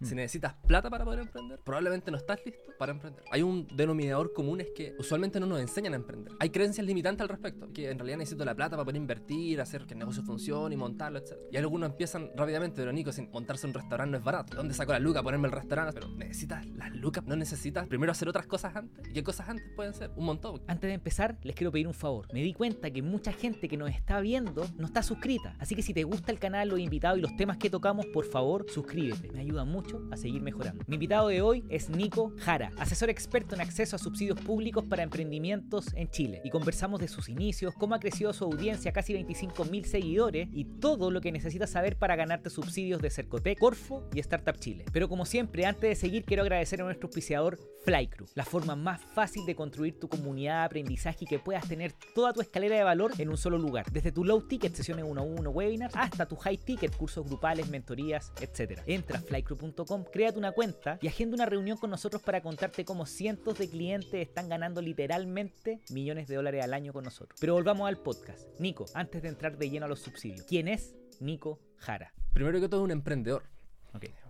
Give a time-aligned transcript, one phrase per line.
[0.00, 0.16] Si Mm.
[0.18, 3.24] necesitas plata para poder emprender, probablemente no estás listo para emprender.
[3.32, 6.32] Hay un denominador común es que usualmente no nos enseñan a emprender.
[6.38, 9.86] Hay creencias limitantes al respecto, que en realidad necesito la plata para poder invertir, hacer
[9.86, 11.32] que el negocio funcione y montarlo, etc.
[11.50, 14.56] Y algunos empiezan rápidamente, pero Nico, sin montarse un restaurante no es barato.
[14.56, 15.22] ¿Dónde saco la luca?
[15.22, 15.94] Ponerme el restaurante.
[15.94, 19.08] Pero necesitas las lucas, no necesitas primero hacer otras cosas antes.
[19.08, 20.10] ¿Y qué cosas antes pueden ser?
[20.16, 20.60] Un montón.
[20.68, 22.28] Antes de empezar, les quiero pedir un favor.
[22.32, 25.56] Me di cuenta que mucha gente que nos está viendo no está suscrita.
[25.58, 28.24] Así que si te gusta el canal, los invitados y los temas que tocamos, por
[28.24, 29.30] favor, suscríbete.
[29.32, 30.84] Me ayuda mucho a seguir mejorando.
[30.86, 35.02] Mi invitado de hoy es Nico Jara, asesor experto en acceso a subsidios públicos para
[35.02, 36.40] emprendimientos en Chile.
[36.44, 40.64] Y conversamos de sus inicios, cómo ha crecido su audiencia, casi 25 mil seguidores y
[40.64, 44.84] todo lo que necesitas saber para ganarte subsidios de Cercotec, Corfo y Startup Chile.
[44.92, 49.00] Pero como siempre, antes de seguir, quiero agradecer a nuestro auspiciador Flycrew, la forma más
[49.00, 52.84] fácil de construir tu comunidad de aprendizaje y que puedas tener toda tu escalera de
[52.84, 53.90] valor en un solo lugar.
[53.90, 57.68] Desde tu low ticket, sesiones 1 a 1, webinars, hasta tu high ticket, cursos grupales,
[57.68, 58.80] mentorías, etc.
[58.86, 63.06] Entra a flycrew.com, créate una cuenta y agenda una reunión con nosotros para contarte cómo
[63.06, 67.38] cientos de clientes están ganando literalmente millones de dólares al año con nosotros.
[67.40, 68.48] Pero volvamos al podcast.
[68.58, 72.12] Nico, antes de entrar de lleno a los subsidios, ¿quién es Nico Jara?
[72.32, 73.44] Primero que todo, un emprendedor.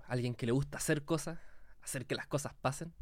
[0.06, 1.38] Alguien que le gusta hacer cosas,
[1.82, 2.94] hacer que las cosas pasen.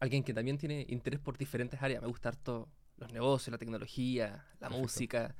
[0.00, 2.02] Alguien que también tiene interés por diferentes áreas.
[2.02, 4.78] Me gusta harto los negocios, la tecnología, la Perfecto.
[4.82, 5.34] música.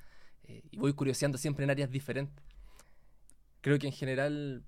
[0.45, 2.42] eh, y voy curioseando siempre en áreas diferentes.
[3.61, 4.62] Creo que en general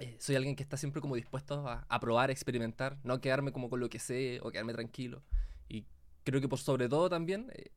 [0.00, 3.52] eh, soy alguien que está siempre como dispuesto a, a probar, a experimentar, no quedarme
[3.52, 5.22] como con lo que sé o quedarme tranquilo.
[5.68, 5.86] Y
[6.24, 7.70] creo que por sobre todo también eh,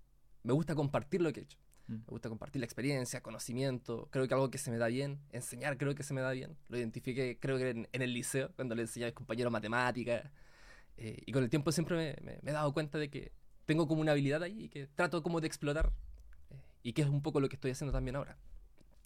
[0.44, 1.58] me gusta compartir lo que he hecho.
[1.88, 1.94] Mm.
[1.96, 4.08] Me gusta compartir la experiencia, conocimiento.
[4.12, 5.20] Creo que algo que se me da bien.
[5.32, 6.58] Enseñar creo que se me da bien.
[6.70, 10.32] Lo identifiqué creo que en, en el liceo, cuando le enseñaba a mis compañeros matemáticas.
[10.98, 13.32] Eh, y con el tiempo siempre me, me- me he dado cuenta de que
[13.66, 15.92] tengo como una habilidad ahí y que trato como de explotar.
[16.84, 18.38] y que es un poco lo que estoy haciendo también ahora.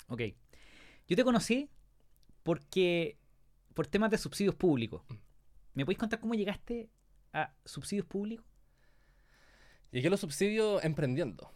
[0.08, 0.22] Ok.
[1.08, 1.70] Yo te conocí
[2.48, 3.18] porque
[3.74, 5.02] por temas de subsidios públicos.
[5.74, 6.90] ¿Me podéis contar cómo llegaste
[7.34, 8.46] a subsidios públicos?
[9.92, 11.52] Llegué a los subsidios emprendiendo.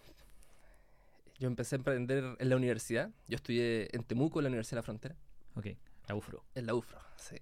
[1.39, 3.09] Yo empecé a emprender en la universidad.
[3.29, 5.15] Yo estudié en Temuco, en la Universidad de la Frontera.
[5.55, 5.67] Ok,
[6.09, 6.43] la UFRO.
[6.55, 7.37] En la UFRO, sí.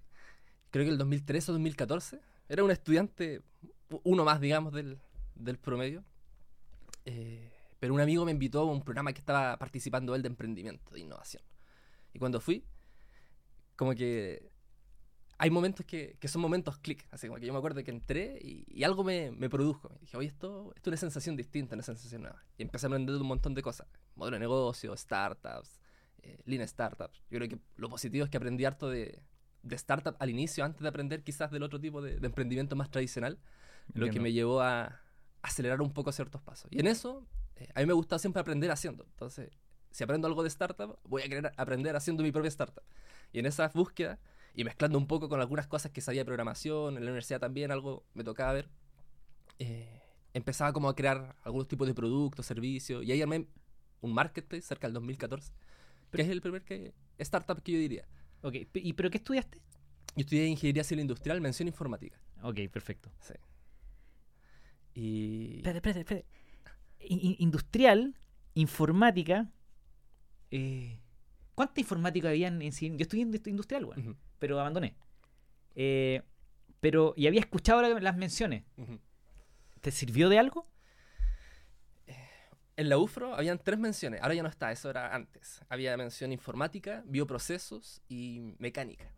[0.70, 2.20] Creo que el 2013 o 2014.
[2.48, 3.42] Era un estudiante,
[4.04, 4.96] uno más, digamos, del,
[5.34, 6.04] del promedio.
[7.04, 10.94] Eh, pero un amigo me invitó a un programa que estaba participando él de emprendimiento,
[10.94, 11.42] de innovación.
[12.14, 12.64] Y cuando fui,
[13.80, 14.52] como que
[15.38, 17.06] hay momentos que, que son momentos clic.
[17.10, 19.90] Así como que yo me acuerdo que entré y, y algo me, me produjo.
[19.96, 22.44] Y dije, oye, esto, esto es una sensación distinta, una sensación nueva.
[22.58, 23.88] Y empecé a aprender de un montón de cosas.
[24.16, 25.80] Modelo de negocio, startups,
[26.18, 27.24] eh, Lean Startups.
[27.30, 29.22] Yo creo que lo positivo es que aprendí harto de,
[29.62, 32.90] de startup al inicio, antes de aprender quizás del otro tipo de, de emprendimiento más
[32.90, 33.38] tradicional,
[33.94, 34.22] lo que Entiendo.
[34.24, 35.00] me llevó a
[35.40, 36.70] acelerar un poco ciertos pasos.
[36.70, 37.26] Y en eso,
[37.56, 39.04] eh, a mí me gusta siempre aprender haciendo.
[39.04, 39.48] Entonces,
[39.90, 42.84] si aprendo algo de startup, voy a querer aprender haciendo mi propia startup.
[43.32, 44.18] Y en esa búsqueda,
[44.54, 47.70] y mezclando un poco con algunas cosas que sabía de programación, en la universidad también
[47.70, 48.68] algo me tocaba ver,
[49.58, 50.00] eh,
[50.34, 53.46] empezaba como a crear algunos tipos de productos, servicios, y ahí armé
[54.00, 55.52] un marketplace cerca del 2014,
[56.12, 58.06] que es el primer que, startup que yo diría.
[58.42, 59.58] Ok, ¿y pero qué estudiaste?
[60.16, 62.18] Yo estudié Ingeniería Civil Industrial, mención informática.
[62.42, 63.10] Ok, perfecto.
[63.20, 63.34] Sí.
[64.94, 65.56] Y...
[65.58, 66.26] Espérate, espérate, espérate.
[67.00, 68.14] In- in- industrial,
[68.54, 69.48] informática.
[70.50, 70.98] eh,
[71.54, 72.72] ¿Cuánta informática había en, en?
[72.72, 74.94] Yo estudié en industrial, bueno, Ujú, pero abandoné.
[75.74, 76.22] Eh,
[76.80, 78.64] pero, y había escuchado la- las menciones.
[79.80, 80.66] ¿Te sirvió de algo?
[82.76, 85.60] En la UFRO habían tres menciones, ahora ya no está, eso era antes.
[85.68, 89.12] Había mención informática, bioprocesos y mecánica.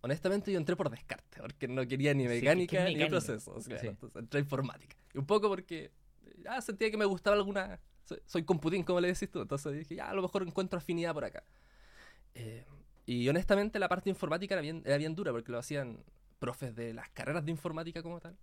[0.00, 3.66] Honestamente yo entré por descarte, porque no quería ni Sí, ¿qué- qué mecánica ni procesos.
[3.66, 3.88] claro, Sí.
[3.88, 4.96] Entonces entré a informática.
[5.12, 5.90] Y un poco porque
[6.42, 7.78] ya sentía que me gustaba alguna...
[8.08, 9.42] Soy, soy computín, como le decís tú.
[9.42, 11.44] Entonces dije, ya a lo mejor encuentro afinidad por acá.
[12.34, 12.64] Eh,
[13.06, 16.02] y honestamente la parte informática era bien, era bien dura, porque lo hacían
[16.38, 18.36] profes de las carreras de informática como tal.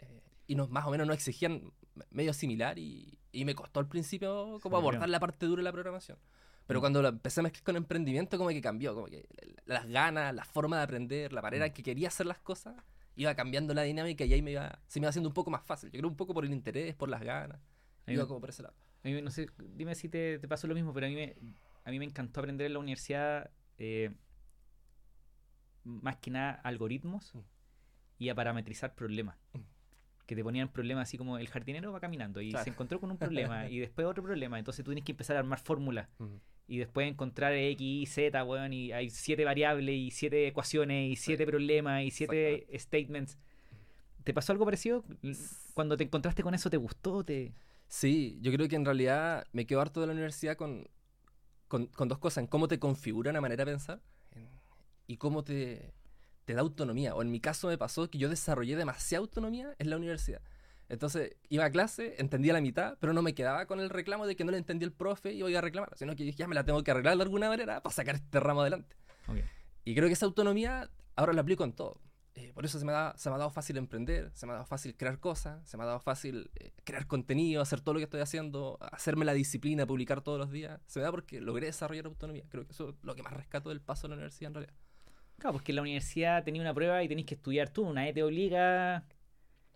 [0.00, 1.72] Eh, y nos, más o menos nos exigían
[2.10, 5.72] medio similar y, y me costó al principio como abordar la parte dura de la
[5.72, 6.18] programación.
[6.66, 6.82] Pero Mm.
[6.82, 9.26] cuando lo empecé a mezclar con emprendimiento como que cambió, como que
[9.66, 11.68] las ganas, la forma de aprender, la manera Mm.
[11.68, 12.74] en que quería hacer las cosas,
[13.16, 15.62] iba cambiando la dinámica y ahí me iba, se me iba haciendo un poco más
[15.62, 15.90] fácil.
[15.90, 18.50] Yo creo un poco por el interés, por las ganas, A mí iba como por
[18.50, 18.74] ese lado.
[19.04, 19.46] A mí, no sé,
[19.76, 21.34] dime si te, te pasó lo mismo, pero a mí me,
[21.84, 24.10] a mí me encantó aprender en la universidad eh,
[25.84, 27.40] más que nada algoritmos Mm.
[28.18, 29.36] y a parametrizar problemas.
[29.52, 29.58] Mm.
[30.26, 32.64] Que te ponían problemas así como el jardinero va caminando y Claro.
[32.64, 34.58] se encontró con un problema y después otro problema.
[34.58, 36.40] Entonces tú tienes que empezar a armar fórmulas Ujú.
[36.66, 41.16] y después encontrar X, Y, Z, weón, y hay siete variables y siete ecuaciones y
[41.16, 43.36] siete problemas y siete statements.
[44.22, 45.04] ¿Te pasó algo parecido?
[45.74, 47.22] Cuando te encontraste con eso, ¿te gustó?
[47.22, 47.52] ¿Te...
[47.94, 50.88] Sí, yo creo que en realidad me quedo harto de la universidad con,
[51.68, 54.00] con, con dos cosas, en cómo te configura una manera de pensar
[54.32, 54.48] en-
[55.06, 55.92] y cómo te,
[56.44, 57.14] te da autonomía.
[57.14, 60.40] O en mi caso me pasó que yo desarrollé demasiada autonomía en la universidad.
[60.88, 64.34] Entonces iba a clase, entendía la mitad, pero no me quedaba con el reclamo de
[64.34, 66.56] que no le entendía el profe y iba a reclamar, sino que dije, ya me
[66.56, 68.96] la tengo que arreglar de alguna manera para sacar este ramo adelante.
[69.84, 72.00] Y creo que esa autonomía ahora la aplico en todo.
[72.36, 74.54] Eh, por eso se me, da, se me ha dado fácil emprender, se me ha
[74.56, 78.00] dado fácil crear cosas, se me ha dado fácil eh, crear contenido, hacer todo lo
[78.00, 80.80] que estoy haciendo, hacerme la disciplina, publicar todos los días.
[80.86, 82.42] Se me da porque logré desarrollar autonomía.
[82.48, 84.74] Creo que eso es lo que más rescato del paso a la universidad en realidad.
[85.38, 88.22] Claro, porque en la universidad tenía una prueba y tenéis que estudiar tú, nadie te
[88.22, 89.04] obliga.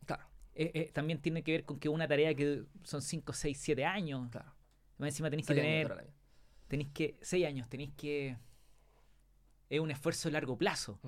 [0.04, 0.24] Claro,
[0.54, 4.28] Eh, también tiene que ver con que una tarea que son 5, 6, 7 años.
[4.30, 4.52] claro.
[4.98, 6.12] Más encima tenéis que tener.
[6.66, 7.18] Tenéis que.
[7.22, 8.36] 6 años, tenéis que.
[9.70, 10.98] Es un esfuerzo a largo plazo.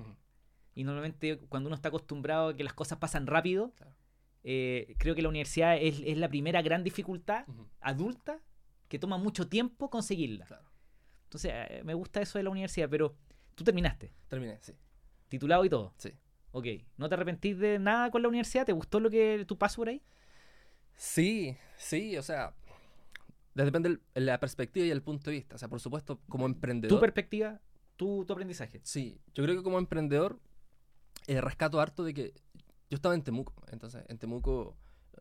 [0.75, 3.93] Y normalmente cuando uno está acostumbrado a que las cosas pasan rápido, Claro.
[4.43, 7.45] eh, creo que la universidad es, es la primera gran dificultad
[7.81, 8.39] adulta
[8.87, 10.45] que toma mucho tiempo conseguirla.
[10.45, 10.69] Claro.
[11.25, 13.15] Entonces, eh, me gusta eso de la universidad, pero
[13.55, 14.73] tú terminaste, Terminé, sí.
[15.29, 15.93] titulado y todo.
[15.97, 16.11] Sí.
[16.53, 16.65] Ok,
[16.97, 18.65] ¿no te arrepentís de nada con la universidad?
[18.65, 20.01] ¿Te gustó lo que tu paso por ahí?
[20.95, 22.53] Sí, sí, o sea,
[23.53, 25.55] depende de la perspectiva y el punto de vista.
[25.55, 26.97] O sea, por supuesto, como emprendedor.
[26.97, 27.59] Tu perspectiva,
[27.95, 28.81] tu, tu aprendizaje.
[28.83, 30.39] Sí, yo creo que como emprendedor
[31.27, 32.33] eh, rescato harto de que
[32.89, 34.75] yo estaba en Temuco, entonces en Temuco,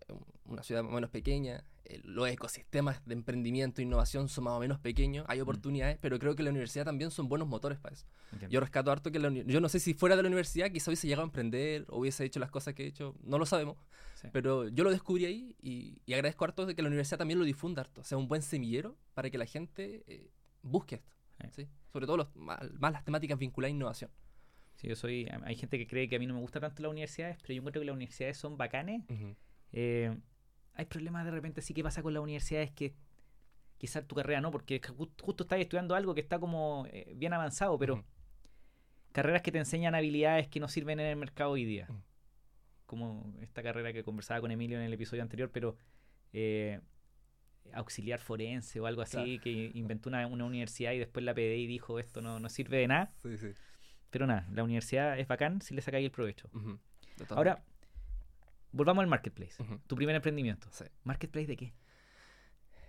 [0.08, 0.14] eh,
[0.44, 4.54] una ciudad más o menos pequeña, eh, los ecosistemas de emprendimiento e innovación son más
[4.54, 7.94] o menos pequeños, hay oportunidades, pero creo que la universidad también son buenos motores para
[7.94, 8.06] eso.
[8.32, 8.52] Entiendo.
[8.52, 11.06] Yo rescato harto que la yo no sé si fuera de la universidad quizá hubiese
[11.06, 13.76] llegado a emprender o hubiese hecho las cosas que he hecho, no lo sabemos,
[14.14, 14.28] Sí.
[14.32, 17.44] pero yo lo descubrí ahí y, y agradezco harto de que la universidad también lo
[17.46, 20.30] difunda harto, sea un buen semillero para que la gente eh,
[20.62, 21.12] busque esto,
[21.54, 21.62] Sí.
[21.64, 21.68] ¿sí?
[21.90, 24.10] sobre todo los, más, más las temáticas vinculadas a innovación.
[24.80, 25.28] Sí, yo soy.
[25.44, 27.58] Hay gente que cree que a mí no me gusta tanto las universidades, pero yo
[27.60, 29.02] encuentro que las universidades son bacanes.
[29.72, 30.16] Eh,
[30.74, 32.94] hay problemas de repente sí que pasa con las universidades que
[33.76, 37.32] quizás tu carrera no, porque ju- justo estás estudiando algo que está como eh, bien
[37.34, 38.02] avanzado, pero
[39.12, 41.88] carreras que te enseñan habilidades que no sirven en el mercado hoy día.
[42.86, 45.76] Como esta carrera que conversaba con Emilio en el episodio anterior, pero
[46.32, 46.80] eh,
[47.72, 49.42] auxiliar forense o algo así, Claro.
[49.42, 52.88] que inventó una, una universidad y después la y dijo esto no, no sirve de
[52.88, 53.12] nada.
[53.22, 53.48] Sí, sí.
[54.10, 56.50] Pero nada, la universidad es bacán si le sacáis el provecho.
[57.30, 57.62] Ahora,
[58.72, 59.62] volvamos al marketplace.
[59.86, 60.68] Tu primer emprendimiento.
[60.70, 60.84] Sí.
[61.04, 61.72] ¿Marketplace de qué?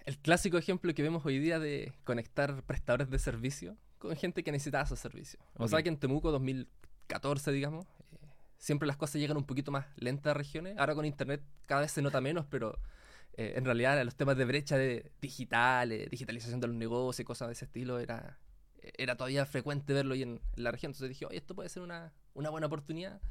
[0.05, 4.51] El clásico ejemplo que vemos hoy día de conectar prestadores de servicio con gente que
[4.51, 5.43] necesitaba esos servicios.
[5.55, 8.17] O sea que en Temuco 2014, digamos, eh,
[8.57, 10.77] siempre las cosas llegan un poquito más lentas a regiones.
[10.77, 12.79] Ahora con internet cada vez se nota menos, pero
[13.33, 17.23] eh, en realidad los temas de brecha de digital, eh, digitalización de los negocios y
[17.23, 18.39] cosas de ese estilo era,
[18.97, 20.91] era todavía frecuente verlo ahí en, en la región.
[20.91, 23.21] Entonces dije, oye, esto puede ser una, una buena oportunidad.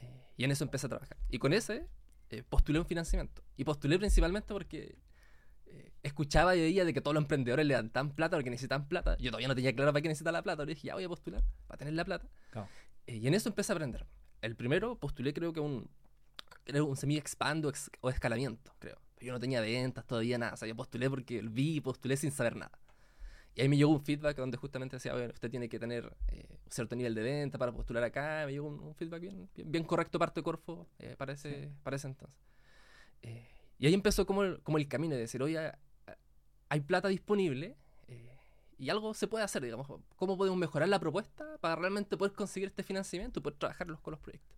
[0.00, 1.16] Eh, y en eso empecé a trabajar.
[1.28, 1.86] Y con ese
[2.30, 3.42] eh, postulé un financiamiento.
[3.56, 4.96] Y postulé principalmente porque
[5.66, 9.16] eh, escuchaba y veía de que todos los emprendedores levantaban plata porque necesitaban plata.
[9.18, 10.64] Yo todavía no tenía claro para qué necesitaba la plata.
[10.64, 12.28] Le dije, ya voy a postular para tener la plata.
[12.50, 12.68] Claro.
[13.06, 14.06] Eh, y en eso empecé a aprender.
[14.42, 15.88] El primero postulé creo que un,
[16.64, 19.00] creo un semi expando ex- o escalamiento, creo.
[19.18, 20.52] Yo no tenía ventas todavía nada.
[20.52, 22.78] O sea, yo postulé porque vi y postulé sin saber nada.
[23.56, 26.58] Y ahí me llegó un feedback donde justamente decía, bueno, usted tiene que tener eh,
[26.68, 28.42] cierto nivel de venta para postular acá.
[28.44, 31.72] Me llegó un, un feedback bien, bien, bien correcto parte de Corfo eh, para, ese,
[31.82, 32.38] para ese entonces.
[33.22, 33.48] Eh,
[33.78, 35.72] y ahí empezó como el, como el camino de decir, oye,
[36.68, 38.36] hay plata disponible eh,
[38.78, 39.86] y algo se puede hacer, digamos.
[40.16, 44.10] ¿Cómo podemos mejorar la propuesta para realmente poder conseguir este financiamiento y poder trabajarlos con
[44.10, 44.54] los proyectos?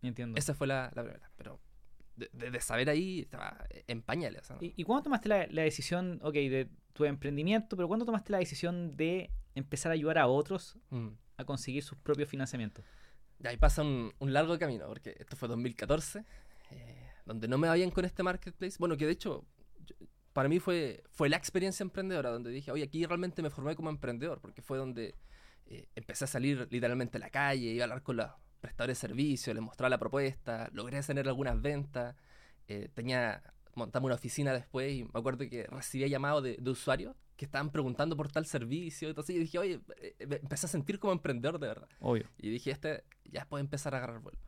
[0.00, 0.38] Entiendo.
[0.38, 1.30] Esa fue la, la primera.
[1.36, 1.60] Pero
[2.32, 4.42] de, saber ahí estaba en pañales.
[4.42, 4.62] o sea, ¿no?
[4.62, 8.38] ¿Y, y cuándo tomaste la, la decisión, ok, de tu emprendimiento, pero cuándo tomaste la
[8.38, 11.08] decisión de empezar a ayudar a otros Mm.
[11.36, 12.84] a conseguir sus propios financiamientos?
[13.42, 16.24] Y ahí pasa un, un largo camino, porque esto fue 2014,
[16.72, 18.76] eh, donde no me va bien con este marketplace.
[18.78, 19.46] Bueno, que de hecho,
[19.86, 19.96] yo-
[20.32, 23.88] para mí fue, fue la experiencia emprendedora, donde dije, oye, aquí realmente me formé como
[23.90, 25.14] emprendedor, porque fue donde
[25.66, 28.26] eh, empecé a salir literalmente a la calle, iba a hablar con los
[28.60, 32.14] prestadores de servicios, les mostraba la propuesta, logré tener algunas ventas,
[32.68, 33.42] eh, tenía,
[33.74, 37.70] montamos una oficina después y me acuerdo que recibía llamados de, de usuarios que estaban
[37.70, 41.58] preguntando por tal servicio, entonces yo dije, oye, eh, me empecé a sentir como emprendedor
[41.58, 41.88] de verdad.
[42.00, 42.28] Obvio.
[42.38, 44.38] Y dije, este ya puede empezar a agarrar vuelo.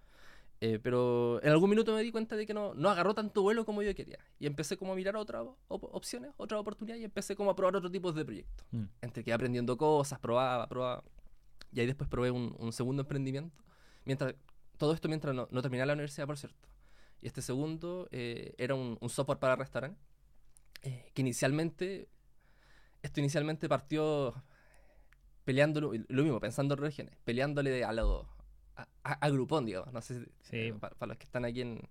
[0.61, 3.65] Eh, pero en algún minuto me di cuenta de que no, no agarró tanto vuelo
[3.65, 4.19] como yo quería.
[4.39, 7.75] Y empecé como a mirar otras op- opciones, otras oportunidades y empecé como a probar
[7.75, 8.65] otro tipo de proyectos.
[8.71, 8.85] Mm.
[9.01, 11.03] Entre que aprendiendo cosas, probaba, probaba.
[11.73, 13.57] Y ahí después probé un, un segundo emprendimiento.
[14.05, 14.35] Mientras,
[14.77, 16.69] todo esto mientras no, no terminaba la universidad, por cierto.
[17.21, 20.03] Y este segundo eh, era un, un software para restaurantes.
[20.83, 22.09] eh, que inicialmente,
[23.03, 24.35] esto inicialmente partió
[25.45, 28.27] peleando lo, lo mismo, pensando en regiones, peleándole a los
[28.77, 29.93] a, a- a Groupon, digamos.
[29.93, 30.57] No sé si- Sí.
[30.69, 31.89] eh, pa- para, los que están aquí en,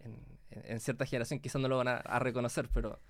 [0.00, 0.16] en,
[0.50, 3.00] en- cierta generación quizás no lo van a reconocer, pero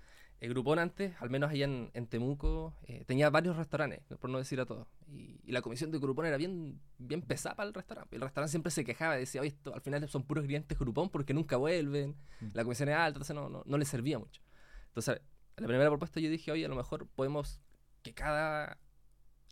[0.41, 4.37] el Groupon antes, al menos allá en, en Temuco, eh, tenía varios restaurantes, por no
[4.39, 4.87] decir a todos.
[5.07, 8.15] Y, y la comisión de Groupon era bien, bien pesada para el restaurante.
[8.15, 11.33] El restaurante siempre se quejaba, decía, oye, esto al final son puros clientes Groupon porque
[11.33, 12.47] nunca vuelven, Mm.
[12.53, 14.41] la comisión es alta, entonces no, no, no les servía mucho.
[14.87, 15.21] Entonces,
[15.57, 17.61] la primera propuesta yo dije, oye, a lo mejor podemos
[18.01, 18.77] que cada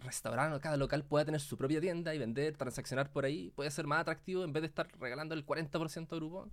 [0.03, 3.69] restaurante o cada local pueda tener su propia tienda y vender, transaccionar por ahí, puede
[3.69, 6.51] ser más atractivo en vez de estar regalando el 40% de Groupon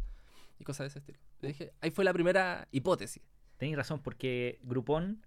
[0.58, 1.18] y cosas de ese estilo.
[1.40, 3.22] Yo dije, ahí fue la primera hipótesis.
[3.58, 5.24] Tenéis razón, porque Groupon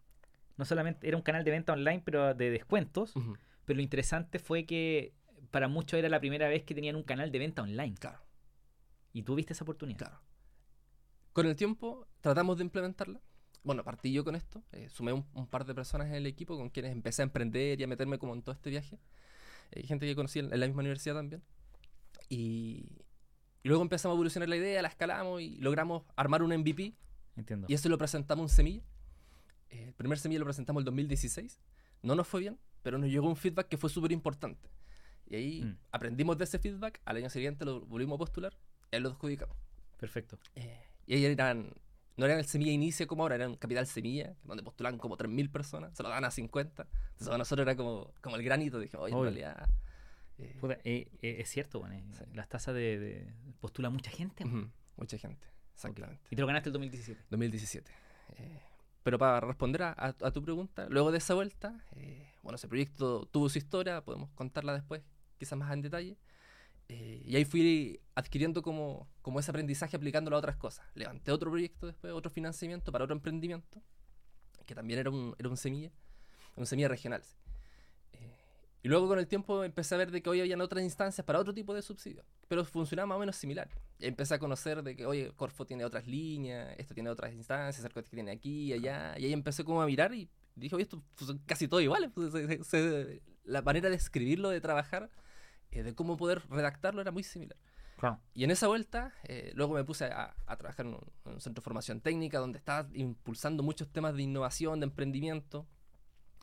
[0.57, 3.15] no solamente era un canal de venta online, pero de descuentos.
[3.15, 5.13] Ujú, Pero lo interesante fue que
[5.51, 7.95] para muchos era la primera vez que tenían un canal de venta online.
[7.95, 8.19] Claro.
[9.13, 9.97] Y tú viste esa oportunidad.
[9.99, 10.21] Claro.
[11.33, 13.19] Con el tiempo tratamos de implementarla.
[13.63, 14.63] Bueno, partí yo con esto.
[14.71, 17.79] eh, sumé un, un par de personas en el equipo con quienes empecé a emprender
[17.79, 18.99] y a meterme como en todo este viaje.
[19.71, 21.41] Eh, gente que conocí en, en la misma universidad también.
[22.29, 22.85] Y,
[23.63, 26.93] y luego empezamos a evolucionar la idea, la escalamos y logramos armar un MVP.
[27.39, 27.67] Entiendo.
[27.69, 28.83] Y eso lo presentamos un semilla.
[29.69, 31.59] Eh, el primer semilla lo presentamos en el 2016.
[32.03, 34.69] No nos fue bien, pero nos llegó un feedback que fue súper importante.
[35.27, 35.77] Y ahí Mm.
[35.91, 37.01] aprendimos de ese feedback.
[37.05, 38.57] Al año siguiente lo volvimos a postular
[38.91, 39.55] y ahí lo adjudicamos.
[39.97, 40.39] Perfecto.
[40.55, 41.71] Eh, y ahí eran,
[42.17, 45.95] no eran el semilla inicio como ahora, eran capital semilla, donde postulaban como 3.000 personas,
[45.95, 46.83] se lo daban a 50.
[46.83, 49.29] Entonces para nosotros era como, como el granito, dijimos, oye, en Obvio.
[49.31, 49.69] realidad...
[50.39, 52.23] eh, Puta, eh, eh, es cierto, bueno, eh, Sí.
[52.33, 54.45] las tasas de, de- postula mucha gente.
[54.97, 55.45] mucha gente,
[55.79, 56.21] exactamente.
[56.29, 57.21] Y te lo ganaste el 2017.
[57.29, 57.91] 2017.
[58.37, 58.59] Eh,
[59.03, 62.67] pero para responder a, a- a tu pregunta, luego de esa vuelta, eh, bueno, ese
[62.67, 65.01] proyecto tuvo su historia, podemos contarla después,
[65.37, 66.17] quizás más en detalle.
[66.89, 70.85] eh, y ahí fui adquiriendo como, como ese aprendizaje aplicándolo a otras cosas.
[70.95, 73.81] Levanté otro proyecto después, otro financiamiento para otro emprendimiento,
[74.65, 75.91] que también era un, era un semilla,
[76.55, 77.23] un semilla regional.
[77.23, 77.35] sí.
[78.13, 78.35] Eh,
[78.83, 81.39] y luego con el tiempo empecé a ver de que hoy habían otras instancias para
[81.39, 83.69] otro tipo de subsidios, pero funcionaba más o menos similar.
[83.99, 88.01] Empecé a conocer de que, oye, Corfo tiene otras líneas, esto tiene otras instancias, Arco
[88.01, 89.17] que tiene aquí allá.
[89.19, 92.09] Y ahí empecé como a mirar y dije, oye, esto pues, son casi todo iguales.
[92.13, 95.09] pues, se- se- la manera de escribirlo, de trabajar,
[95.71, 97.57] eh, de cómo poder redactarlo era muy similar.
[97.97, 98.21] Claro.
[98.33, 101.41] Y en esa vuelta, eh, luego me puse a, a trabajar en un, en un
[101.41, 105.67] centro de formación técnica donde estaba impulsando muchos temas de innovación, de emprendimiento.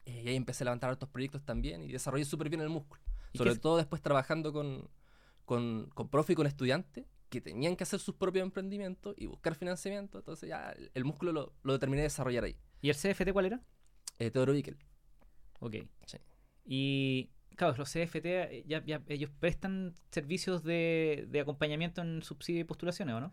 [0.05, 3.01] Eh, y ahí empecé a levantar otros proyectos también y desarrollé súper bien el músculo.
[3.33, 4.89] ¿Y Sobre todo después trabajando con,
[5.47, 9.55] con, con profe y con estudiantes que tenían que hacer sus propios emprendimientos y buscar
[9.55, 10.19] financiamiento.
[10.19, 12.57] Entonces ya el, el músculo lo, lo terminé de desarrollar ahí.
[12.81, 13.61] ¿Y el CFT cuál era?
[14.19, 14.77] Eh, Teodoro Bickel.
[15.61, 15.77] Ok.
[16.07, 16.19] Sí.
[16.65, 22.61] Y, claro, los CFT, eh, ya, ya, ellos prestan servicios de, de acompañamiento en subsidio
[22.61, 23.33] y postulaciones, ¿o no?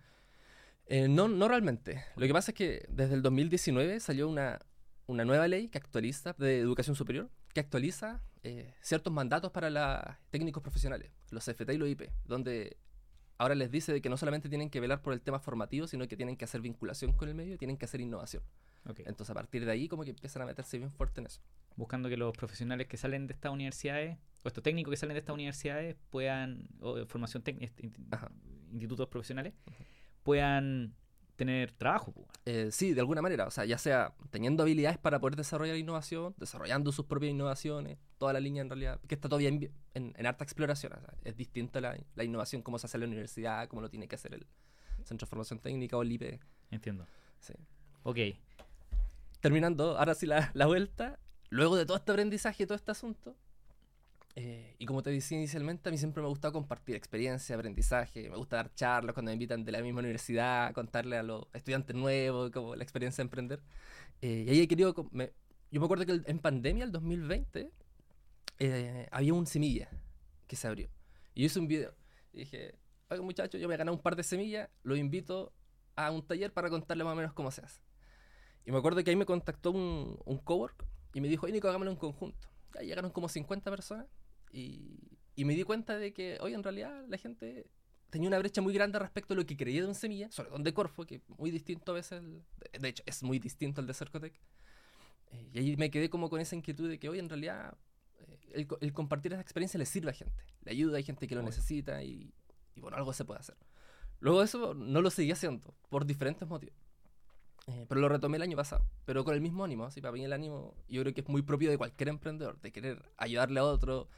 [0.85, 2.03] Eh, no, no realmente.
[2.15, 4.59] Lo que pasa es que desde el 2019 salió una,
[5.07, 10.17] una nueva ley que actualiza de educación superior, que actualiza eh, ciertos mandatos para los
[10.29, 12.77] técnicos profesionales, los CFT y los IP, donde
[13.38, 16.08] ahora les dice de que no solamente tienen que velar por el tema formativo, sino
[16.08, 18.44] que tienen que hacer vinculación con el medio, tienen que hacer innovación.
[18.86, 19.00] Ok.
[19.00, 21.42] Entonces a partir de ahí como que empiezan a meterse bien fuerte en eso.
[21.75, 25.20] Buscando que los profesionales que salen de estas universidades, o estos técnicos que salen de
[25.20, 27.74] estas universidades, puedan, o formación técnica,
[28.12, 28.32] Ajá.
[28.72, 29.54] institutos profesionales,
[30.24, 30.96] puedan
[31.36, 32.12] tener trabajo.
[32.12, 32.28] pues.
[32.46, 36.36] Eh, sí, de alguna manera, o sea, ya sea teniendo habilidades para poder desarrollar innovación,
[36.38, 40.25] desarrollando sus propias innovaciones, toda la línea en realidad, que está todavía en, en, en
[40.25, 43.68] harta exploración, o sea, es distinta la, la innovación, cómo se hace en la universidad,
[43.68, 44.46] cómo lo tiene que hacer el
[45.04, 46.40] Centro de Formación Técnica o el IPE.
[46.72, 47.06] Entiendo.
[47.40, 47.54] sí.
[48.04, 48.18] Ok.
[49.40, 53.36] Terminando, ahora sí la, la vuelta, luego de todo este aprendizaje, todo este asunto,
[54.36, 58.30] eh, y como te decía inicialmente, a mí siempre me ha gustado compartir experiencia, aprendizaje,
[58.30, 61.96] me gusta dar charlas cuando me invitan de la misma universidad, contarle a los estudiantes
[61.96, 63.62] nuevos como la experiencia de emprender.
[64.22, 65.34] Eh, y ahí he querido, me-
[65.72, 67.72] yo me acuerdo que el- en pandemia, el 2020,
[68.60, 69.90] eh, había un semilla
[70.48, 70.90] que se abrió.
[71.36, 71.96] Y yo hice un video.
[72.34, 72.75] Y dije,
[73.10, 75.54] oiga muchachos, yo me he ganado un par de semillas, los invito
[75.96, 77.82] a un taller para contarles más o menos cómo se hace.
[78.66, 81.68] Y me acuerdo que ahí me contactó un, un cowork y me dijo, oye Nico,
[81.68, 82.48] hagámoslo en conjunto.
[82.75, 84.08] Ya llegaron como 50 personas
[84.53, 85.00] y,
[85.36, 87.67] y me di cuenta de que, oye, en realidad la gente
[88.10, 90.60] tenía una brecha muy grande respecto a lo que creía de un semilla, sobre todo
[90.60, 92.43] de Corfo, que muy distinto a veces, el-
[92.79, 94.33] de- hecho, es muy distinto al de Cercotec.
[95.31, 97.75] Eh, y ahí me quedé como con esa inquietud de que, oye, en realidad
[98.19, 101.33] eh, el, el compartir esa experiencia le sirve a gente, le ayuda, hay gente que
[101.36, 102.31] lo necesita y,
[102.75, 103.57] y bueno, algo se puede hacer.
[104.19, 106.75] Luego de eso no lo seguí haciendo, por diferentes motivos.
[107.67, 109.86] Eh, pero lo retomé el año pasado, pero con el mismo ánimo.
[109.86, 112.72] Así, para mí el ánimo yo creo que es muy propio de cualquier emprendedor, de
[112.72, 114.10] querer ayudarle a otro,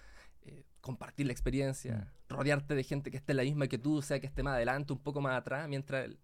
[0.86, 4.28] compartir la experiencia, rodearte de gente que esté en la misma que tú, sea que
[4.28, 6.20] esté más adelante, un poco más atrás, mientras el,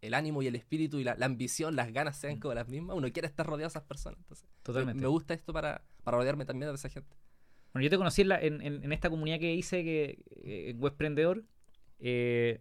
[0.00, 2.40] el ánimo y el espíritu y la, la ambición, las ganas sean Mm.
[2.40, 4.18] como las mismas, uno quiere estar rodeado de esas personas.
[4.20, 5.00] Entonces, me- Totalmente.
[5.02, 7.16] Me gusta esto para, para rodearme también de esa gente.
[7.72, 10.70] Bueno, yo te conocí en, la- en- en- en esta comunidad que hice que, eh,
[10.70, 11.44] en Webprendedor.
[11.98, 12.60] Eh,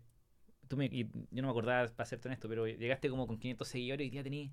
[0.67, 3.67] tú me- y yo no me acordaba, para serte honesto, pero llegaste como con 500
[3.67, 4.51] seguidores y ya tenías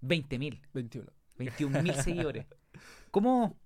[0.00, 0.62] 20.000.
[0.72, 1.12] 21.
[1.36, 2.46] 21.000 seguidores.
[3.10, 3.58] ¿Cómo?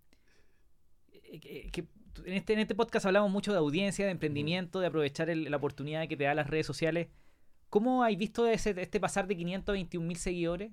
[1.12, 1.88] eh, que- que
[2.24, 5.56] en, este, en este podcast hablamos mucho de audiencia, de emprendimiento, de aprovechar el- la
[5.56, 7.08] oportunidad que te da las redes sociales.
[7.70, 10.72] ¿Cómo has visto ese, este pasar de 500 a 21.000 seguidores?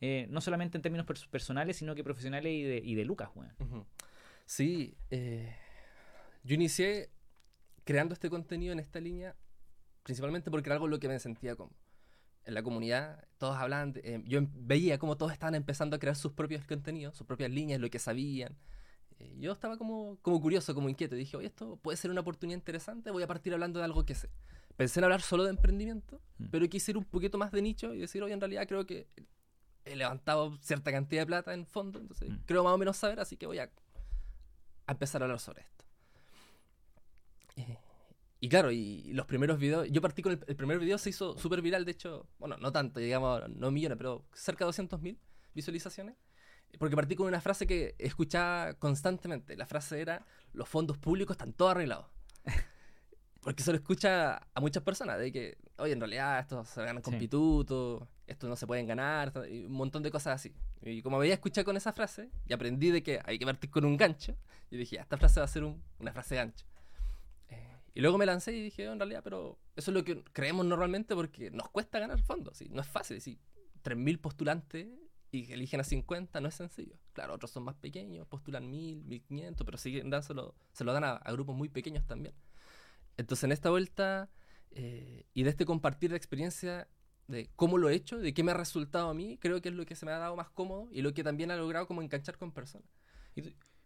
[0.00, 3.30] Eh, no solamente en términos pers- personales, sino que profesionales y de, y de Lucas,
[3.34, 3.86] weón.
[4.46, 5.54] Sí, eh,
[6.42, 7.10] yo inicié
[7.84, 9.36] creando este contenido en esta línea
[10.02, 11.70] principalmente porque era algo en lo que me sentía como.
[12.44, 16.16] En la comunidad, todos hablaban, de- eh, yo veía cómo todos estaban empezando a crear
[16.16, 18.56] sus propios contenidos, sus propias líneas, lo que sabían.
[19.22, 21.14] Eh, yo estaba como, como curioso, como inquieto.
[21.14, 24.14] Dije, oye, esto puede ser una oportunidad interesante, voy a partir hablando de algo que
[24.14, 24.28] sé.
[24.76, 26.46] Pensé en hablar solo de emprendimiento, Mm.
[26.50, 29.06] pero quise ir un poquito más de nicho y decir, oye, en realidad creo que
[29.84, 32.36] he levantado cierta cantidad de plata en fondo, entonces Mm.
[32.46, 33.70] creo más o menos saber, así que voy a,
[34.86, 35.84] a empezar a hablar sobre esto.
[37.56, 37.78] Eh,
[38.40, 41.36] y claro, y los primeros videos, yo partí con el, el primer video, se hizo
[41.38, 45.16] súper viral, de hecho, bueno, no tanto, digamos, no millones, pero cerca de 200.000
[45.54, 46.16] visualizaciones,
[46.78, 49.56] porque partí con una frase que escuchaba constantemente.
[49.56, 52.06] La frase era, los fondos públicos están todos arreglados.
[53.40, 57.02] Porque se lo escucha a muchas personas, de que, oye, en realidad esto se ganan
[57.02, 57.18] con Sí.
[57.18, 60.54] pituto, esto no se pueden ganar, y un montón de cosas así.
[60.80, 63.84] Y como había escuchado con esa frase, y aprendí de que hay que partir con
[63.84, 64.36] un gancho,
[64.70, 66.64] y dije, "Ya, esta frase va a ser un- una frase gancho.
[67.48, 70.22] Eh, y luego me lancé y dije, "Oh, en realidad, pero eso es lo que
[70.32, 72.68] creemos normalmente porque nos cuesta ganar fondos, ¿sí?
[72.70, 73.40] no es fácil, ¿sí?
[73.82, 74.86] 3.000 postulantes
[75.32, 76.96] y que eligen a 50 no es sencillo.
[77.14, 81.12] Claro, otros son más pequeños, postulan 1.000, 1.500, pero siguen dándoselo, se lo dan a,
[81.14, 82.34] a grupos muy pequeños también.
[83.16, 84.30] Entonces en esta vuelta
[84.72, 86.88] eh, y de este compartir de experiencia
[87.28, 89.74] de cómo lo he hecho, de qué me ha resultado a mí, creo que es
[89.74, 92.02] lo que se me ha dado más cómodo y lo que también ha logrado como
[92.02, 92.88] enganchar con personas.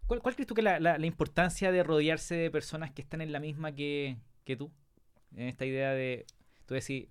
[0.07, 3.03] ¿Cuál, cuál crees tú que es la, la- la importancia de rodearse de personas que
[3.03, 4.73] están en la misma que, que tú?
[5.37, 6.27] En esta idea de,
[6.67, 7.09] tú decís,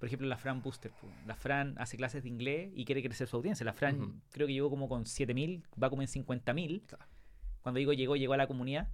[0.00, 0.90] por ejemplo, la Fran Booster.
[1.26, 3.64] La Fran hace clases de inglés y quiere crecer su audiencia.
[3.64, 6.86] La Fran creo que llegó como con 7.000, va como en 50.000.
[6.86, 7.04] Claro.
[7.60, 8.88] Cuando digo llegó, llegó a la comunidad,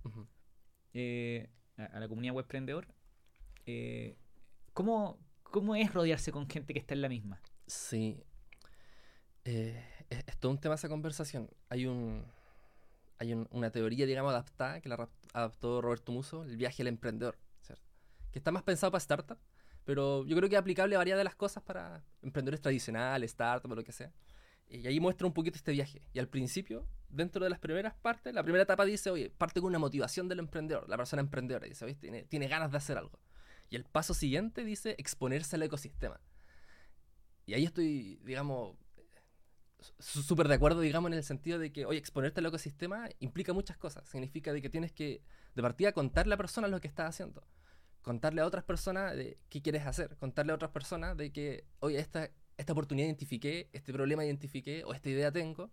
[0.93, 2.89] eh, a, la comunidad webprendedor.
[3.67, 4.17] Eh,
[4.73, 7.41] ¿cómo, ¿Cómo es rodearse con gente que está en la misma?
[7.67, 8.21] Sí.
[9.45, 11.49] Eh, es, es todo un tema esa conversación.
[11.69, 12.25] Hay un
[13.19, 17.39] hay un- una teoría, digamos, adaptada que la adaptó Roberto Muso, el viaje al emprendedor,
[17.63, 17.83] ¿cierto?
[18.31, 19.39] Que está más pensado para startup,
[19.87, 23.71] pero yo creo que es aplicable a varias de las cosas para emprendedores tradicionales, startup
[23.71, 24.13] o lo que sea.
[24.69, 26.03] Y ahí muestra un poquito este viaje.
[26.13, 29.69] Y al principio, dentro de las primeras partes, la primera etapa dice, oye, parte con
[29.69, 33.21] una motivación del emprendedor, la persona emprendedora, dice, oye, tiene, tiene ganas de hacer algo.
[33.71, 36.21] Y el paso siguiente dice exponerse al ecosistema.
[37.47, 38.77] Y ahí estoy, digamos,
[40.01, 43.77] súper de acuerdo, digamos, en el sentido de que, oye, exponerte al ecosistema implica muchas
[43.77, 44.09] cosas.
[44.09, 45.23] Significa de que tienes que,
[45.55, 47.47] de partida, contarle a personas lo que estás haciendo.
[48.07, 50.17] Contarle a otras personas de qué quieres hacer.
[50.17, 54.95] Contarle a otras personas de que, oye, esta, esta oportunidad identifiqué, este problema identifiqué, o
[54.95, 55.73] esta idea tengo.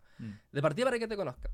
[0.51, 1.51] De partida para que te conozcan.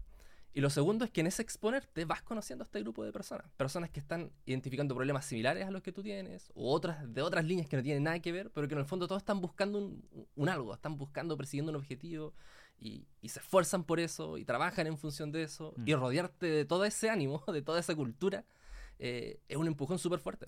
[0.54, 3.46] Y lo segundo es que en ese exponerte vas conociendo a este grupo de personas.
[3.58, 7.44] Personas que están identificando problemas similares a los que tú tienes, o otras de otras
[7.44, 9.80] líneas que no tienen nada que ver, pero que en el fondo todos están buscando
[9.80, 10.02] un,
[10.36, 12.34] un algo, están buscando, persiguiendo un objetivo,
[12.80, 15.88] y, y se esfuerzan por eso, y trabajan en función de eso, Mm.
[15.90, 18.46] y rodearte de todo ese ánimo, de toda esa cultura,
[18.98, 20.48] eh, es un empujón súper fuerte.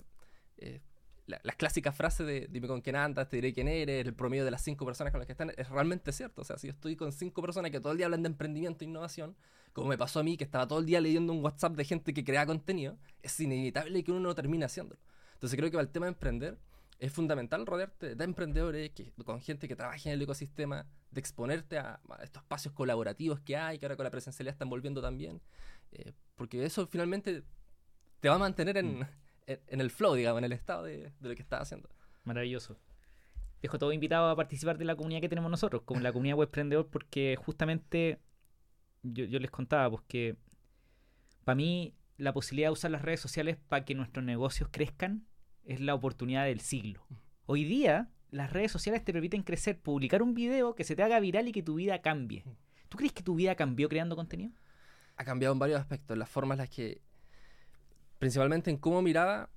[0.62, 0.80] Eh,
[1.26, 4.44] la- las clásicas frases de dime con quién andas, te diré quién eres, el promedio
[4.44, 6.42] de las cinco personas con las que están, es realmente cierto.
[6.42, 8.84] O sea, si yo estoy con cinco personas que todo el día hablan de emprendimiento
[8.84, 9.36] e innovación,
[9.72, 12.12] como me pasó a mí, que estaba todo el día leyendo un WhatsApp de gente
[12.12, 15.00] que crea contenido, es inevitable que uno no termine haciéndolo.
[15.34, 16.58] Entonces creo que para el tema de emprender
[16.98, 21.78] es fundamental rodearte de emprendedores, que, con gente que trabaje en el ecosistema, de exponerte
[21.78, 25.40] a, estos espacios colaborativos que hay, que ahora con la presencialidad están volviendo también,
[25.92, 27.42] eh, porque eso finalmente
[28.20, 29.06] te va a mantener en, Mm.
[29.46, 31.88] En, el flow, digamos, en el estado de, de lo que estás haciendo.
[32.24, 32.78] Maravilloso.
[33.60, 36.88] Dejo todo invitado a participar de la comunidad que tenemos nosotros, como la comunidad Webprendedor,
[36.88, 38.18] porque justamente
[39.02, 40.36] yo, yo les contaba, pues que
[41.44, 45.26] para mí la posibilidad de usar las redes sociales para que nuestros negocios crezcan
[45.64, 47.04] es la oportunidad del siglo.
[47.46, 51.20] Hoy día las redes sociales te permiten crecer, publicar un video que se te haga
[51.20, 52.44] viral y que tu vida cambie.
[52.88, 54.52] ¿Tú crees que tu vida cambió creando contenido?
[55.16, 57.00] ha cambiado en varios aspectos, las formas en las que,
[58.22, 59.50] principalmente en cómo miraba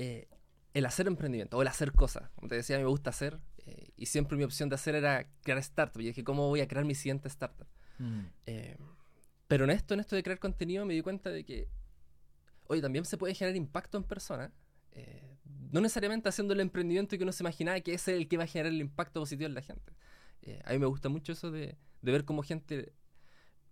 [0.00, 0.26] eh,
[0.74, 2.28] el hacer emprendimiento o el hacer cosas.
[2.34, 5.58] Como te decía, me gusta hacer eh, y siempre mi opción de hacer era crear
[5.58, 6.00] startup.
[6.00, 7.68] Y dije, ¿cómo voy a crear mi siguiente startup?
[8.46, 8.76] Eh,
[9.46, 11.68] pero en esto, en esto de crear contenido, me di cuenta de que,
[12.66, 14.50] oye, también se puede generar impacto en personas.
[15.70, 18.48] no necesariamente haciendo el emprendimiento que uno se imaginaba que es el que va a
[18.48, 19.92] generar el impacto positivo en la gente.
[20.64, 22.92] A mí me gusta mucho eso de, de ver cómo gente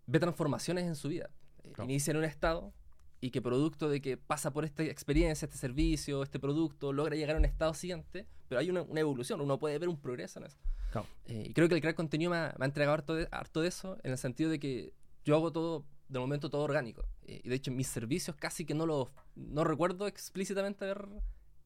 [0.07, 1.31] ve transformaciones en su vida.
[1.73, 1.91] Claro.
[1.91, 2.73] Inicia en un estado
[3.21, 7.37] y que producto de que pasa por esta experiencia, este servicio, este producto, logra llegar
[7.37, 10.47] a un estado siguiente, pero hay una, una evolución, uno puede ver un progreso en
[10.47, 10.59] eso.
[10.91, 11.07] Claro.
[11.27, 13.61] Eh, y creo que el crear contenido me ha, me ha entregado harto de, harto
[13.61, 14.93] de eso, en el sentido de que
[15.25, 17.05] yo hago todo, de momento todo orgánico.
[17.27, 21.07] Eh, y de hecho, mis servicios casi que no los no recuerdo explícitamente haber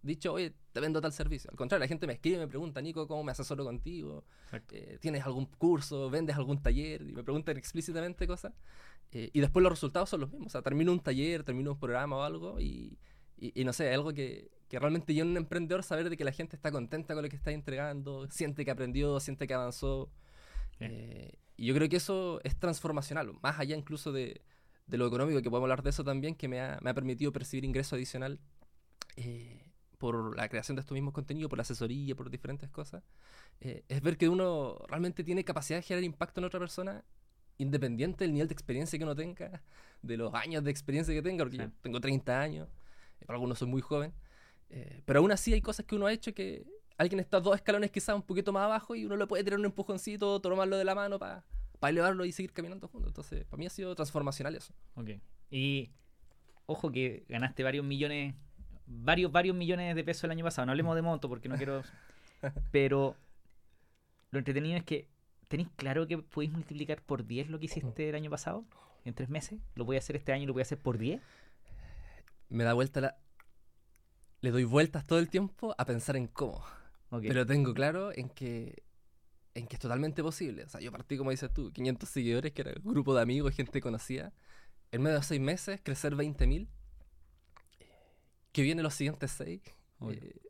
[0.05, 1.51] dicho, oye, te vendo tal servicio.
[1.51, 4.25] Al contrario, la gente me escribe me pregunta, Nico, ¿cómo me asesoro contigo?
[4.71, 6.11] Eh, ¿Tienes algún curso?
[6.11, 7.03] ¿Vendes algún taller?
[7.03, 8.53] Y me preguntan explícitamente cosas.
[9.13, 10.49] Eh, y después los resultados son los mismos.
[10.49, 12.99] O sea, termino un taller, termino un programa o algo y,
[13.37, 16.25] y, y no sé, algo que, que realmente yo en un emprendedor saber de que
[16.25, 20.11] la gente está contenta con lo que está entregando, siente que aprendió, siente que avanzó.
[20.81, 24.43] Eh, y yo creo que eso es transformacional, más allá incluso de,
[24.87, 27.33] de lo económico, que podemos hablar de eso también, que me ha, me ha permitido
[27.33, 28.41] percibir ingreso adicional
[29.17, 29.54] eh,
[30.05, 33.03] por la creación de estos mismos contenidos, por la asesoría, por diferentes cosas.
[33.63, 37.03] Eh, es ver que uno realmente tiene capacidad de generar impacto en otra persona,
[37.57, 39.63] independiente del nivel de experiencia que uno tenga,
[40.03, 41.63] de los años de experiencia que tenga, porque Sí.
[41.63, 42.69] yo tengo 30 años,
[43.19, 44.13] eh, para algunos soy muy joven,
[44.69, 46.67] eh, pero aún así hay cosas que uno ha hecho que
[46.99, 49.65] alguien está dos escalones quizás un poquito más abajo y uno le puede tirar un
[49.65, 51.45] empujoncito, tomarlo de la mano para
[51.83, 53.09] elevarlo y seguir caminando juntos.
[53.09, 54.75] Entonces, para mí ha sido transformacional eso.
[54.97, 55.13] Ok.
[55.51, 55.93] Y
[56.67, 58.35] ojo que ganaste varios millones,
[58.87, 60.67] varios, varios millones de pesos el año pasado.
[60.67, 61.83] No hablemos de monto porque no quiero.
[62.71, 63.17] Pero
[64.31, 65.09] lo entretenido es que
[65.49, 68.65] tenéis claro que podéis multiplicar por 10 lo que hiciste el año pasado
[69.05, 69.61] en tres meses.
[69.75, 71.21] Lo voy a hacer este año y lo voy a hacer por 10.
[72.49, 73.17] Me da vuelta la...
[74.41, 76.63] Le doy vueltas todo el tiempo a pensar en cómo.
[77.11, 77.25] Ok.
[77.29, 78.83] Pero tengo claro en que
[79.55, 80.65] en que es totalmente posible.
[80.65, 83.55] O sea, yo partí, como dices tú, 500 seguidores, que era un grupo de amigos,
[83.55, 84.33] gente conocida.
[84.91, 86.69] En medio de seis meses, crecer 20.000.
[88.55, 89.61] Que viene los siguientes seis.
[90.09, 90.41] Eh,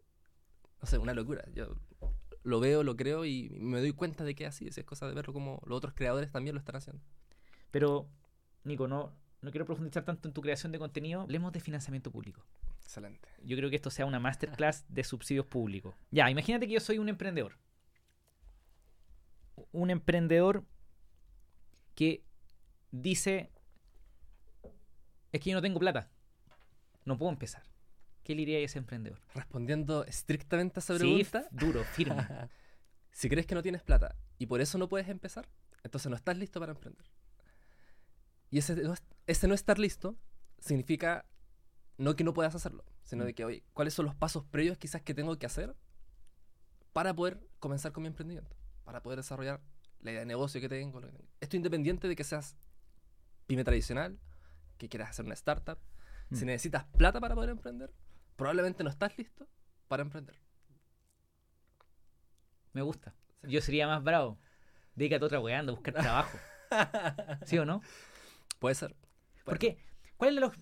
[0.79, 1.43] no sé, una locura.
[1.55, 1.75] Yo
[2.43, 4.71] lo veo, lo creo y me doy cuenta de que es así.
[4.71, 7.03] Si es cosa de verlo como los otros creadores también lo están haciendo.
[7.71, 8.07] Pero,
[8.62, 11.23] Nico, no, no quiero profundizar tanto en tu creación de contenido.
[11.23, 12.45] Hablemos de financiamiento público.
[12.83, 13.27] Excelente.
[13.43, 15.95] Yo creo que esto sea una masterclass de subsidios públicos.
[16.11, 17.57] Ya, imagínate que yo soy un emprendedor.
[19.73, 20.67] Un emprendedor
[21.95, 22.23] que
[22.90, 23.51] dice,
[25.33, 26.11] es que yo no tengo plata.
[27.07, 27.62] No puedo empezar.
[28.25, 29.21] ¿Qué le diría a ese emprendedor?
[29.35, 32.17] Respondiendo estrictamente a esa Sí, pregunta, f- duro, firme.
[33.13, 35.47] si crees que no tienes plata y por eso no puedes empezar,
[35.83, 37.05] entonces no estás listo para emprender.
[38.51, 40.17] Y ese no, es- ese no estar listo
[40.59, 41.27] significa
[41.99, 43.27] no que no puedas hacerlo, sino Mm.
[43.27, 45.77] de que, oye, ¿cuáles son los pasos previos quizás que tengo que hacer
[46.93, 48.57] para poder comenzar con mi emprendimiento?
[48.85, 49.61] Para poder desarrollar
[50.01, 51.01] la idea de negocio que tengo.
[51.01, 51.29] lo que tengo.
[51.41, 52.57] Esto independiente de que seas
[53.47, 54.19] pyme tradicional,
[54.79, 55.79] que quieras hacer una startup.
[56.33, 56.47] Si Mm.
[56.47, 57.93] necesitas plata para poder emprender,
[58.37, 59.47] probablemente no estás listo
[59.88, 60.37] para emprender.
[62.73, 63.14] Me gusta.
[63.42, 64.38] Yo sería más bravo.
[64.94, 66.38] Dedícate a otra weá, anda a buscar trabajo.
[67.47, 67.83] ¿Sí o no?
[68.59, 68.94] Puede ser.
[69.44, 69.79] ¿Por qué?
[70.16, 70.53] ¿Cuál es de los...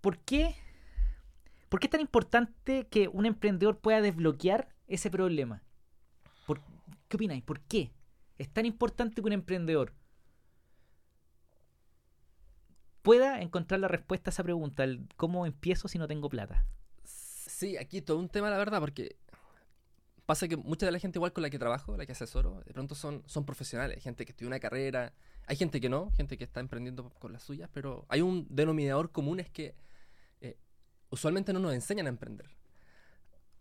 [0.00, 0.54] ¿Por qué?
[1.68, 5.62] ¿Por qué es tan importante que un emprendedor pueda desbloquear ese problema?
[6.46, 6.60] ¿Por...
[7.08, 7.42] ¿Qué opináis?
[7.42, 7.92] ¿Por qué?
[8.38, 9.94] Es tan importante que un emprendedor
[13.02, 16.64] pueda encontrar la respuesta a esa pregunta, el cómo empiezo si no tengo plata.
[17.04, 19.16] Sí, aquí todo un tema, la verdad, porque
[20.26, 22.72] pasa que mucha de la gente igual con la que trabajo, la que asesoro, de
[22.72, 25.12] pronto son, son profesionales, gente que estudia una carrera,
[25.46, 29.10] hay gente que no, gente que está emprendiendo con las suyas, pero hay un denominador
[29.10, 29.74] común, es que
[30.40, 30.56] eh,
[31.10, 32.48] usualmente no nos enseñan a emprender.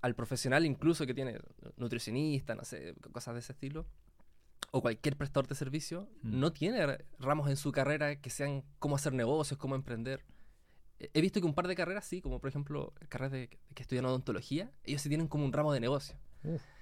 [0.02, 1.40] Al profesional incluso que tiene
[1.76, 3.88] nutricionista, no sé, cosas de ese estilo,
[4.72, 6.40] o cualquier prestador de servicio, Mm.
[6.40, 10.26] no tiene ramos en su carrera que sean cómo hacer negocios, cómo emprender.
[11.00, 14.06] He visto que un par de carreras, sí, como por ejemplo carreras de, que estudian
[14.06, 16.18] odontología, ellos sí tienen como un ramo de negocio.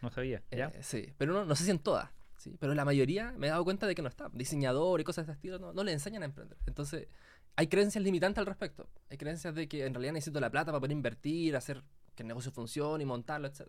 [0.01, 0.43] no sabía.
[0.51, 0.67] ¿ya?
[0.67, 2.09] Eh, sí, pero no, no sé si en todas.
[2.37, 2.55] ¿sí?
[2.59, 4.29] Pero la mayoría me he dado cuenta de que no está.
[4.33, 6.57] Diseñador y cosas de este estilo no, no le enseñan a emprender.
[6.65, 7.07] Entonces,
[7.55, 8.89] hay creencias limitantes al respecto.
[9.09, 11.83] Hay creencias de que en realidad necesito la plata para poder invertir, hacer
[12.15, 13.61] que el negocio funcione y montarlo, etc.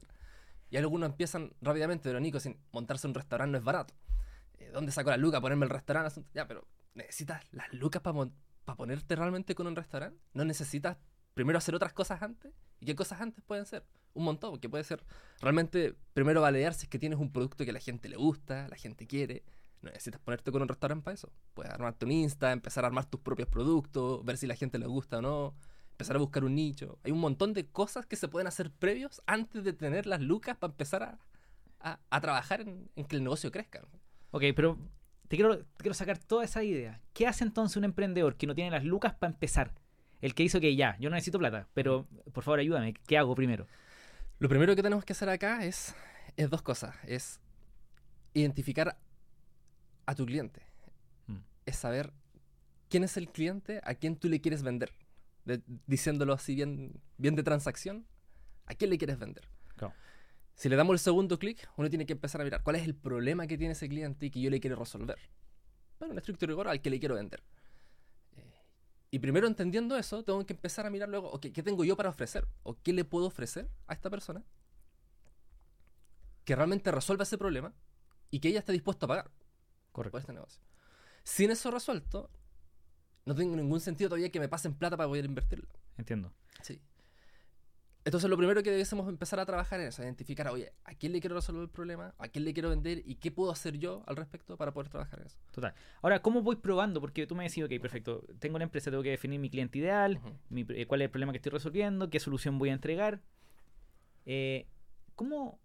[0.70, 3.94] Y algunos empiezan rápidamente, pero Nico, sin montarse un restaurante no es barato.
[4.58, 5.40] Eh, ¿Dónde saco la luca?
[5.40, 6.22] Ponerme el restaurante.
[6.34, 10.18] Ya, pero ¿necesitas las lucas para ponerte realmente con un restaurante?
[10.34, 10.98] ¿No necesitas
[11.34, 12.52] primero hacer otras cosas antes?
[12.80, 13.84] ¿Y qué cosas antes pueden ser?
[14.14, 15.04] Un montón, porque puede ser
[15.40, 18.76] realmente primero validar si es que tienes un producto que la gente le gusta, la
[18.76, 19.44] gente quiere.
[19.80, 21.32] No necesitas ponerte con un restaurante para eso.
[21.54, 24.86] Puedes armarte un Insta, empezar a armar tus propios productos, ver si la gente le
[24.86, 25.54] gusta o no,
[25.98, 26.98] empezar a buscar un nicho.
[27.02, 30.56] Hay un montón de cosas que se pueden hacer previos antes de tener las lucas
[30.56, 31.18] para empezar a,
[31.80, 33.82] a- a trabajar en, en que el negocio crezca.
[34.30, 34.78] Ok, pero
[35.26, 37.00] te quiero, te quiero sacar toda esa idea.
[37.14, 39.74] ¿Qué hace entonces un emprendedor que no tiene las lucas para empezar?
[40.20, 43.34] El que dice que ya, yo no necesito plata, pero por favor ayúdame, ¿qué hago
[43.34, 43.66] primero?
[44.38, 45.96] Lo primero que tenemos que hacer acá es,
[46.36, 46.94] es dos cosas.
[47.04, 47.40] Es
[48.34, 48.96] identificar
[50.06, 50.62] a tu cliente.
[51.26, 51.38] Mm.
[51.66, 52.12] Es saber
[52.88, 54.92] quién es el cliente a quién tú le quieres vender.
[55.48, 58.06] De- diciéndolo así bien, bien de transacción,
[58.66, 59.48] ¿a quién le quieres vender?
[59.76, 59.94] Claro.
[60.54, 62.94] Si le damos el segundo clic, uno tiene que empezar a mirar cuál es el
[62.94, 65.16] problema que tiene ese cliente y que yo le quiero resolver.
[65.98, 67.42] Bueno, un estricto rigor al que le quiero vender.
[68.36, 68.52] Eh,
[69.10, 72.10] y primero entendiendo eso, tengo que empezar a mirar luego, ok, ¿qué tengo yo para
[72.10, 72.46] ofrecer?
[72.62, 74.44] ¿O qué le puedo ofrecer a esta persona?
[76.44, 77.72] Que realmente resuelva ese problema
[78.30, 80.18] y que ella esté dispuesta a pagar por Correcto.
[80.18, 80.60] este negocio.
[81.22, 82.30] Sin eso resuelto,
[83.28, 85.68] no tengo ningún sentido todavía que me pasen plata para poder invertirlo.
[85.96, 86.32] Entiendo.
[86.62, 86.80] Sí.
[88.04, 91.36] Entonces lo primero que debiésemos empezar a trabajar es identificar, oye, ¿a quién le quiero
[91.36, 92.14] resolver el problema?
[92.16, 93.02] ¿A quién le quiero vender?
[93.04, 95.38] ¿Y qué puedo hacer yo al respecto para poder trabajar en eso?
[95.50, 95.74] Total.
[96.00, 97.02] Ahora, ¿cómo voy probando?
[97.02, 100.18] Porque tú me decís, ok, perfecto, tengo una empresa, tengo que definir mi cliente ideal,
[100.48, 103.20] mi- eh, cuál es el problema que estoy resolviendo, qué solución voy a entregar.
[104.24, 104.66] Eh,
[105.14, 105.60] ¿cómo,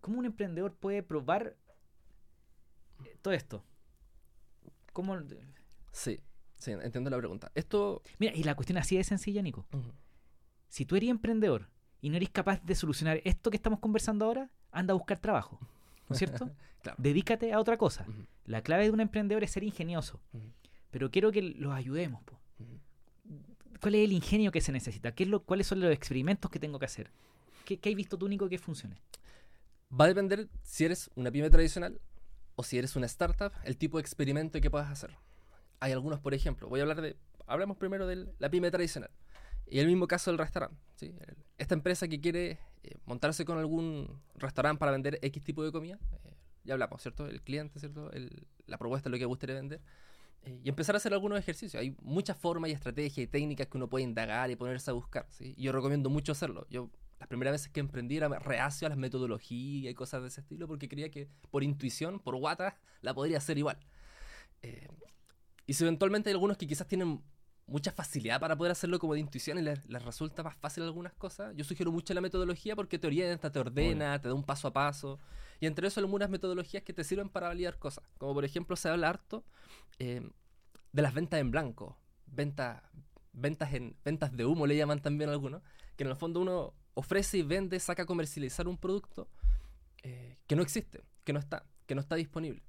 [0.00, 1.56] ¿Cómo un emprendedor puede probar
[3.04, 3.64] eh, todo esto?
[4.92, 5.16] ¿Cómo...
[5.94, 6.18] Sí,
[6.56, 7.52] sí, entiendo la pregunta.
[7.54, 8.02] Esto...
[8.18, 9.64] Mira, y la cuestión así de sencilla, Nico.
[10.68, 14.50] Si tú eres emprendedor y no eres capaz de solucionar esto que estamos conversando ahora,
[14.72, 15.58] anda a buscar trabajo.
[16.08, 16.50] ¿No es cierto?
[16.84, 16.98] Claro.
[17.00, 18.04] Dedícate a otra cosa.
[18.44, 20.20] La clave de un emprendedor es ser ingenioso.
[20.90, 22.22] Pero quiero que los ayudemos.
[22.24, 22.38] po.
[23.80, 25.14] ¿Cuál es el ingenio que se necesita?
[25.14, 27.10] ¿Qué es lo, ¿Cuáles son los experimentos que tengo que hacer?
[27.64, 29.00] ¿Qué, qué has visto tú, Nico, que funcione?
[29.98, 31.98] Va a depender si eres una pyme tradicional
[32.54, 35.16] o si eres una startup, el tipo de experimento que puedas hacer.
[35.84, 37.16] Hay algunos, por ejemplo, voy a hablar de,
[37.46, 39.10] hablamos primero de la pyme tradicional.
[39.66, 40.78] Y el mismo caso del restaurante.
[40.96, 41.14] ¿sí?
[41.58, 45.98] Esta empresa que quiere eh, montarse con algún restaurante para vender X tipo de comida,
[46.24, 47.26] eh, ya hablamos, ¿cierto?
[47.26, 48.10] El cliente, ¿cierto?
[48.12, 49.80] El- la propuesta, lo que gustaría vender.
[50.46, 51.80] eh, y empezar a hacer algunos ejercicios.
[51.80, 55.26] Hay muchas formas y estrategias y técnicas que uno puede indagar y ponerse a buscar.
[55.30, 55.54] ¿sí?
[55.56, 56.66] Y yo recomiendo mucho hacerlo.
[56.70, 60.40] Yo las primeras veces que emprendí era reacio a las metodologías y cosas de ese
[60.42, 63.78] estilo porque creía que por intuición, por guata, la podría hacer igual.
[64.62, 64.88] Eh,
[65.66, 67.22] y si eventualmente hay algunos que quizás tienen
[67.66, 71.14] mucha facilidad para poder hacerlo como de intuición y les, les resulta más fácil algunas
[71.14, 74.68] cosas, yo sugiero mucho la metodología porque te orienta, te ordena, te da un paso
[74.68, 75.18] a paso.
[75.60, 78.04] Y entre eso algunas metodologías que te sirven para validar cosas.
[78.18, 79.44] Como por ejemplo se habla harto
[79.98, 80.28] eh,
[80.92, 81.98] de las ventas en blanco.
[82.26, 82.82] Ventas,
[83.32, 85.62] ventas, en, ventas de humo le llaman también algunos.
[85.96, 89.28] Que en el fondo uno ofrece y vende, saca a comercializar un producto
[90.02, 92.62] eh, que no existe, que no está, que no está disponible.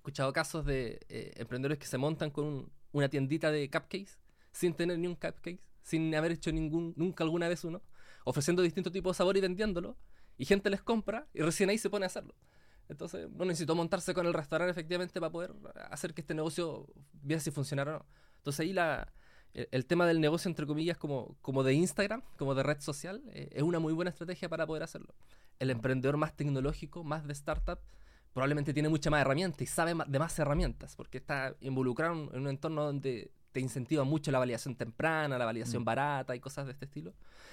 [0.00, 4.16] Escuchado casos de eh, emprendedores que se montan con un- una tiendita de cupcakes
[4.50, 7.82] sin tener ni un cupcake, sin haber hecho ningún, nunca alguna vez uno,
[8.24, 9.98] ofreciendo distintos tipos de sabor y vendiéndolo,
[10.38, 12.34] y gente les compra y recién ahí se pone a hacerlo.
[12.88, 15.52] Entonces, no necesitó montarse con el restaurante efectivamente para poder
[15.90, 16.88] hacer que este negocio
[17.22, 18.06] viera si funcionara o no.
[18.38, 19.12] Entonces ahí la,
[19.52, 23.22] el, el tema del negocio, entre comillas, como, como de Instagram, como de red social,
[23.28, 25.14] eh, es una muy buena estrategia para poder hacerlo.
[25.58, 27.78] El emprendedor más tecnológico, más de startup,
[28.32, 32.40] probablemente tiene mucha más herramientas y sabe de más herramientas, porque está involucrado en en
[32.42, 35.84] un entorno donde te incentiva mucho la validación temprana, la validación Mm.
[35.84, 37.12] barata y cosas de este estilo.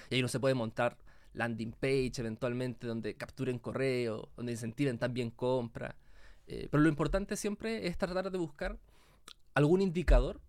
[0.09, 0.97] Y ahí uno se puede montar
[1.33, 5.95] landing page eventualmente donde capturen correo, donde incentiven también compra.
[6.47, 8.77] Eh, pero lo importante siempre es tratar de buscar
[9.53, 10.39] algún indicador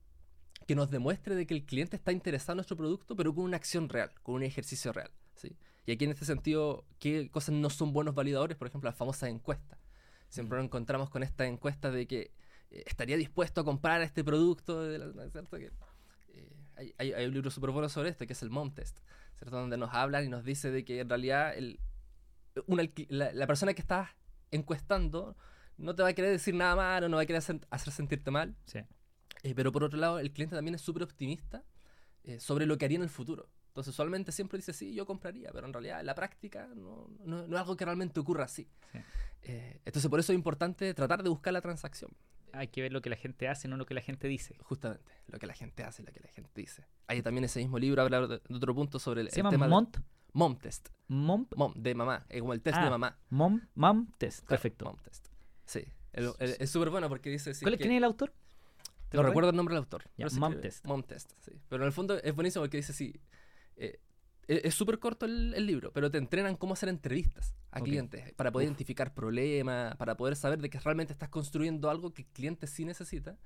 [0.66, 3.56] que nos demuestre de que el cliente está interesado en nuestro producto, pero con una
[3.56, 5.10] acción real, con un ejercicio real.
[5.34, 5.56] ¿sí?
[5.86, 8.56] Y aquí en este sentido, ¿qué cosas no son buenos validadores?
[8.58, 9.77] Por ejemplo, las famosas encuestas.
[10.28, 12.32] Siempre nos encontramos con estas encuestas de que
[12.70, 15.56] eh, estaría dispuesto a comprar este producto, de la- ¿cierto?
[15.58, 15.70] Que,
[16.34, 18.98] eh, hay, hay- hay un libro súper bueno sobre esto, que es el Mom Test,
[19.36, 19.56] ¿cierto?
[19.56, 21.80] donde nos hablan y nos dice de que en realidad el,
[22.66, 24.10] un alqui- la, la persona que estás
[24.50, 25.36] encuestando
[25.78, 28.30] no te va a querer decir nada malo, no va a querer hacer, hacer sentirte
[28.30, 28.80] mal, Sí.
[29.44, 31.64] eh, pero por otro lado, el cliente también es súper optimista
[32.38, 33.48] sobre lo que haría en el futuro.
[33.78, 37.46] Entonces, usualmente siempre dice, sí, yo compraría, pero en realidad en la práctica no, no-
[37.46, 38.68] no es algo que realmente ocurra así.
[38.92, 38.98] Sí.
[39.42, 42.10] Eh, entonces, por eso es importante tratar de buscar la transacción.
[42.52, 44.56] Hay que ver lo que la gente hace, no lo que la gente dice.
[44.64, 46.86] Justamente, lo que la gente hace, lo que la gente dice.
[47.06, 49.50] Hay también ese mismo libro, habla de, de otro punto sobre el, Se el llama
[49.50, 49.98] tema de- Mont,
[50.32, 50.88] Mom Test.
[51.06, 53.16] Mom, Mom, de mamá, es como el test Ah, de mamá.
[53.30, 54.40] Mom, Mom Test.
[54.40, 54.86] Claro, Perfecto.
[54.86, 55.28] Mom Test.
[55.66, 57.54] Sí, el- el- es súper bueno porque dice...
[57.54, 58.32] sí, ¿Cuál es que- quién es el autor?
[59.08, 60.02] ¿Te No recuerdo el nombre del autor.
[60.04, 60.84] Ya, pero se Mom escribe Test.
[60.86, 61.52] Mom Test, sí.
[61.70, 63.18] Pero en el fondo es buenísimo porque dice, sí,
[63.78, 63.98] eh,
[64.46, 68.32] es es súper corto el, el libro, pero te entrenan cómo hacer entrevistas a clientes
[68.34, 68.70] para poder Uf.
[68.70, 72.84] identificar problemas, para poder saber de que realmente estás construyendo algo que el cliente sí
[72.86, 73.36] necesita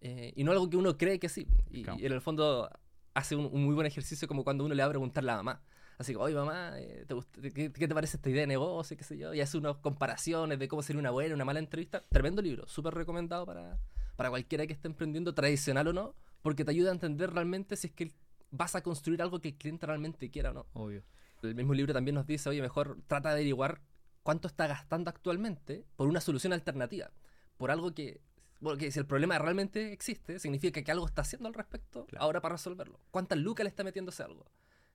[0.00, 1.48] eh, y no algo que uno cree que sí.
[1.70, 1.98] Y, Claro.
[1.98, 2.70] y en el fondo
[3.14, 5.36] hace un, un muy buen ejercicio como cuando uno le va a preguntar a la
[5.36, 5.62] mamá.
[5.98, 8.96] Así que, oye mamá, eh, ¿te gust- ¿qué, qué te parece esta idea de negocio?
[8.96, 9.32] ¿Qué sé yo?
[9.34, 12.04] Y hace unas comparaciones de cómo sería una buena, una mala entrevista.
[12.10, 13.78] Tremendo libro, súper recomendado para,
[14.16, 17.86] para cualquiera que esté emprendiendo, tradicional o no, porque te ayuda a entender realmente si
[17.88, 18.12] es que
[18.56, 20.66] vas a construir algo que el cliente realmente quiera o no.
[20.74, 21.02] Obvio.
[21.42, 23.82] El mismo libro también nos dice, oye, mejor trata de averiguar
[24.22, 27.10] cuánto está gastando actualmente por una solución alternativa,
[27.58, 28.22] por algo que,
[28.60, 32.24] bueno, que si el problema realmente existe, significa que algo está haciendo al respecto Claro.
[32.24, 32.98] ahora para resolverlo.
[33.10, 34.46] ¿Cuántas lucas le está metiendo ese algo?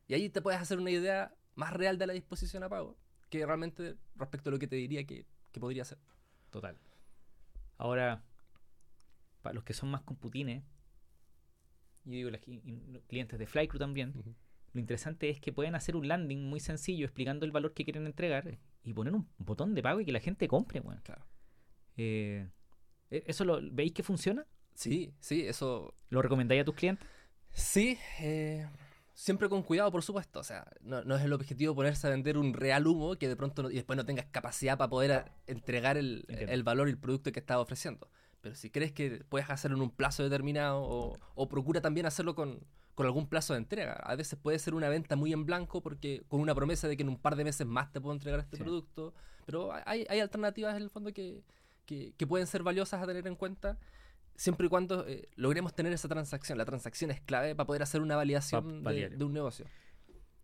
[0.08, 2.98] Y ahí te puedes hacer una idea más real de la disposición a pago
[3.30, 6.00] que realmente respecto a lo que te diría que, que podría ser.
[6.50, 6.76] Total.
[7.78, 8.24] Ahora,
[9.44, 10.64] para los que son más computines,
[12.10, 14.14] yo digo los clientes de Flycrew también,
[14.74, 18.06] lo interesante es que pueden hacer un landing muy sencillo explicando el valor que quieren
[18.06, 20.80] entregar y poner un botón de pago y que la gente compre.
[20.80, 21.02] Bueno.
[21.04, 21.26] Claro.
[21.98, 22.48] Eh,
[23.10, 24.46] ¿e-, ¿Eso lo veis que funciona?
[24.74, 25.94] Sí, sí, eso.
[26.10, 27.06] ¿Lo recomendáis a tus clientes?
[27.52, 28.68] Sí, eh,
[29.14, 30.40] siempre con cuidado, por supuesto.
[30.40, 33.70] O sea, no, es el objetivo ponerse a vender un real humo que de pronto
[33.70, 37.40] y después no tengas capacidad para poder entregar el, el, valor y el producto que
[37.40, 38.10] estás ofreciendo.
[38.42, 42.60] Pero si crees que puedes hacerlo en un plazo determinado o, procura también hacerlo con,
[42.98, 43.94] algún plazo de entrega.
[43.94, 47.04] A veces puede ser una venta muy en blanco porque con una promesa de que
[47.04, 49.14] en un par de meses más te puedo entregar este producto.
[49.46, 51.44] Pero hay, alternativas en el fondo que,
[52.28, 53.78] pueden ser valiosas a tener en cuenta
[54.36, 56.58] siempre y cuando eh, logremos tener esa transacción.
[56.58, 59.66] La transacción es clave para poder hacer una validación de, un negocio.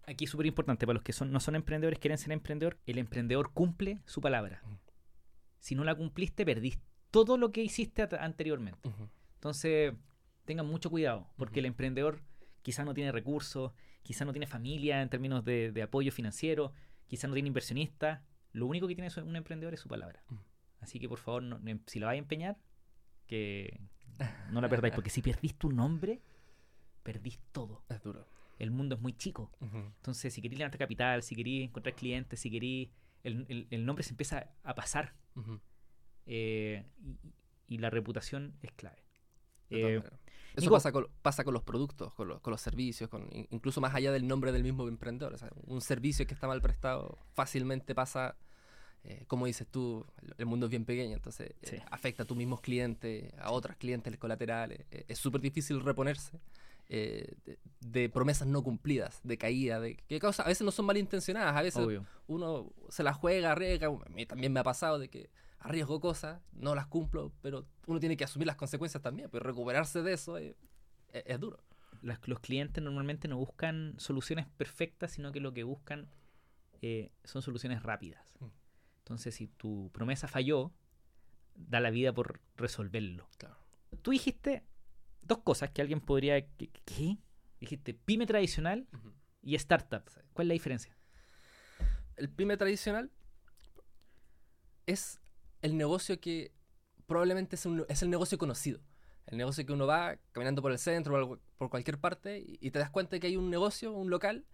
[0.08, 3.00] Aquí es súper importante para los que son, no son emprendedores, quieren ser emprendedor, el
[3.00, 4.62] emprendedor cumple su palabra.
[5.60, 8.90] Si no la cumpliste, perdiste todo lo que hiciste anteriormente.
[9.36, 9.94] Entonces,
[10.44, 12.20] tengan mucho cuidado, porque el emprendedor
[12.62, 13.72] quizás no tiene recursos,
[14.04, 16.74] quizás no tiene familia en términos de, apoyo financiero,
[17.08, 18.26] quizás no tiene inversionista.
[18.52, 20.26] Lo único que tiene un emprendedor es su palabra.
[20.82, 21.42] Así que por favor,
[21.86, 22.58] si la vais a empeñar,
[23.28, 23.80] que
[24.52, 26.22] no la perdáis, porque si perdís tu nombre,
[27.02, 27.86] perdís todo.
[27.88, 28.28] Es duro.
[28.60, 29.54] El mundo es muy chico.
[29.62, 32.90] Entonces, si queréis levantar capital, si queréis encontrar clientes, si queréis.
[33.24, 35.14] El, nombre se empieza a pasar.
[36.26, 36.84] Eh,
[37.68, 39.04] y, la reputación es clave.
[39.70, 40.02] Eh,
[40.56, 44.28] Eso pasa, con, pasa con los productos, con, los servicios, con, incluso más allá del
[44.28, 45.36] nombre del mismo emprendedor.
[45.66, 48.38] un servicio que está mal prestado fácilmente pasa,
[49.04, 50.06] eh, como dices tú,
[50.38, 51.54] el, mundo es bien pequeño, entonces
[51.92, 54.86] afecta a tus mismos clientes, a otros clientes colaterales.
[54.90, 56.40] es súper difícil reponerse.
[56.88, 61.62] de, promesas no cumplidas, de caída, de que causa, a veces no son malintencionadas, a
[61.62, 61.86] veces
[62.28, 65.30] uno se la juega, arriesga, a mí también me ha pasado de que
[65.66, 70.04] arriesgo cosas, no las cumplo, pero uno tiene que asumir las consecuencias también, pero recuperarse
[70.04, 70.56] de eso es,
[71.40, 71.64] duro.
[72.02, 76.08] los clientes normalmente no buscan soluciones perfectas, sino que lo que buscan
[76.82, 78.24] eh, son soluciones rápidas.
[78.40, 78.46] Mm.
[79.00, 80.72] Entonces, si tu promesa falló,
[81.56, 83.28] da la vida por resolverlo.
[84.02, 84.64] Tú dijiste
[85.22, 86.46] dos cosas que alguien podría...
[86.46, 87.18] ¿Qué?
[87.60, 88.88] Dijiste pyme tradicional
[89.42, 90.04] y startup.
[90.34, 90.96] ¿Cuál es la diferencia?
[92.18, 93.12] El pyme tradicional
[94.86, 95.20] es
[95.66, 96.52] el negocio que
[97.08, 98.80] probablemente es, es, el negocio conocido.
[99.26, 102.78] El negocio que uno va caminando por el centro o por cualquier parte y, te
[102.78, 104.46] das cuenta que hay un negocio, un local,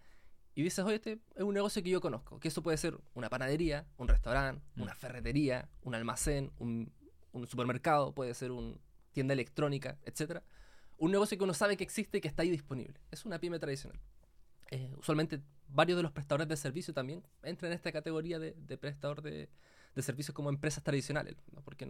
[0.54, 2.40] y dices, oye, este es un negocio que yo conozco.
[2.40, 4.82] Que eso puede ser una panadería, un restaurante, mm.
[4.82, 6.90] una ferretería, un almacén, un,
[7.46, 8.76] supermercado, puede ser una
[9.12, 10.42] tienda electrónica, etc.
[10.96, 12.98] Un negocio que uno sabe que existe y que está ahí disponible.
[13.10, 14.00] Es una pyme tradicional.
[14.70, 19.20] Eh, usualmente varios de los prestadores de servicio también entran en esta categoría de prestador
[19.20, 19.50] de,
[19.94, 21.62] de servicios como empresas tradicionales, ¿no?
[21.62, 21.86] porque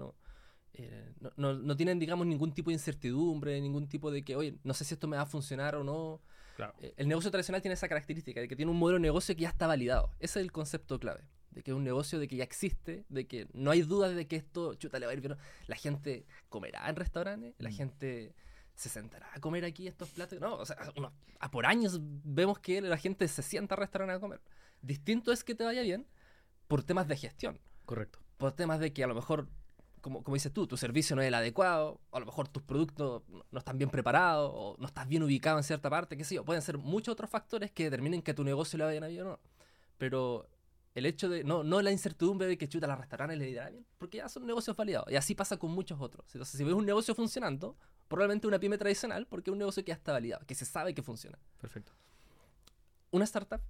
[0.75, 4.59] eh, no, no, no, tienen, digamos, ningún tipo de incertidumbre, ningún tipo de que, oye,
[4.65, 6.21] no sé si esto me va a funcionar o no.
[6.81, 9.43] Eh, el negocio tradicional tiene esa característica de que tiene un modelo de negocio que
[9.43, 10.11] ya está validado.
[10.19, 11.25] Ese es el concepto clave.
[11.51, 14.27] De que es un negocio de que ya existe, de que no hay duda de
[14.27, 15.37] que esto, chuta, le va a ir bien.
[15.67, 17.75] La gente comerá en restaurantes, la mm.
[17.75, 18.35] gente
[18.75, 20.41] se sentará a comer aquí estos platos.
[20.41, 20.77] No, o sea,
[21.41, 24.41] a por años vemos que la gente se sienta a restaurantes a comer.
[24.81, 26.07] Distinto es que te vaya bien
[26.69, 27.61] por temas de gestión.
[27.85, 28.18] Correcto.
[28.37, 29.49] Por temas de que a lo mejor,
[30.01, 32.62] como, como dices tú, tu servicio no es el adecuado, o a lo mejor tus
[32.62, 36.35] productos no están bien preparados, o no estás bien ubicado en cierta parte, qué sé
[36.35, 36.45] yo.
[36.45, 39.40] Pueden ser muchos otros factores que determinen que tu negocio le vaya bien o no.
[39.99, 40.49] Pero
[40.95, 43.87] el hecho de, no, no la incertidumbre de que chuta las restaurantes le dirá bien,
[43.99, 45.11] porque ya son negocios validados.
[45.11, 46.27] Y así pasa con muchos otros.
[46.35, 47.77] Entonces, si ves un negocio funcionando,
[48.09, 50.95] probablemente una pyme tradicional, porque es un negocio que ya está validado, que se sabe
[50.95, 51.38] que funciona.
[51.61, 51.92] Perfecto.
[53.11, 53.61] Una startup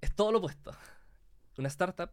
[0.00, 0.72] es todo lo opuesto.
[1.56, 2.10] Una startup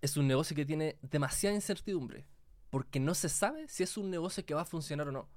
[0.00, 2.26] es un negocio que tiene demasiada incertidumbre,
[2.70, 5.28] porque no se sabe si es un negocio que va a funcionar o no.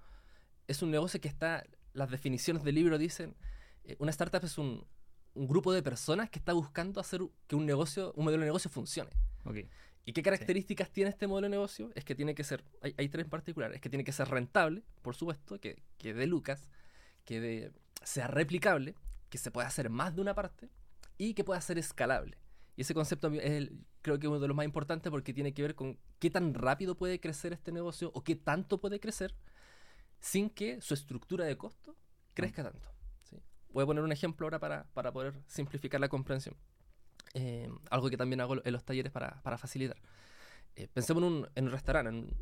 [0.67, 3.36] Es un negocio que está, las definiciones del libro dicen,
[3.84, 4.86] eh, una startup es un,
[5.34, 9.12] grupo de personas que está buscando hacer que un negocio, un modelo de negocio funcione.
[10.04, 11.89] ¿Y qué características tiene este modelo de negocio?
[11.95, 14.84] Es que tiene que ser, hay, tres en particular, es que tiene que ser rentable,
[15.01, 16.70] por supuesto, que, que dé lucas,
[17.24, 17.72] que
[18.03, 18.95] sea replicable,
[19.30, 20.70] que se pueda hacer más de una parte
[21.18, 22.38] y que pueda ser escalable.
[22.76, 23.70] Y ese concepto es
[24.02, 26.54] creo que es uno de los más importantes porque tiene que ver con qué tan
[26.54, 29.36] rápido puede crecer este negocio o qué tanto puede crecer
[30.20, 31.95] sin que su estructura de costo
[32.34, 32.89] crezca tanto.
[33.70, 36.56] Voy a poner un ejemplo ahora para, para poder simplificar la comprensión.
[37.34, 39.97] Eh, algo que también hago en los talleres para, para facilitar.
[40.76, 42.36] Eh, pensemos en un, en un restaurante, en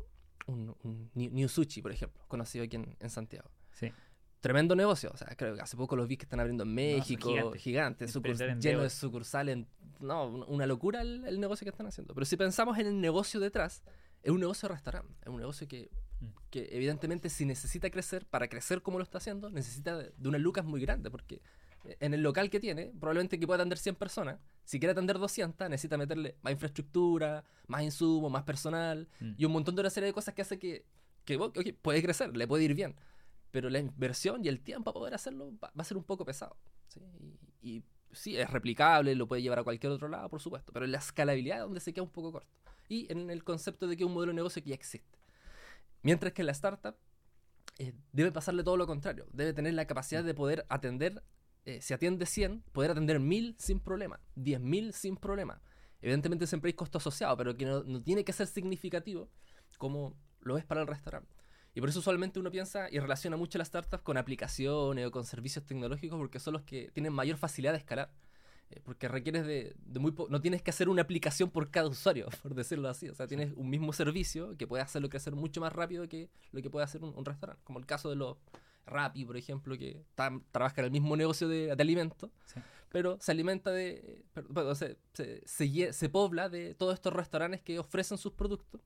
[0.46, 3.48] un, un, New Sushi, por ejemplo, conocido aquí en, en Santiago.
[3.70, 3.92] Sí
[4.40, 5.10] tremendo negocio.
[5.12, 8.12] O sea, creo que hace poco los vi que están abriendo en México, gigantes,
[8.60, 9.66] llenos de sucursales en
[10.00, 12.14] no, una locura el, el negocio que están haciendo.
[12.14, 13.82] Pero si pensamos en el negocio detrás,
[14.22, 16.26] es un negocio de restaurante, es un negocio que, Mm.
[16.50, 20.42] que evidentemente si necesita crecer, para crecer como lo está haciendo, necesita de, de unas
[20.42, 21.40] lucas muy grandes, porque
[21.98, 25.70] en el local que tiene, probablemente que pueda atender 100 personas, si quiere atender 200,
[25.70, 29.32] necesita meterle más infraestructura, más insumos, más personal, Mm.
[29.38, 30.84] y un montón de una serie de cosas que hace que,
[31.24, 32.94] que ok, puede crecer, le puede ir bien,
[33.50, 36.56] pero la inversión y el tiempo para poder hacerlo va, a ser un poco pesado.
[36.88, 37.00] ¿sí?
[37.62, 40.92] Y, sí, es replicable, lo puede llevar a cualquier otro lado, por supuesto, pero en
[40.92, 42.50] la escalabilidad es donde se queda un poco corto.
[42.88, 45.18] Y en el concepto de que es un modelo de negocio que ya existe.
[46.02, 46.96] Mientras que la startup
[47.78, 51.22] eh, debe pasarle todo lo contrario, debe tener la capacidad de poder atender,
[51.66, 55.60] eh, si atiende 100, poder atender 1000 sin problema, 10.000 sin problema.
[56.00, 59.30] Evidentemente siempre hay costo asociado, pero que no tiene que ser significativo
[59.76, 61.39] como lo es para el restaurante.
[61.74, 65.24] Y por eso usualmente uno piensa y relaciona mucho las startups con aplicaciones o con
[65.24, 68.10] servicios tecnológicos porque son los que tienen mayor facilidad de escalar.
[68.70, 72.28] Eh, porque requieres de, de muy no tienes que hacer una aplicación por cada usuario,
[72.42, 73.08] por decirlo así.
[73.08, 76.60] O sea, tienes un mismo servicio que puede hacerlo crecer mucho más rápido que lo
[76.62, 77.62] que puede hacer un, un restaurante.
[77.64, 78.36] Como el caso de los
[78.86, 80.02] Rappi, por ejemplo, que
[80.50, 82.60] trabaja en el mismo negocio de, de alimentos, Sí.
[82.88, 84.24] pero se alimenta de.
[84.32, 88.80] per- perdón, se, se, se se pobla de todos estos restaurantes que ofrecen sus productos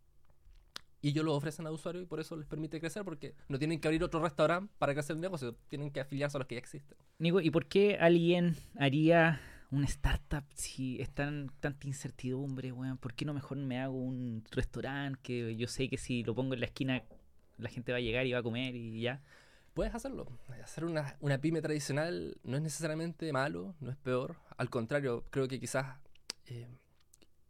[1.04, 3.78] y ellos los ofrecen a usuarios y por eso les permite crecer porque no tienen
[3.78, 6.60] que abrir otro restaurante para crecer el negocio, tienen que afiliarse a los que ya
[6.60, 6.96] existen.
[7.18, 9.38] Nico, ¿y por qué alguien haría
[9.70, 12.96] una startup si es tan, tanta incertidumbre, weón?
[12.96, 16.54] ¿Por qué no mejor me hago un restaurante que yo sé que si lo pongo
[16.54, 17.02] en la esquina
[17.58, 19.22] la gente va a llegar y va a comer y ya?
[19.74, 20.26] Puedes hacerlo.
[20.62, 24.36] Hacer una, una pyme tradicional no es necesariamente malo, no es peor.
[24.56, 25.98] Al contrario, creo que quizás,
[26.46, 26.66] eh,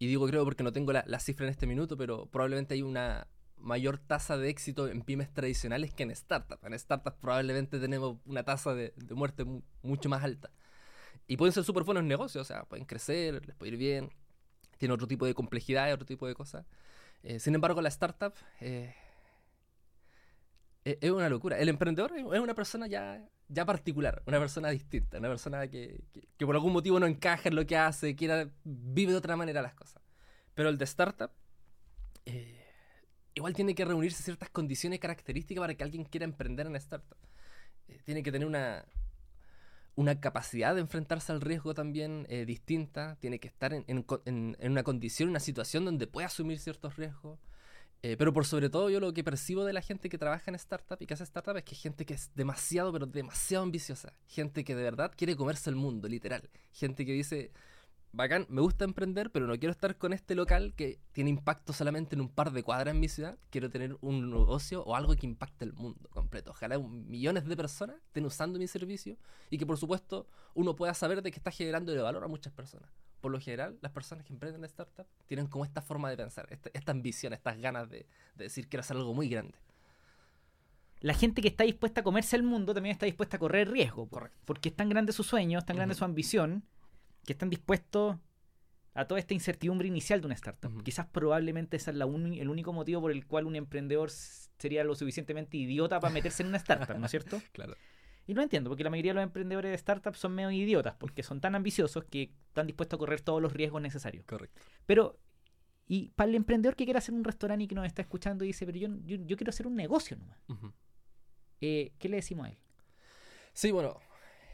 [0.01, 2.83] y digo creo porque no tengo la, la cifra en este minuto, pero probablemente hay
[2.83, 3.29] una
[3.65, 6.65] mayor tasa de éxito en pymes tradicionales que en startups.
[6.65, 10.51] En startups probablemente tenemos una tasa de, muerte mu- mucho más alta.
[11.29, 14.11] Y pueden ser súper buenos negocios, o sea, pueden crecer, les puede ir bien,
[14.79, 16.67] tienen otro tipo de complejidad, otro tipo de cosas.
[17.25, 18.95] Eh, sin embargo, la startup eh,
[20.85, 21.59] es es una locura.
[21.59, 26.29] El emprendedor es una persona ya, ya particular, una persona distinta, una persona que, que-
[26.37, 29.63] que por algún motivo no encaja en lo que hace, quiera, vive de otra manera
[29.63, 30.03] las cosas.
[30.55, 31.31] Pero el de startup,
[32.27, 32.64] eh,
[33.35, 37.19] igual tiene que reunirse ciertas condiciones características para que alguien quiera emprender en startup.
[37.89, 38.85] Eh, tiene que tener una,
[39.97, 44.57] una capacidad de enfrentarse al riesgo también eh, distinta, tiene que estar en, en en-
[44.73, 47.39] una condición, una situación donde pueda asumir ciertos riesgos.
[48.03, 50.57] Eh, pero por sobre todo yo lo que percibo de la gente que trabaja en
[50.57, 54.13] startup y que hace startup es que gente que es demasiado, pero demasiado ambiciosa.
[54.29, 56.51] Gente que de verdad quiere comerse el mundo, literal.
[56.73, 57.51] Gente que dice,
[58.15, 62.15] bacán, me gusta emprender, pero no quiero estar con este local que tiene impacto solamente
[62.15, 63.39] en un par de cuadras en mi ciudad.
[63.51, 66.53] Quiero tener un negocio o algo que impacte el mundo completo.
[66.53, 69.17] Ojalá millones de personas estén usando mi servicio
[69.51, 72.53] y que por supuesto uno pueda saber de que está generando de valor a muchas
[72.53, 72.91] personas.
[73.21, 76.71] Por lo general, las personas que emprenden startup tienen como esta forma de pensar, esta,
[76.75, 78.07] esta ambición, estas ganas de,
[78.37, 79.59] de decir quiero hacer algo muy grande.
[81.01, 84.09] La gente que está dispuesta a comerse el mundo también está dispuesta a correr riesgo.
[84.09, 84.39] Correcto.
[84.45, 86.65] Porque es tan grande su sueño, es tan grande su ambición,
[87.27, 88.17] que están dispuestos
[88.95, 90.83] a toda esta incertidumbre inicial de una startup.
[90.83, 94.85] Quizás probablemente ese es la uni- el único motivo por el cual un emprendedor sería
[94.85, 97.41] lo suficientemente idiota para meterse en una startup, ¿no es cierto?
[97.53, 97.75] Claro.
[98.27, 101.23] Y lo entiendo, porque la mayoría de los emprendedores de startups son medio idiotas, porque
[101.23, 104.25] son tan ambiciosos que están dispuestos a correr todos los riesgos necesarios.
[104.25, 104.63] Correcto.
[104.87, 105.19] Pero,
[105.87, 108.47] y para el emprendedor que quiere hacer un restaurante y que nos está escuchando y
[108.47, 110.39] dice, pero yo, yo, yo quiero hacer un negocio nomás,
[111.61, 112.59] eh, ¿qué le decimos a él?
[113.53, 113.99] Sí, bueno.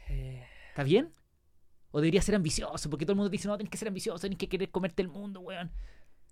[0.09, 1.11] eh, ¿Está bien?
[1.91, 2.89] ¿O debería ser ambicioso?
[2.89, 5.07] Porque todo el mundo dice, no, tienes que ser ambicioso, tienes que querer comerte el
[5.09, 5.71] mundo, weón.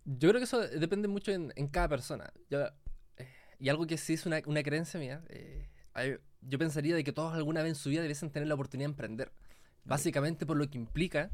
[0.05, 2.31] yo creo que eso depende mucho en, en cada persona.
[2.49, 2.65] Yo,
[3.17, 3.27] eh,
[3.59, 7.11] y algo que sí es una, una creencia mía, eh, hay- yo pensaría de que
[7.11, 9.31] todos alguna vez en su vida debiesen tener la oportunidad de emprender.
[9.83, 11.31] Básicamente por lo que implica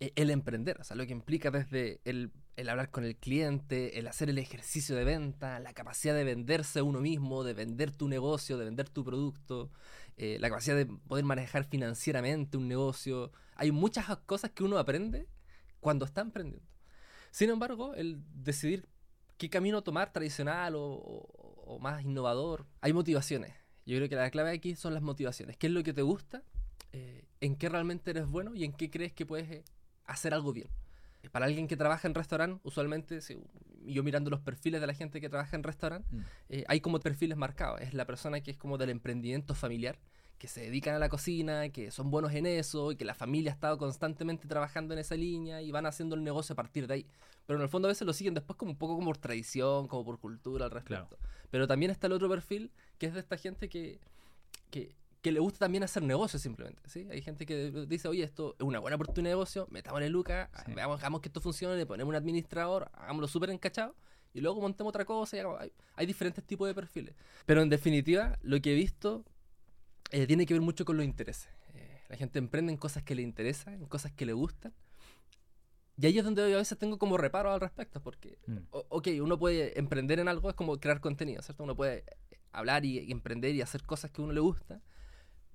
[0.00, 4.00] eh, el emprender, o sea, lo que implica desde el, el hablar con el cliente,
[4.00, 7.92] el hacer el ejercicio de venta, la capacidad de venderse a uno mismo, de vender
[7.92, 9.70] tu negocio, de vender tu producto,
[10.16, 13.30] eh, la capacidad de poder manejar financieramente un negocio.
[13.54, 15.28] Hay muchas cosas que uno aprende
[15.78, 16.68] cuando está emprendiendo.
[17.30, 18.88] Sin embargo, el decidir
[19.36, 23.54] qué camino tomar, tradicional o, más innovador, hay motivaciones.
[23.86, 25.56] Yo creo que la clave aquí son las motivaciones.
[25.56, 26.42] ¿Qué es lo que te gusta?
[26.92, 28.56] Eh, ¿En qué realmente eres bueno?
[28.56, 29.64] ¿Y en qué crees que puedes eh,
[30.06, 30.68] hacer algo bien?
[31.32, 33.38] Para alguien que trabaja en restaurante, usualmente, si-
[33.86, 36.20] yo mirando los perfiles de la gente que trabaja en restaurante, Mm.
[36.50, 37.80] eh, hay como perfiles marcados.
[37.80, 39.98] Es la persona que es como del emprendimiento familiar,
[40.38, 43.50] que se dedican a la cocina, que son buenos en eso, y que la familia
[43.50, 46.94] ha estado constantemente trabajando en esa línea y van haciendo el negocio a partir de
[46.94, 47.06] ahí.
[47.46, 49.88] Pero en el fondo a veces lo siguen después como un poco como por tradición,
[49.88, 51.18] como por cultura al respecto.
[51.50, 53.98] Pero también está el otro perfil, que es de esta gente que,
[54.70, 56.80] que, que le gusta también hacer negocios simplemente.
[56.88, 57.06] ¿sí?
[57.10, 60.72] Hay gente que dice, oye, esto es una buena oportunidad de negocio, metámosle lucas, Sí.
[60.74, 63.94] veamos, hagamos que esto funcione, le ponemos un administrador, hagámoslo súper encachado
[64.32, 65.36] y luego montemos otra cosa.
[65.36, 67.14] Y hagamos- hay, hay diferentes tipos de perfiles.
[67.46, 69.24] Pero en definitiva, lo que he visto
[70.10, 71.48] eh, tiene que ver mucho con los intereses.
[71.74, 74.72] Eh, la gente emprende en cosas que le interesan, en cosas que le gustan.
[76.00, 78.56] Y ahí es donde yo a veces tengo como reparos al respecto, porque Mm.
[78.70, 81.64] o- ok, uno puede emprender en algo, es como crear contenido, ¿cierto?
[81.64, 84.80] Uno puede eh, hablar y, y emprender y hacer cosas que a uno le gusta,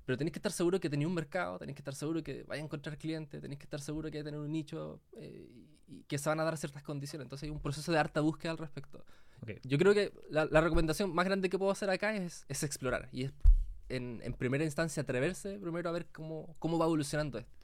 [0.06, 2.62] pero tenéis que estar seguro que tenéis un mercado, tenéis que estar seguro que vaya
[2.62, 5.50] a encontrar clientes, tenéis que estar seguro que va a tener un nicho eh,
[5.88, 7.26] y, que se van a dar ciertas condiciones.
[7.26, 9.06] Entonces hay un proceso de harta búsqueda al respecto.
[9.42, 9.52] Ok.
[9.64, 13.10] Yo creo que la, la recomendación más grande que puedo hacer acá es, es explorar
[13.12, 13.34] y es
[13.90, 17.63] en, en primera instancia atreverse primero a ver cómo, cómo va evolucionando esto.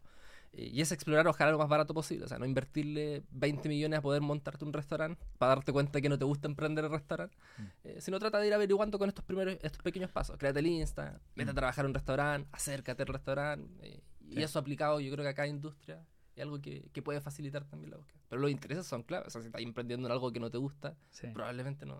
[0.51, 4.01] Y es explorar ojalá lo más barato posible, o sea, no invertirle 20 millones a
[4.01, 7.63] poder montarte un restaurante para darte cuenta que no te gusta emprender el restaurante, Mm.
[7.83, 10.37] eh, sino trata de ir averiguando con estos primeros, estos pequeños pasos.
[10.37, 11.55] Créate el Insta, vete a Mm.
[11.55, 14.41] trabajar en un restaurante, acércate al restaurante, eh, y Sí.
[14.43, 16.03] eso aplicado yo creo que acá en industria
[16.35, 18.19] es algo que, que puede facilitar también la búsqueda.
[18.27, 20.57] Pero los intereses son claves, o sea, si estás emprendiendo en algo que no te
[20.57, 21.27] gusta, Sí.
[21.27, 21.95] probablemente no,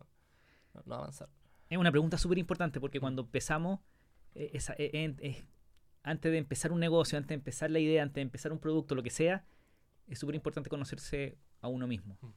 [0.74, 1.30] no, no va a avanzar.
[1.70, 3.80] Es una pregunta súper importante porque cuando empezamos,
[4.34, 4.90] eh, esa- eh,
[5.20, 5.46] eh,
[6.04, 8.96] antes de empezar un negocio, antes de empezar la idea, antes de empezar un producto,
[8.96, 9.46] lo que sea,
[10.08, 12.18] es súper importante conocerse a uno mismo.
[12.22, 12.28] Mm.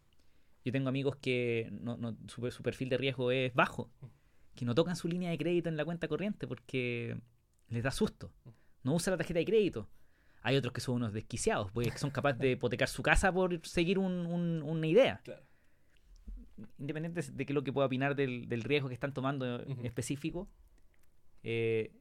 [0.64, 4.06] Yo tengo amigos que no, no- su, su perfil de riesgo es bajo, Mm.
[4.54, 7.16] que no tocan su línea de crédito en la cuenta corriente porque
[7.68, 8.32] les da susto.
[8.44, 8.48] Mm.
[8.84, 9.88] No usan la tarjeta de crédito.
[10.42, 13.64] Hay otros que son unos desquiciados, pues, que son capaces de hipotecar su casa por
[13.66, 15.44] seguir un- un- una idea Claro.
[16.78, 19.84] independiente de qué es lo que pueda opinar del, del riesgo que están tomando Ujú.
[19.84, 20.48] específico,
[21.42, 21.92] eh,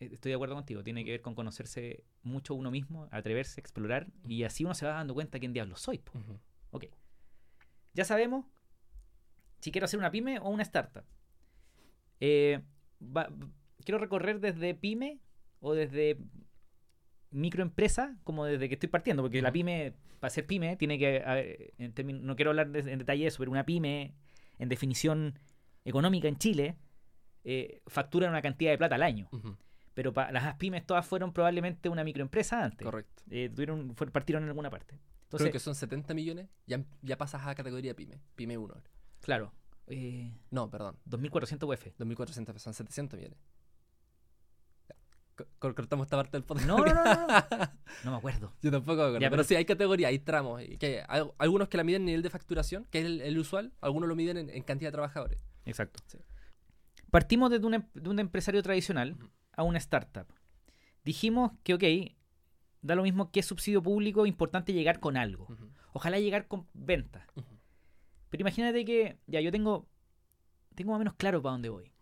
[0.00, 0.82] estoy de acuerdo contigo.
[0.82, 4.92] Tiene que ver con conocerse mucho uno mismo, atreverse, explorar, y así uno se va
[4.92, 5.98] dando cuenta quién diablos soy.
[5.98, 6.12] po.
[6.70, 6.84] Ok.
[7.94, 8.44] Ya sabemos
[9.60, 11.04] si quiero hacer una pyme o una startup.
[12.20, 12.62] Eh,
[13.00, 13.30] va-
[13.84, 15.20] quiero recorrer desde pyme
[15.60, 16.18] o desde
[17.30, 21.74] microempresa, como desde que estoy partiendo, porque la pyme, para ser pyme, tiene que, eh,
[21.78, 24.14] en términos- no quiero hablar de- en detalle pero una pyme,
[24.58, 25.38] en definición
[25.84, 26.76] económica en Chile,
[27.44, 29.28] eh, factura una cantidad de plata al año.
[29.96, 32.84] Pero las pymes todas fueron probablemente una microempresa antes.
[32.84, 33.22] Correcto.
[33.30, 34.96] Eh, tuvieron, fue- partieron en alguna parte.
[34.98, 38.74] Creo Entonces, que son 70 millones, ya, ya pasas a categoría pyme, pyme 1.
[39.22, 39.52] claro,
[39.86, 41.86] eh, No, perdón, 2.400 UF.
[41.98, 43.38] 2.400, son 700 millones.
[45.58, 46.66] Cortamos esta parte del podcast.
[46.66, 47.26] No, no, no, no,
[48.04, 48.10] no.
[48.10, 48.52] Me acuerdo.
[48.62, 50.62] Yo tampoco me acuerdo, Ya, pero, pero- sí, hay categorías, hay tramos.
[50.62, 53.20] y que hay al- algunos que la miden en nivel de facturación, que es el,
[53.20, 55.44] el usual, algunos lo miden en, en cantidad de trabajadores.
[55.64, 56.02] Exacto.
[56.06, 56.18] Sí.
[57.10, 59.16] Partimos desde un, de un empresario tradicional.
[59.56, 60.26] A una startup.
[61.04, 61.84] Dijimos que, ok,
[62.82, 65.48] da lo mismo que subsidio público, importante llegar con algo.
[65.92, 67.26] Ojalá llegar con ventas.
[68.30, 69.88] Pero imagínate que ya yo tengo,
[70.74, 71.92] tengo más o menos claro para dónde voy.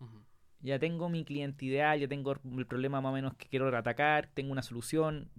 [0.59, 4.27] Ya tengo mi cliente ideal, ya tengo el problema más o menos que quiero atacar,
[4.33, 5.29] tengo una solución,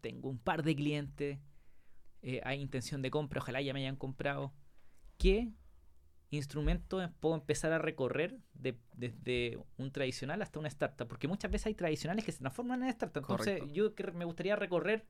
[0.00, 1.40] tengo un par de clientes,
[2.22, 4.52] eh, hay intención de compra, ojalá ya me hayan comprado.
[5.18, 5.52] ¿Qué
[6.36, 11.08] instrumentos puedo empezar a recorrer de- desde un tradicional hasta una startup?
[11.08, 13.22] Porque muchas veces hay tradicionales que se transforman en startup.
[13.22, 13.74] Entonces Correcto.
[13.74, 15.06] yo que- me gustaría recorrer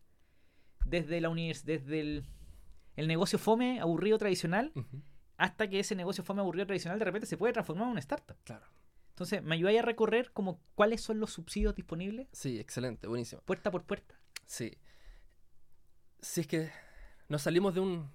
[0.87, 2.25] desde la univers desde el,
[2.97, 4.73] el negocio fome aburrido tradicional
[5.37, 8.37] hasta que ese negocio fome aburrido tradicional de repente se puede transformar en una startup.
[8.45, 8.67] Claro.
[9.11, 13.43] Entonces, ¿me ayudáis a recorrer como cuáles son los subsidios disponibles Sí, excelente, buenísimo.
[13.43, 14.15] puerta por puerta?
[14.45, 14.77] Sí.
[16.21, 16.71] Si es que
[17.29, 18.11] nos salimos de un,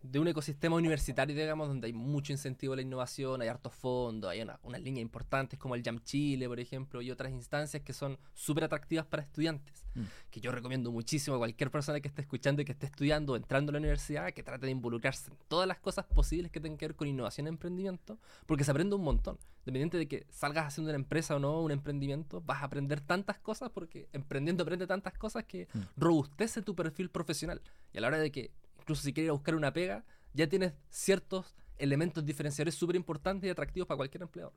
[0.00, 4.30] de un ecosistema universitario, digamos, donde hay mucho incentivo a la innovación, hay hartos fondos,
[4.30, 7.92] hay una- unas líneas importantes como el Jam Chile, por ejemplo, y otras instancias que
[7.92, 10.02] son súper atractivas para estudiantes, Mm.
[10.30, 13.36] que yo recomiendo muchísimo a cualquier persona que esté escuchando y que esté estudiando o
[13.36, 16.78] entrando a la universidad, que trate de involucrarse en todas las cosas posibles que tengan
[16.78, 19.36] que ver con innovación y emprendimiento, porque se aprende un montón.
[19.66, 23.38] Independiente de que salgas haciendo una empresa o no, un emprendimiento, vas a aprender tantas
[23.40, 25.78] cosas porque emprendiendo aprende tantas cosas que Mm.
[25.96, 27.60] robustece tu perfil profesional.
[27.92, 28.52] Y a la hora de que,
[28.88, 33.46] incluso si quieres ir a buscar una pega, ya tienes ciertos elementos diferenciadores súper importantes
[33.46, 34.54] y atractivos para cualquier empleador.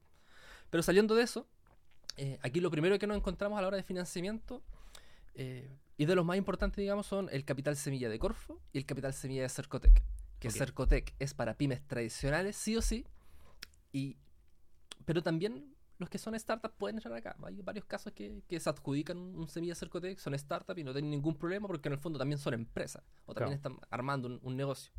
[0.69, 1.49] Pero saliendo de eso,
[2.15, 4.63] eh, aquí lo primero que nos encontramos a la hora de financiamiento,
[5.35, 8.85] eh, y de los más importantes, digamos, son el capital semilla de Corfo y el
[8.85, 10.01] capital semilla de Cercotec.
[10.39, 10.53] Que Ok.
[10.53, 13.05] Cercotec es para pymes tradicionales, sí o sí,
[13.91, 14.15] y,
[15.03, 15.70] pero también
[16.01, 17.37] los que son startups pueden entrar acá.
[17.43, 21.11] Hay varios casos que, que se adjudican un, semilla Cercotec, son startups y no tienen
[21.11, 24.57] ningún problema porque en el fondo también son empresas o también están armando un, un
[24.57, 24.91] negocio.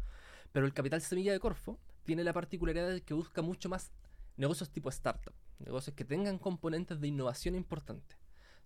[0.52, 3.90] Pero el capital semilla de Corfo tiene la particularidad de que busca mucho más
[4.36, 8.16] negocios tipo startup, negocios que tengan componentes de innovación importantes.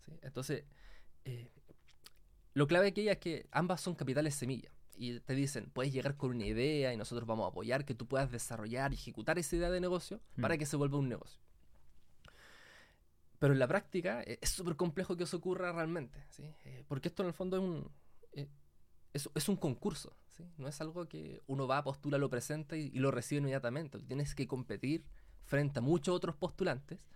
[0.04, 0.12] ¿sí?
[0.20, 0.64] Entonces,
[1.24, 1.50] eh,
[2.52, 4.70] lo clave aquí es que ambas son capitales semilla.
[4.98, 8.06] Y te dicen, puedes llegar con una idea y nosotros vamos a apoyar que tú
[8.06, 10.42] puedas desarrollar y ejecutar esa idea de negocio Mm.
[10.42, 11.40] para que se vuelva un negocio.
[13.38, 16.44] Pero en la práctica eh, es súper complejo que eso ocurra realmente, ¿sí?
[16.64, 17.90] Eh, porque esto en el fondo es un,
[18.32, 18.48] eh,
[19.12, 20.44] es, es un concurso, ¿sí?
[20.56, 23.98] No es algo que uno va, postula, lo presenta y, y lo recibe inmediatamente.
[23.98, 25.04] Tienes que competir
[25.44, 27.06] frente a muchos otros postulantes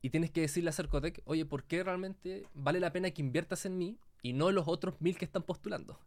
[0.00, 3.64] y tienes que decirle a Cercotec, oye, ¿por qué realmente vale la pena que inviertas
[3.66, 5.98] en mí y no en los otros mil que están postulando?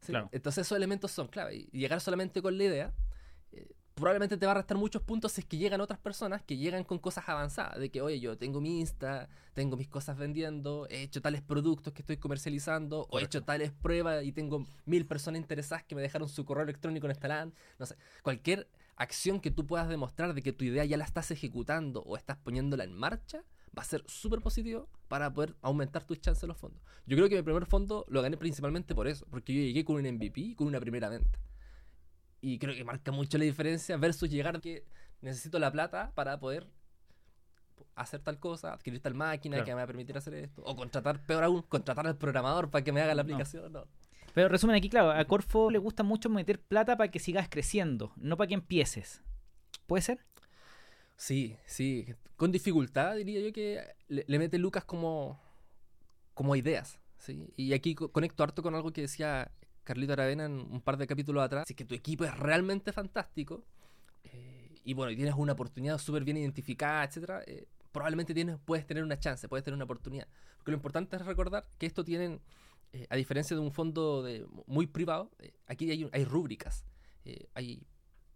[0.00, 0.12] ¿Sí?
[0.12, 0.28] Claro.
[0.32, 1.68] Entonces esos elementos son clave.
[1.70, 2.94] Y llegar solamente con la idea
[3.52, 3.68] eh,
[4.02, 6.82] probablemente te va a restar muchos puntos si es que llegan otras personas que llegan
[6.82, 7.78] con cosas avanzadas.
[7.78, 11.92] De que, oye, yo tengo mi Insta, tengo mis cosas vendiendo, he hecho tales productos
[11.92, 16.02] que estoy comercializando, o he hecho tales pruebas y tengo mil personas interesadas que me
[16.02, 17.54] dejaron su correo electrónico en esta LAN.
[17.78, 17.94] No sé,
[18.24, 22.16] cualquier acción que tú puedas demostrar de que tu idea ya la estás ejecutando o
[22.16, 23.44] estás poniéndola en marcha,
[23.78, 26.82] va a ser súper positivo para poder aumentar tus chances en los fondos.
[27.06, 29.94] Yo creo que mi primer fondo lo gané principalmente por eso, porque yo llegué con
[29.94, 31.38] un MVP con una primera venta.
[32.42, 34.84] Y creo que marca mucho la diferencia versus llegar que
[35.22, 36.66] necesito la plata para poder
[37.94, 39.64] hacer tal cosa, adquirir tal máquina Claro.
[39.64, 42.82] que me va a permitir hacer esto, o contratar, peor aún, contratar al programador para
[42.84, 43.26] que me haga la No.
[43.32, 43.72] aplicación.
[43.72, 43.86] No.
[44.34, 48.12] Pero resumen aquí, claro, a Corfo le gusta mucho meter plata para que sigas creciendo,
[48.16, 49.22] no para que empieces.
[49.86, 50.18] ¿Puede ser?
[51.16, 55.38] Sí, sí, con dificultad diría yo que le, le mete Lucas como,
[56.34, 57.52] como ideas, ¿sí?
[57.56, 59.52] Y aquí co- conecto harto con algo que decía
[59.84, 63.64] Carlito Aravena en un par de capítulos atrás, si que tu equipo es realmente fantástico,
[64.24, 68.86] eh, y bueno, y tienes una oportunidad súper bien identificada, etcétera, eh, probablemente tienes, puedes
[68.86, 70.28] tener una chance, puedes tener una oportunidad.
[70.56, 72.40] Porque lo importante es recordar que esto tienen,
[72.92, 75.30] eh, a diferencia de un fondo de, muy privado,
[75.66, 76.84] aquí hay, hay rúbricas,
[77.54, 77.86] hay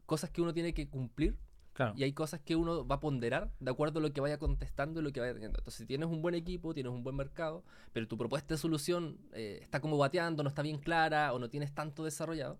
[0.06, 1.36] cosas que uno tiene que cumplir
[1.76, 1.92] Claro.
[1.94, 5.00] y hay cosas que uno va a ponderar de acuerdo a lo que vaya contestando
[5.00, 5.58] y lo que vaya teniendo.
[5.58, 9.18] Entonces, si tienes un buen equipo, tienes un buen mercado, pero tu propuesta de solución
[9.34, 12.58] eh, está como bateando, no está bien clara o no tienes tanto desarrollado,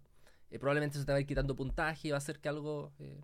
[0.51, 2.93] eh, probablemente eso te va a ir quitando puntaje y va a hacer que algo
[2.99, 3.19] eh,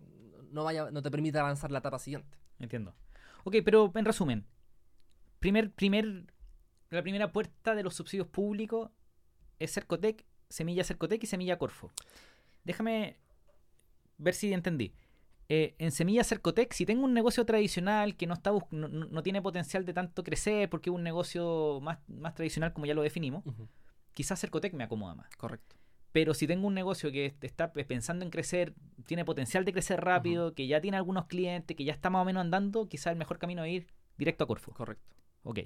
[0.51, 2.39] no, vaya, no te permita avanzar la etapa siguiente.
[2.57, 2.95] Entiendo.
[3.43, 4.47] Ok, pero en resumen,
[5.39, 6.25] primer, primer,
[6.89, 8.89] la primera puerta de los subsidios públicos
[9.59, 11.91] es Cercotec, Semilla Cercotec y Semilla Corfo.
[12.63, 13.19] Déjame
[14.17, 14.93] ver si entendí.
[15.55, 19.39] Eh, en Semilla Cercotec, si tengo un negocio tradicional que no, está no, no- tiene
[19.39, 23.43] potencial de tanto crecer porque es un negocio más, más tradicional como ya lo definimos,
[24.13, 25.29] quizás Cercotec me acomoda más.
[25.35, 25.75] Correcto.
[26.11, 28.73] Pero si tengo un negocio que est- está pe- pensando en crecer,
[29.05, 32.25] tiene potencial de crecer rápido, que ya tiene algunos clientes, que ya está más o
[32.25, 33.87] menos andando, quizás el mejor camino es ir
[34.17, 34.71] directo a Corfo.
[34.73, 35.13] Correcto.
[35.43, 35.59] Ok.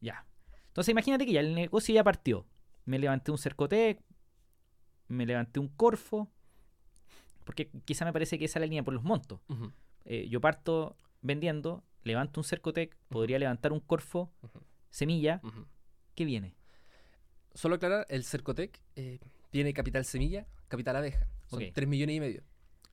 [0.00, 0.26] Ya.
[0.68, 2.46] Entonces imagínate que ya el negocio ya partió.
[2.84, 4.00] Me levanté un Cercotec,
[5.08, 6.28] me levanté un Corfo,
[7.44, 9.40] porque quizá me parece que esa es la línea por los montos.
[10.04, 14.32] Eh, yo parto vendiendo, levanto un Cercotec, podría levantar un Corfo,
[14.90, 15.40] semilla.
[16.14, 16.54] ¿qué viene?
[17.54, 19.18] Solo aclarar, el Cercotec eh,
[19.50, 21.26] tiene capital semilla, capital abeja.
[21.46, 21.70] Son Ok.
[21.74, 22.42] 3 millones y medio.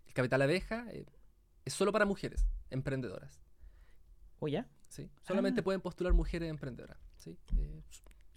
[0.08, 1.06] El capital abeja eh,
[1.66, 3.40] es solo para mujeres emprendedoras.
[4.40, 4.68] ¿O ya?
[4.88, 5.10] ¿sí?
[5.24, 5.64] Solamente Ah.
[5.64, 6.98] pueden postular mujeres emprendedoras.
[7.18, 7.38] ¿sí?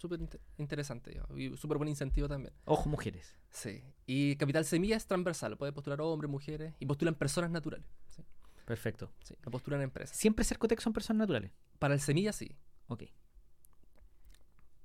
[0.03, 2.53] Súper inte- interesante y súper buen incentivo también.
[2.65, 3.37] Ojo, mujeres.
[3.49, 3.81] Sí.
[4.05, 7.87] Y Capital Semilla es transversal, puede postular hombres, mujeres y postulan personas naturales.
[8.09, 8.21] ¿sí?
[8.65, 9.13] Perfecto.
[9.23, 10.17] Sí, postulan empresas.
[10.17, 11.51] ¿Siempre Cercotec son personas naturales?
[11.79, 12.53] Para el Semilla sí.
[12.87, 13.03] Ok.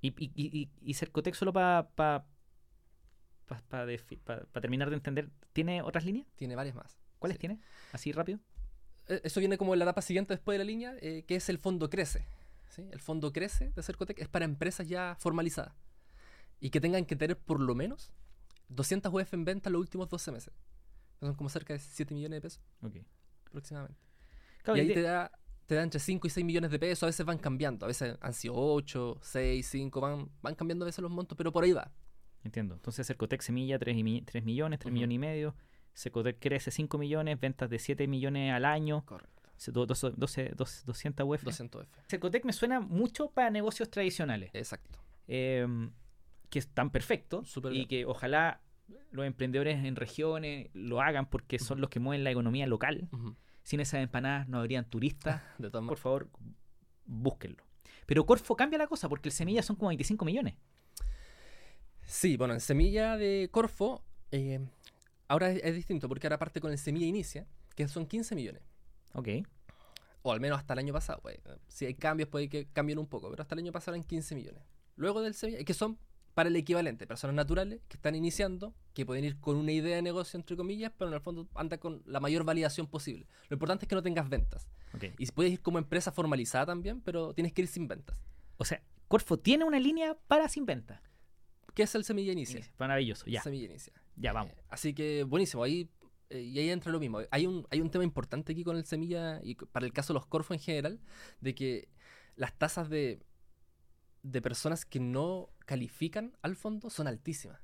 [0.02, 2.24] ¿Y, y, y, y- Cercotec solo para pa,
[3.48, 6.28] pa, pa terminar de entender, ¿tiene otras líneas?
[6.36, 6.96] Tiene varias más.
[7.18, 7.40] ¿Cuáles Sí.
[7.40, 7.58] tiene?
[7.90, 8.38] Así rápido.
[9.08, 11.48] Eh, Eso viene como en la etapa siguiente después de la línea, eh, que es
[11.48, 12.24] el fondo Crece.
[12.68, 12.86] ¿Sí?
[12.90, 15.74] El fondo Crece de Cercotec es para empresas ya formalizadas
[16.60, 18.12] y que tengan que tener por lo menos
[18.68, 20.52] 200 UF en venta en los últimos 12 meses.
[21.20, 22.96] Son como cerca de 7 millones de pesos Ok.
[23.46, 24.00] aproximadamente.
[24.62, 25.32] Claro, y y ahí te da,
[25.66, 28.16] te da entre 5 y 6 millones de pesos, a veces van cambiando, a veces
[28.20, 31.72] han sido 8, 6, 5, van, van cambiando a veces los montos, pero por ahí
[31.72, 31.90] va.
[32.44, 32.74] Entiendo.
[32.74, 34.92] Entonces Cercotec semilla 3, millones, 3 Ujú.
[34.92, 35.54] millones y medio.
[35.94, 39.04] Cercotec crece 5 millones, ventas de 7 millones al año.
[39.06, 39.37] Correcto.
[39.58, 41.42] Se- do- doce- doce- dos- 200 UF.
[41.44, 41.88] 200 UF.
[42.08, 44.50] Cercotec me suena mucho para negocios tradicionales.
[44.54, 44.98] Exacto.
[45.26, 45.90] em,
[46.48, 47.88] que están perfectos y bien.
[47.88, 48.62] que ojalá
[49.10, 53.10] los emprendedores en regiones lo hagan porque son los que mueven la economía local.
[53.62, 55.42] Sin esas empanadas no habrían turistas.
[55.58, 56.30] De Por favor,
[57.04, 57.62] búsquenlo.
[58.06, 60.54] Pero Corfo cambia la cosa porque el semilla son como 25 millones.
[62.06, 64.60] Sí, bueno, en semilla de Corfo, eh,
[65.28, 67.46] ahora es, es distinto porque ahora parte con el semilla inicia,
[67.76, 68.62] que son 15 millones.
[69.14, 69.28] Ok.
[70.22, 71.20] O al menos hasta el año pasado.
[71.22, 71.38] pues,
[71.68, 74.34] si hay cambios, puede que cambien un poco, pero hasta el año pasado eran 15
[74.34, 74.62] millones.
[74.96, 75.98] Luego del semilla, que son
[76.34, 80.02] para el equivalente, personas naturales que están iniciando, que pueden ir con una idea de
[80.02, 83.26] negocio, entre comillas, pero en el fondo anda con la mayor validación posible.
[83.48, 84.68] Lo importante es que no tengas ventas.
[84.94, 85.04] ok.
[85.18, 88.20] Y puedes ir como empresa formalizada también, pero tienes que ir sin ventas.
[88.56, 91.02] O sea, Corfo tiene una línea para sin venta.
[91.74, 92.58] ¿Qué es el semilla inicia?
[92.58, 92.74] Inicia.
[92.78, 93.24] Maravilloso.
[93.26, 93.92] Ya, Semilla inicia.
[94.16, 94.52] ya vamos.
[94.52, 95.62] Eh, así que buenísimo.
[95.62, 95.88] Ahí
[96.30, 97.20] eh, y ahí entra lo mismo.
[97.30, 100.18] Hay un, hay un tema importante aquí con el semilla y para el caso de
[100.18, 101.00] los Corfo en general,
[101.40, 101.88] de que
[102.36, 103.20] las tasas de,
[104.22, 107.60] de personas que no califican al fondo son altísimas.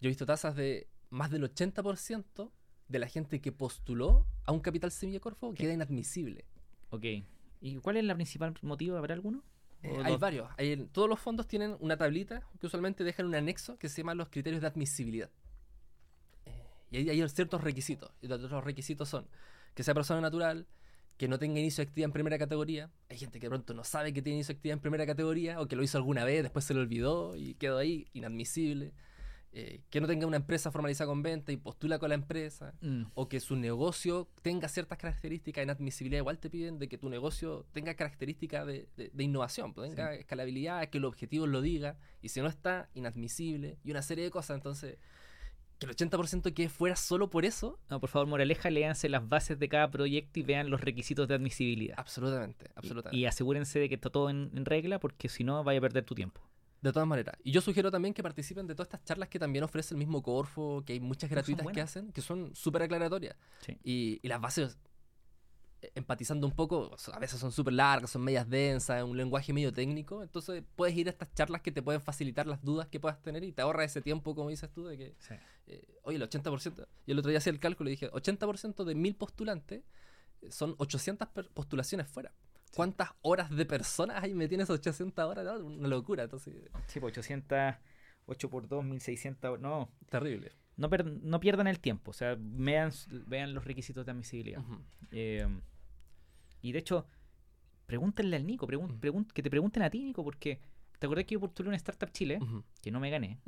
[0.00, 2.50] Yo he visto tasas de más del 80%
[2.88, 6.44] de la gente que postuló a un capital semilla Corfo queda inadmisible.
[6.90, 7.04] Ok.
[7.60, 8.96] ¿Y cuál es la principal motivo?
[8.96, 9.44] ¿Habrá alguno?
[9.82, 10.48] Eh, ¿O hay varios.
[10.58, 14.14] Hay todos los fondos tienen una tablita que usualmente dejan un anexo que se llama
[14.14, 15.30] los criterios de admisibilidad.
[16.90, 18.10] Y hay ciertos requisitos.
[18.20, 19.26] Y los los requisitos son
[19.74, 20.66] que sea persona natural,
[21.16, 22.90] que no tenga inicio de actividad en primera categoría.
[23.08, 25.60] Hay gente que de pronto no sabe que tiene inicio de actividad en primera categoría
[25.60, 28.92] o que lo hizo alguna vez, después se lo olvidó y quedó ahí inadmisible.
[29.52, 33.06] Eh, que no tenga una empresa formalizada con venta y postula con la empresa Mm,
[33.14, 37.08] o que su negocio tenga ciertas características en admisibilidad, igual te piden de que tu
[37.08, 41.98] negocio tenga características de, de- de innovación, pues, tenga escalabilidad, que el objetivo lo diga,
[42.22, 44.54] y si no está, inadmisible, y una serie de cosas.
[44.56, 44.98] Entonces,
[45.80, 49.58] que el 80% quede fuera solo por eso, No, por favor, moraleja, léanse las bases
[49.58, 51.94] de cada proyecto y vean los requisitos de admisibilidad.
[51.98, 53.18] absolutamente, absolutamente.
[53.18, 56.04] Y, asegúrense de que está todo en, en regla porque si no vaya a perder
[56.04, 56.40] tu tiempo.
[56.82, 57.34] de todas maneras.
[57.42, 60.22] Y yo sugiero también que participen de todas estas charlas que también ofrece el mismo
[60.22, 63.36] Corfo, que hay muchas gratuitas que hacen, que son súper aclaratorias.
[63.60, 63.76] Sí.
[63.82, 64.78] Y, y las bases,
[65.94, 70.22] empatizando un poco, a veces son súper largas, son medias densas, un lenguaje medio técnico.
[70.22, 73.44] Entonces puedes ir a estas charlas que te pueden facilitar las dudas que puedas tener
[73.44, 75.16] y te ahorra ese tiempo, como dices tú, de que,
[75.66, 76.76] eh, oye, el 80%.
[76.76, 79.82] Yo el otro día hacía el cálculo y dije, 80% de 1000 postulantes
[80.42, 82.32] eh, son 800 per- postulaciones fuera.
[82.74, 85.44] ¿Cuántas horas de personas hay metidas en esas 800 horas?
[85.44, 86.54] No, una locura, entonces,
[86.86, 87.74] Sí, pues 800,
[88.26, 89.58] 8 por 2, 1600.
[89.60, 90.52] No, terrible.
[90.76, 92.12] no, per- no pierdan el tiempo.
[92.12, 92.92] O sea, vean,
[93.26, 94.62] vean los requisitos de admisibilidad.
[95.10, 95.46] Eh,
[96.62, 97.06] y de hecho,
[97.86, 99.00] pregúntenle al Nico, pregun- Mm.
[99.00, 100.60] pregun- que te pregunten a ti, Nico, porque
[100.98, 102.38] te acordás que yo postulé una Startup Chile,
[102.82, 103.38] que no me gané.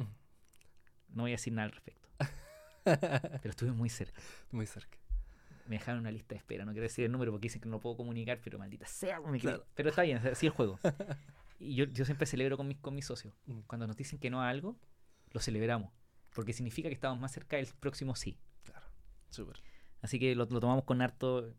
[1.09, 2.09] No voy a decir nada al respecto.
[3.43, 4.21] Pero estuve muy cerca.
[4.51, 4.99] Muy cerca.
[5.67, 6.65] Me dejaron una lista de espera.
[6.65, 9.21] No quiero decir el número porque dicen que no puedo comunicar, pero maldita sea.
[9.21, 9.67] me quedé- Claro.
[9.75, 10.79] Pero está bien, así el juego.
[11.61, 13.33] Y yo, yo siempre celebro con mis, con mis socios.
[13.47, 13.61] Mm.
[13.69, 14.77] Cuando nos dicen que no a algo,
[15.31, 15.93] lo celebramos.
[16.35, 18.37] Porque significa que estamos más cerca del próximo sí.
[18.65, 18.85] Claro.
[19.31, 19.63] Súper.
[20.01, 21.55] Así que lo, lo tomamos con harto.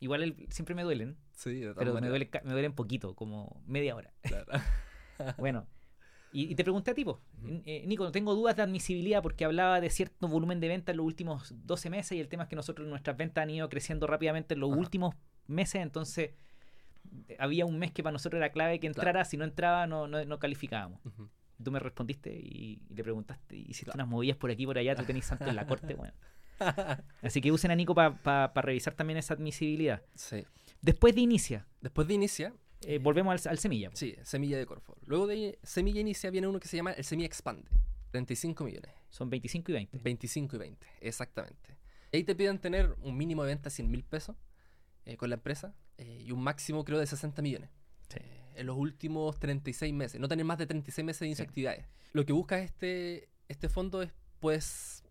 [0.00, 3.94] Igual el- siempre me duelen, Sí, de pero me ca- me duelen poquito, como media
[3.96, 4.12] hora.
[4.22, 4.46] Claro.
[5.38, 5.66] Bueno,
[6.30, 7.06] y, y te pregunté a ti,
[7.64, 11.06] eh, Nico, tengo dudas de admisibilidad porque hablaba de cierto volumen de ventas en los
[11.06, 14.52] últimos 12 meses y el tema es que nosotros nuestras ventas han ido creciendo rápidamente
[14.52, 14.78] en los Ajá.
[14.80, 15.14] últimos
[15.46, 16.32] meses, entonces
[17.28, 20.06] eh, había un mes que para nosotros era clave que entrara, si no entraba no,
[20.06, 21.00] no, no calificábamos.
[21.06, 21.30] Ujú.
[21.64, 23.96] Tú me respondiste y, y le preguntaste, hiciste Claro.
[23.96, 26.12] unas movidas por aquí por allá, tú tenés santo en la corte, bueno.
[27.22, 30.02] Así que usen a Nico para revisar también esa admisibilidad.
[30.14, 30.44] Sí.
[30.82, 33.90] Después de Inicia, Después de Inicia, eh, volvemos al, al semilla.
[33.94, 34.96] sí, Semilla de Corfo.
[35.06, 37.68] Luego de Semilla Inicia viene uno que se llama el Semilla Expande.
[38.12, 38.90] 35 millones.
[39.10, 39.98] Son 25 y 20.
[39.98, 41.76] 25 y 20, exactamente.
[42.12, 44.36] Ahí te piden tener un mínimo de venta de 100 mil pesos
[45.04, 47.70] eh, con la empresa eh, y un máximo creo de 60 millones.
[48.08, 48.20] Sí.
[48.54, 50.20] En los últimos 36 meses.
[50.20, 51.50] No tener más de 36 meses de inicio de Sí.
[51.50, 51.86] actividades.
[52.12, 55.04] Lo que busca este, este fondo es, pues,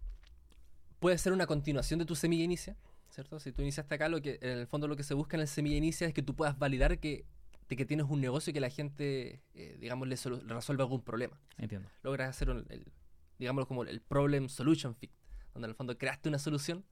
[0.99, 2.75] puede ser una continuación de tu semilla inicia,
[3.09, 3.39] ¿cierto?
[3.39, 5.47] Si tú iniciaste acá, lo que, en el fondo lo que se busca en el
[5.47, 7.25] semilla inicia es que tú puedas validar que,
[7.69, 10.15] de que tienes un negocio y que la gente, eh, digamos, le,
[10.45, 11.39] le resuelve algún problema.
[11.57, 11.89] Entiendo.
[12.03, 12.91] Logras hacer, un- el,
[13.39, 15.11] digámoslo como el problem solution fit,
[15.53, 16.85] donde en el fondo creaste una solución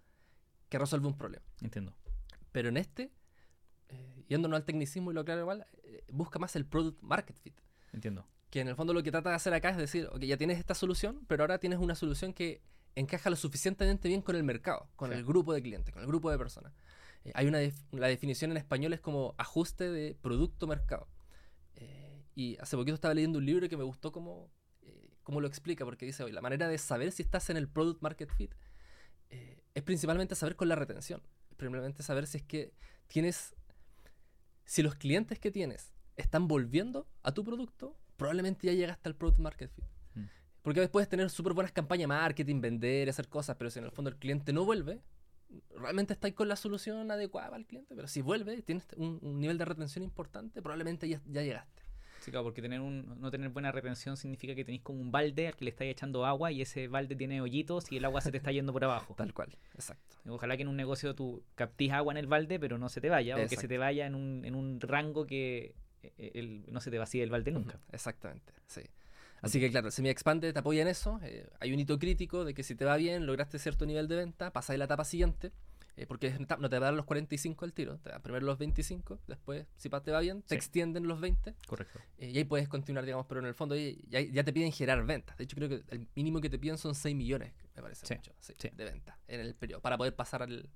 [0.69, 1.45] que resuelve un problema.
[1.61, 1.93] Entiendo.
[2.51, 3.11] Pero en este,
[3.89, 7.53] eh, yéndonos al tecnicismo y lo claro igual, eh, busca más el product market fit.
[7.91, 8.25] Entiendo.
[8.49, 10.59] Que en el fondo lo que trata de hacer acá es decir, ok, ya tienes
[10.59, 12.61] esta solución, pero ahora tienes una solución que
[12.95, 15.17] encaja lo suficientemente bien con el mercado, con Sí.
[15.17, 16.73] el grupo de clientes, con el grupo de personas.
[17.25, 21.07] Eh, hay una def- la definición en español es como ajuste de producto-mercado.
[21.75, 25.47] Eh, y hace poquito estaba leyendo un libro que me gustó como, eh, cómo lo
[25.47, 28.53] explica, porque dice, oye, la manera de saber si estás en el product market fit
[29.29, 31.21] eh, es principalmente saber con la retención.
[31.49, 32.73] Es principalmente saber si es que
[33.07, 33.55] tienes,
[34.65, 39.39] si los clientes que tienes están volviendo a tu producto, probablemente ya llegaste al product
[39.39, 39.85] market fit.
[40.63, 43.85] Porque después puedes tener súper buenas campañas de marketing, vender, hacer cosas, pero si en
[43.85, 45.01] el fondo el cliente no vuelve,
[45.75, 47.93] realmente estáis con la solución adecuada para el cliente.
[47.95, 51.83] Pero si vuelve, tienes un, un nivel de retención importante, probablemente ya, ya llegaste.
[52.21, 55.47] Sí, claro, porque tener un, no tener buena retención significa que tenéis como un balde
[55.49, 58.31] al que le estáis echando agua y ese balde tiene hoyitos y el agua se
[58.31, 59.13] te está yendo por abajo.
[59.17, 60.15] Tal cual, exacto.
[60.29, 63.09] Ojalá que en un negocio tú captís agua en el balde, pero no se te
[63.09, 66.79] vaya, o que se te vaya en un, en un rango que eh, el- no
[66.79, 67.81] se te vacíe el balde nunca.
[67.91, 68.83] Exactamente, sí.
[69.43, 71.19] Así que claro, Semi Expande te apoya en eso.
[71.21, 74.15] eh, hay un hito crítico de que si te va bien, lograste cierto nivel de
[74.15, 75.51] venta, pasáis la etapa siguiente.
[75.95, 78.57] Eh, porque no te va a dar los 45 al tiro, te dan primero los
[78.57, 80.55] 25, después, si te va bien, te Sí.
[80.55, 81.99] extienden los 20 Correcto.
[82.17, 85.37] eh, y ahí puedes continuar, digamos, pero en el fondo ya, te piden generar ventas.
[85.37, 88.15] De hecho, creo que el mínimo que te piden son 6 millones, me parece Sí,
[88.15, 90.67] mucho, sí, de ventas en el periodo, para poder pasar al...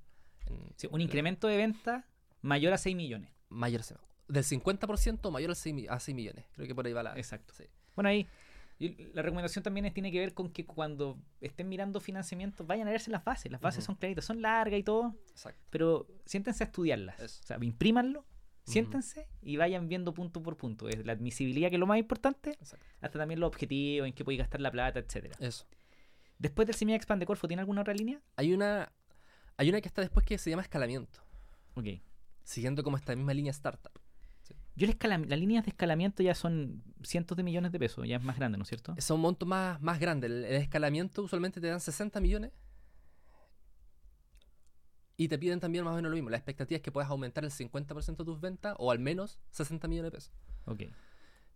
[0.45, 2.05] en- Sí, un incremento de venta
[2.43, 3.31] mayor a 6 millones.
[3.49, 3.95] Mayor, se-
[4.27, 6.45] del 50% mayor al 6 mi- a 6 millones.
[6.53, 7.17] Creo que por ahí va la...
[7.17, 7.55] Exacto.
[7.95, 8.27] Bueno, ahí
[8.79, 12.87] y la recomendación también es- tiene que ver con que cuando estén mirando financiamiento, vayan
[12.87, 13.51] a verse las bases.
[13.51, 15.59] Las bases son claritas, son largas y todo, exacto.
[15.69, 17.19] pero siéntense a estudiarlas.
[17.19, 17.39] Eso.
[17.43, 18.25] O sea, imprímanlo,
[18.65, 20.89] siéntense y vayan viendo punto por punto.
[20.89, 22.85] Es la admisibilidad que es lo más importante, exacto.
[23.01, 25.35] hasta también los objetivos, en qué podéis gastar la plata, etcétera.
[25.39, 25.65] Eso.
[26.37, 28.21] Después del Semilla Expand de Corfo, ¿tiene alguna otra línea?
[28.35, 28.91] Hay una,
[29.55, 31.19] hay una que está después que se llama escalamiento,
[31.75, 31.85] Ok.
[32.43, 33.91] siguiendo como esta misma línea startup.
[34.77, 38.15] Yo el escala- las líneas de escalamiento ya son cientos de millones de pesos, ya
[38.17, 38.95] es más grande, ¿no es cierto?
[38.99, 40.29] Son montos más, más grandes.
[40.31, 42.51] El, el escalamiento usualmente te dan 60 millones.
[45.19, 46.29] Y te piden también más o menos lo mismo.
[46.29, 49.87] La expectativa es que puedas aumentar el 50% de tus ventas o al menos 60
[49.87, 50.31] millones de pesos.
[50.65, 50.83] Ok.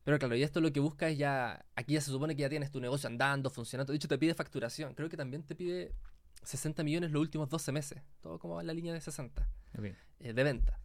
[0.03, 1.63] Pero claro, y esto lo que busca es ya.
[1.75, 3.93] Aquí ya se supone que ya tienes tu negocio andando, funcionando.
[3.93, 4.95] De hecho, te pide facturación.
[4.95, 5.93] Creo que también te pide
[6.41, 8.01] 60 millones los últimos 12 meses.
[8.19, 9.47] Todo como va en la línea de 60
[9.77, 9.85] ok.
[10.21, 10.79] eh, de venta.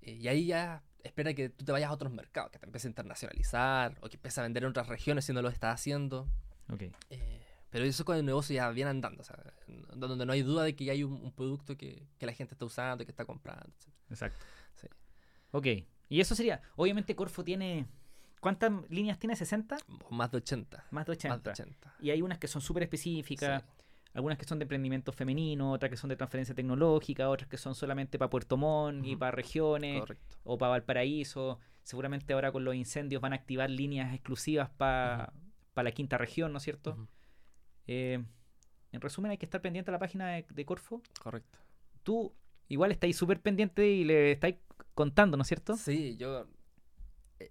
[0.00, 2.86] Eh, y ahí ya espera que tú te vayas a otros mercados, que te empieces
[2.86, 6.28] a internacionalizar o que empieces a vender en otras regiones si no lo estás haciendo.
[6.72, 6.82] ok.
[7.10, 7.40] Eh,
[7.70, 9.34] pero eso con el negocio ya viene andando, o sea,
[9.96, 12.54] donde no hay duda de que ya hay un, un producto que, que la gente
[12.54, 13.64] está usando, que está comprando.
[13.64, 13.88] etc.
[14.10, 14.44] Exacto.
[14.74, 14.88] Sí.
[15.52, 15.66] Ok.
[16.10, 17.86] Y eso sería, obviamente Corfo tiene,
[18.40, 19.34] ¿cuántas líneas tiene?
[19.34, 19.78] ¿60?
[20.04, 20.84] O Más de 80.
[20.90, 21.34] Más de 80.
[21.34, 21.94] Más de 80.
[22.00, 23.68] Y hay unas que son súper específicas, Sí,
[24.14, 27.74] algunas que son de emprendimiento femenino, otras que son de transferencia tecnológica, otras que son
[27.74, 30.36] solamente para Puerto Montt y para regiones correcto.
[30.44, 31.58] o para Valparaíso.
[31.82, 35.32] Seguramente ahora con los incendios van a activar líneas exclusivas para
[35.74, 37.08] la quinta región, ¿no es cierto?
[37.86, 38.22] Eh,
[38.92, 41.02] en resumen, hay que estar pendiente a la página de, de Corfo.
[41.20, 41.58] Correcto.
[42.02, 42.34] Tú
[42.68, 44.56] igual estáis súper pendiente y le estáis
[44.94, 45.76] contando, ¿no es cierto?
[45.76, 46.46] Sí, yo.
[47.40, 47.50] eh,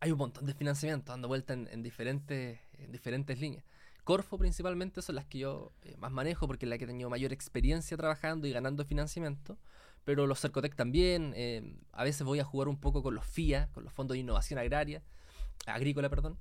[0.00, 3.64] hay un montón de financiamiento dando vuelta en, en diferentes, en diferentes líneas.
[4.02, 7.10] Corfo principalmente son las que yo eh, más manejo porque es la que he tenido
[7.10, 9.58] mayor experiencia trabajando y ganando financiamiento.
[10.04, 11.32] Pero los Cercotec también.
[11.36, 14.20] eh, a veces voy a jugar un poco con los FIA, con los fondos de
[14.20, 15.02] innovación agraria,
[15.66, 16.38] agrícola, perdón.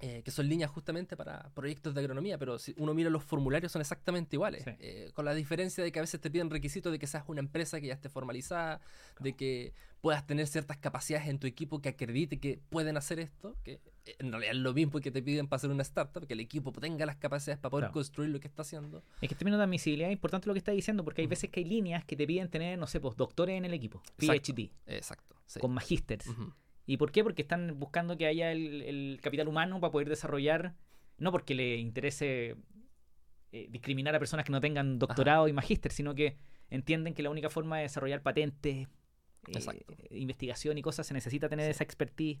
[0.00, 3.72] Eh, que son líneas justamente para proyectos de agronomía, pero si uno mira los formularios
[3.72, 4.70] son exactamente iguales, Sí.
[4.78, 7.40] eh, con la diferencia de que a veces te piden requisitos de que seas una
[7.40, 8.80] empresa que ya esté formalizada,
[9.20, 9.72] de que
[10.02, 14.16] puedas tener ciertas capacidades en tu equipo que acredite que pueden hacer esto, que eh,
[14.18, 16.70] en realidad es lo mismo que te piden para hacer una startup, que el equipo
[16.72, 17.94] tenga las capacidades para poder Claro.
[17.94, 19.02] construir lo que está haciendo.
[19.22, 21.48] Es que en términos de admisibilidad es importante lo que estás diciendo, porque hay veces
[21.50, 24.52] que hay líneas que te piden tener, no sé, pues doctores en el equipo, Exacto.
[24.52, 25.36] PhD, Exacto.
[25.46, 25.58] sí.
[25.58, 26.26] con magísters.
[26.26, 26.52] Ujú.
[26.86, 27.22] ¿Y por qué?
[27.24, 30.74] Porque están buscando que haya el, el capital humano para poder desarrollar,
[31.18, 32.56] no porque le interese
[33.52, 36.36] eh, discriminar a personas que no tengan doctorado y magíster, sino que
[36.70, 38.86] entienden que la única forma de desarrollar patentes,
[39.48, 41.70] eh, investigación y cosas se necesita tener Sí.
[41.72, 42.40] esa expertise.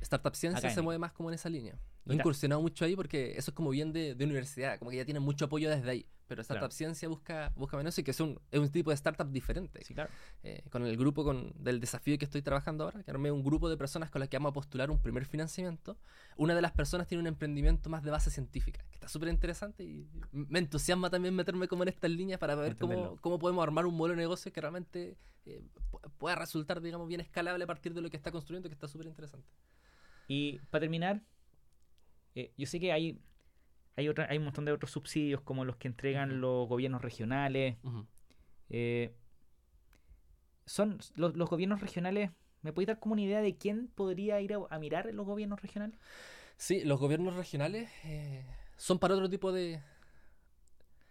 [0.00, 1.78] Startup Ciencia se mueve más como en esa línea.
[2.04, 4.98] No he incursionado mucho ahí porque eso es como bien de, de universidad, como que
[4.98, 6.06] ya tienen mucho apoyo desde ahí.
[6.26, 6.72] Pero Startup Claro.
[6.72, 9.84] Ciencia busca, busca menos y que es un, es un tipo de startup diferente.
[9.84, 10.10] Sí, claro.
[10.42, 13.68] Eh, con el grupo con, del desafío que estoy trabajando ahora, que armé un grupo
[13.68, 15.98] de personas con las que vamos a postular un primer financiamiento.
[16.36, 19.84] Una de las personas tiene un emprendimiento más de base científica, que está súper interesante
[19.84, 23.84] y me entusiasma también meterme como en estas líneas para ver cómo, cómo podemos armar
[23.84, 25.62] un modelo de negocio que realmente eh,
[25.92, 28.88] pu- pueda resultar, digamos, bien escalable a partir de lo que está construyendo, que está
[28.88, 29.46] súper interesante.
[30.26, 31.20] Y para terminar,
[32.34, 33.20] eh, yo sé que hay,
[33.96, 37.76] hay, otra, hay un montón de otros subsidios como los que entregan los gobiernos regionales.
[38.70, 39.14] Eh,
[40.66, 42.30] son los, los gobiernos regionales.
[42.62, 45.60] ¿Me podéis dar como una idea de quién podría ir a, a mirar los gobiernos
[45.60, 45.98] regionales?
[46.56, 48.44] Sí, los gobiernos regionales eh,
[48.76, 49.80] son para otro tipo de,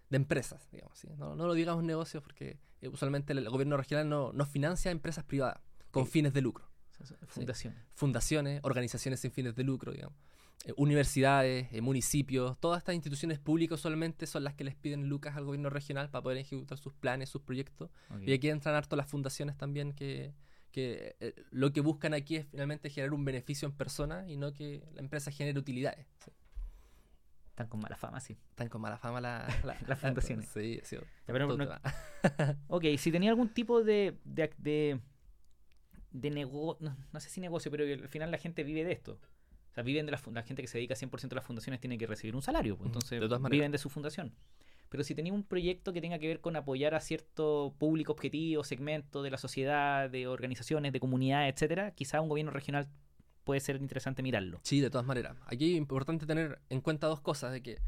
[0.10, 0.98] de empresas, digamos.
[0.98, 1.10] ¿sí?
[1.18, 5.24] No, no lo digamos negocios porque eh, usualmente el, gobierno regional no, no financia empresas
[5.24, 5.60] privadas
[5.92, 6.70] con fines de lucro.
[7.28, 7.80] Fundaciones.
[7.96, 10.18] Fundaciones, organizaciones sin fines de lucro, digamos.
[10.66, 15.36] Eh, universidades, eh, municipios, todas estas instituciones públicas usualmente son las que les piden lucas
[15.36, 17.90] al gobierno regional para poder ejecutar sus planes, sus proyectos.
[18.26, 20.34] Y aquí entran harto las fundaciones también que,
[20.72, 24.54] que eh, lo que buscan aquí es finalmente generar un beneficio en persona y no
[24.54, 26.08] que la empresa genere utilidades.
[26.24, 26.32] Sí.
[27.50, 28.38] Están con mala fama, sí.
[28.52, 30.48] Están con mala fama la- la- Las fundaciones.
[30.48, 30.98] Sí, sí.
[31.26, 31.68] pero no-.
[32.68, 35.00] Ok, si tenía algún tipo de, de, de,
[36.12, 39.20] de negocio, no, no sé si negocio, pero al final la gente vive de esto.
[39.74, 41.98] O sea, viven de la, la gente que se dedica 100% a las fundaciones tiene
[41.98, 43.58] que recibir un salario, pues, entonces de todas maneras.
[43.58, 44.32] viven de su fundación.
[44.90, 48.64] Pero si tenía un proyecto que tenga que ver con apoyar a cierto público objetivo,
[48.64, 52.88] segmento de la sociedad, de organizaciones, de comunidades, etcétera, quizá un gobierno regional
[53.44, 54.60] puede ser interesante mirarlo.
[54.62, 55.36] Sí, de todas maneras.
[55.48, 57.82] Aquí es importante tener en cuenta dos cosas, de que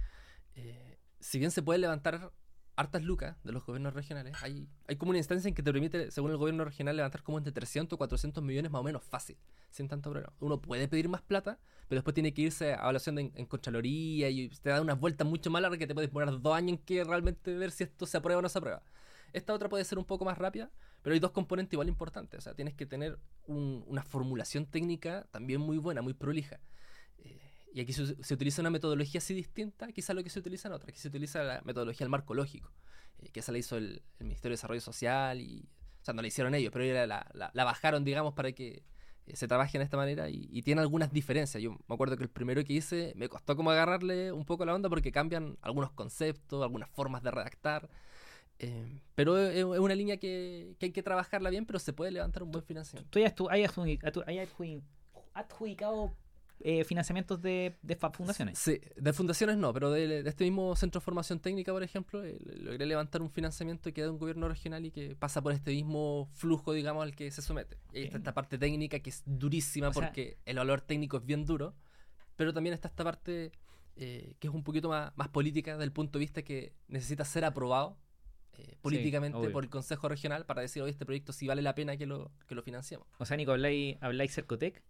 [0.55, 2.31] eh, si bien se puede levantar
[2.75, 4.35] hartas lucas de los gobiernos regionales.
[4.41, 7.37] Hay, hay como una instancia en que te permite, según el gobierno regional, levantar como
[7.37, 9.37] entre 300 o 400 millones más o menos fácil,
[9.71, 10.33] sin tanto problema.
[10.39, 14.29] Uno puede pedir más plata, pero después tiene que irse a evaluación en, en Contraloría
[14.29, 16.83] y te da unas vueltas mucho más largas que te puedes demorar dos años en
[16.85, 18.81] que realmente ver si esto se aprueba o no se aprueba.
[19.33, 20.71] Esta otra puede ser un poco más rápida,
[21.01, 22.37] pero hay dos componentes igual importantes.
[22.37, 26.59] O sea, tienes que tener un- una formulación técnica también muy buena, muy prolija.
[27.75, 30.75] Y aquí se, se utiliza una metodología así distinta, quizá lo que se utiliza en
[30.75, 30.89] otra.
[30.89, 32.71] Aquí se utiliza la metodología del marco lógico,
[33.19, 35.67] eh, que esa la hizo el, el Ministerio de Desarrollo Social y...
[36.01, 38.83] O sea, no la hicieron ellos, pero la, la- la bajaron, digamos, para que
[39.25, 41.61] eh, se trabaje de esta manera y, y tiene algunas diferencias.
[41.61, 44.73] Yo me acuerdo que el primero que hice me costó como agarrarle un poco la
[44.73, 47.89] onda porque cambian algunos conceptos, algunas formas de redactar.
[48.59, 52.43] eh, pero es, una línea que, que hay que trabajarla bien, pero se puede levantar
[52.43, 53.09] un buen financiamiento.
[53.09, 54.83] ¿Tú tú, hayas adjudi-
[55.33, 56.15] adjudicado
[56.59, 57.75] eh, financiamientos de,
[58.13, 58.57] fundaciones?
[58.57, 62.23] Sí, de fundaciones no, pero de, de este mismo centro de formación técnica, por ejemplo,
[62.23, 65.71] eh, logré levantar un financiamiento que da un gobierno regional y que pasa por este
[65.71, 67.77] mismo flujo, digamos, al que se somete.
[67.93, 71.17] Y ahí está esta parte técnica que es durísima O sea- porque el valor técnico
[71.17, 71.75] es bien duro,
[72.35, 73.51] pero también está esta parte
[73.97, 77.45] eh, que es un poquito más, más política del punto de vista que necesita ser
[77.45, 77.97] aprobado
[78.57, 81.97] eh, políticamente por el Consejo Regional para decir, oye, este proyecto sí vale la pena
[81.97, 83.07] que lo, que lo financiemos.
[83.17, 84.81] O sea, Nico, habláis, habláis Cercotec,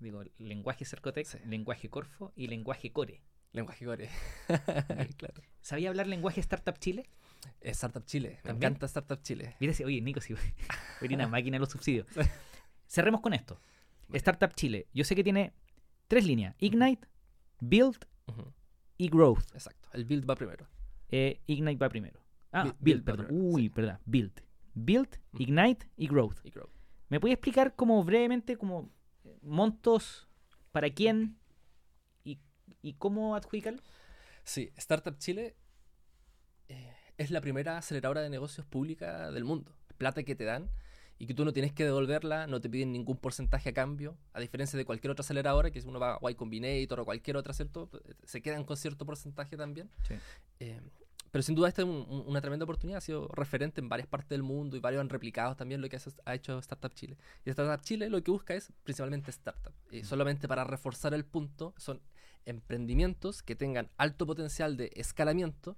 [0.00, 1.38] digo, lenguaje Cercotec, Sí.
[1.46, 3.22] lenguaje Corfo y lenguaje Core.
[3.52, 4.10] Lenguaje core.
[5.16, 5.42] claro.
[5.62, 7.08] ¿Sabía hablar lenguaje Startup Chile?
[7.62, 8.28] Eh, Startup Chile.
[8.28, 8.72] Me ¿También?
[8.72, 9.56] encanta Startup Chile.
[9.58, 10.42] Mira, si- oye, Nico, si voy
[11.00, 12.06] a ir una máquina de los subsidios.
[12.86, 13.60] Cerremos con esto.
[14.12, 14.86] Startup Chile.
[14.92, 15.52] Yo sé que tiene
[16.08, 17.08] tres líneas: Ignite,
[17.60, 18.06] Build
[18.98, 19.54] y Growth.
[19.54, 19.88] Exacto.
[19.94, 20.68] El build va primero.
[21.10, 22.20] Eh, Ignite va primero.
[22.52, 23.26] Ah, Build- Build, Build va perdón.
[23.28, 23.68] primero, Uy, sí.
[23.70, 23.98] perdón.
[24.04, 24.42] Build.
[24.74, 25.20] Build.
[25.38, 26.38] Ignite y Growth.
[26.44, 26.52] Y.
[27.08, 28.90] ¿Me puedes explicar como brevemente como
[29.42, 30.28] montos
[30.72, 31.38] para quién
[32.24, 32.38] y,
[32.82, 33.82] y cómo adjudicarlo?
[34.44, 35.56] Sí, Startup Chile
[36.68, 39.74] eh, es la primera aceleradora de negocios pública del mundo.
[39.96, 40.70] Plata que te dan
[41.18, 44.40] y que tú no tienes que devolverla, no te piden ningún porcentaje a cambio, a
[44.40, 47.52] diferencia de cualquier otra aceleradora, que si uno va a Y Combinator o cualquier otra,
[47.52, 47.90] ¿cierto?
[48.22, 49.90] Se quedan con cierto porcentaje también.
[50.06, 50.14] Sí.
[50.60, 50.80] Eh,
[51.30, 54.08] pero sin duda esta es un- un- una tremenda oportunidad, ha sido referente en varias
[54.08, 57.16] partes del mundo y varios han replicado también lo que ha hecho Startup Chile.
[57.44, 59.72] Y Startup Chile lo que busca es principalmente startup.
[59.90, 62.00] Y solamente para reforzar el punto, son
[62.46, 65.76] emprendimientos que tengan alto potencial de escalamiento.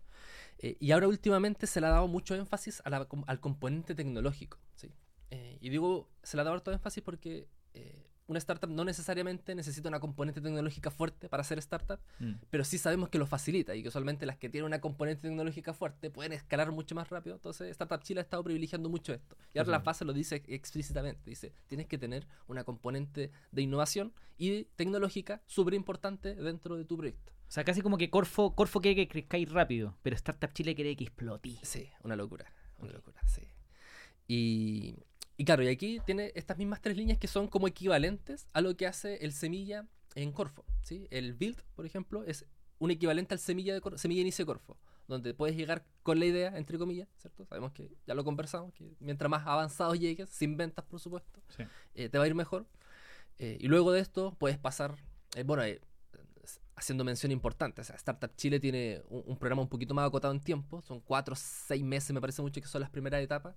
[0.63, 4.59] eh, y ahora últimamente se le ha dado mucho énfasis a la al componente tecnológico.
[4.75, 4.93] ¿sí?
[5.31, 9.55] Eh, y digo, se le ha dado harto énfasis porque eh, una startup no necesariamente
[9.55, 12.35] necesita una componente tecnológica fuerte para ser startup, Mm.
[12.49, 15.75] pero sí sabemos que lo facilita y que usualmente las que tienen una componente tecnológica
[15.75, 17.35] fuerte pueden escalar mucho más rápido.
[17.37, 19.37] Entonces, Startup Chile ha estado privilegiando mucho esto.
[19.53, 21.29] Y ahora la base lo dice explícitamente.
[21.29, 26.97] Dice, tienes que tener una componente de innovación y tecnológica súper importante dentro de tu
[26.97, 27.33] proyecto.
[27.49, 30.95] O sea, casi como que Corfo, Corfo quiere que crezcáis rápido, pero Startup Chile quiere
[30.95, 31.59] que explotí.
[31.63, 32.47] Sí, una locura.
[32.79, 33.43] Una locura, sí.
[34.29, 34.95] Y,
[35.41, 38.77] y claro, y aquí tiene estas mismas tres líneas que son como equivalentes a lo
[38.77, 40.67] que hace el semilla en Corfo.
[40.83, 41.07] ¿sí?
[41.11, 42.45] El build, por ejemplo, es
[42.79, 44.77] un equivalente al semilla, de Cor- semilla inicio de Corfo,
[45.09, 47.47] donde puedes llegar con la idea, entre comillas, ¿cierto?
[47.47, 51.63] Sabemos que ya lo conversamos, que mientras más avanzado llegues, sin ventas, por supuesto, Sí.
[51.95, 52.67] eh, te va a ir mejor.
[53.39, 54.95] Eh, y luego de esto puedes pasar,
[55.37, 55.63] eh, bueno,
[56.77, 60.33] haciendo mención importante, o sea, Startup Chile tiene un, un programa un poquito más acotado
[60.33, 63.55] en tiempo, son cuatro o seis meses, me parece mucho que son las primeras etapas,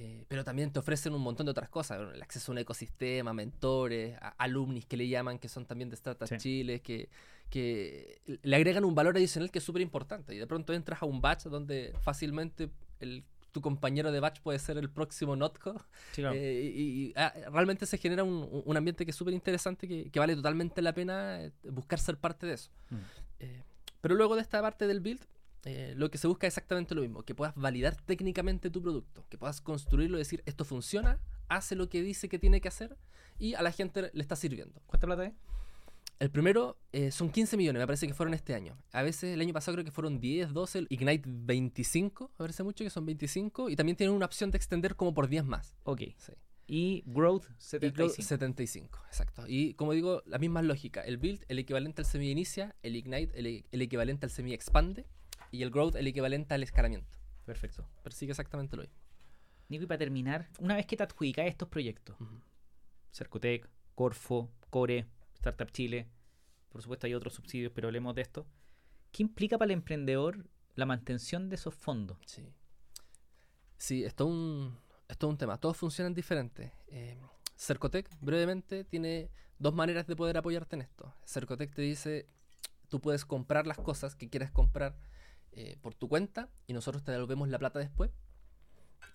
[0.00, 3.32] eh, pero también te ofrecen un montón de otras cosas, el acceso a un ecosistema,
[3.32, 6.36] mentores, a- alumnis que le llaman, que son también de Startup Sí.
[6.36, 7.08] Chile, que,
[7.50, 11.06] que le agregan un valor adicional que es súper importante, y de pronto entras a
[11.06, 12.70] un batch donde fácilmente
[13.00, 15.72] el, tu compañero de batch puede ser el próximo Notco,
[16.12, 16.36] Sí, claro.
[16.36, 20.10] eh, y, y, ah, realmente se genera un, un- ambiente que es súper interesante, que,
[20.10, 22.70] que vale totalmente la pena eh, buscar ser parte de eso.
[22.90, 22.96] Mm.
[23.40, 23.62] Eh,
[24.00, 25.22] pero luego de esta parte del build,
[25.64, 29.24] eh, lo que se busca es exactamente lo mismo, que puedas validar técnicamente tu producto,
[29.28, 32.96] que puedas construirlo y decir, esto funciona, hace lo que dice que tiene que hacer
[33.38, 34.80] y a la gente le está sirviendo.
[34.86, 35.32] ¿Cuánta plata es?
[36.18, 38.76] El primero eh, son 15 millones, me parece que fueron este año.
[38.92, 42.62] A veces el año pasado creo que fueron 10, 12, el Ignite 25, me parece
[42.64, 45.76] mucho que son 25, y también tienen una opción de extender como por 10 más.
[45.84, 46.02] Ok.
[46.16, 46.32] Sí.
[46.66, 48.22] Y Growth Y creo 75.
[48.22, 49.44] 75, exacto.
[49.46, 51.00] Y como digo, la misma lógica.
[51.00, 55.06] El build, el equivalente al semi inicia, el ignite, el, el equivalente al semi expande,
[55.50, 57.18] y el growth, el equivalente al escalamiento.
[57.44, 57.88] Perfecto.
[58.02, 58.98] Persigue exactamente lo mismo.
[59.68, 62.16] Nico, y para terminar, una vez que te adjudicas estos proyectos.
[63.12, 66.08] Cercotec, Corfo, Core, Startup Chile,
[66.68, 68.46] por supuesto hay otros subsidios, pero hablemos de esto.
[69.12, 72.18] ¿Qué implica para el emprendedor la mantención de esos fondos?
[72.26, 72.52] Sí.
[73.78, 74.78] Sí, es todo un,
[75.08, 75.58] es todo un tema.
[75.58, 76.70] Todos funcionan diferentes.
[76.88, 77.18] Eh,
[77.56, 81.14] Cercotec, brevemente, tiene dos maneras de poder apoyarte en esto.
[81.24, 82.26] Cercotec te dice,
[82.88, 84.96] tú puedes comprar las cosas que quieras comprar
[85.60, 88.10] eh, por tu cuenta y nosotros te devolvemos la plata después.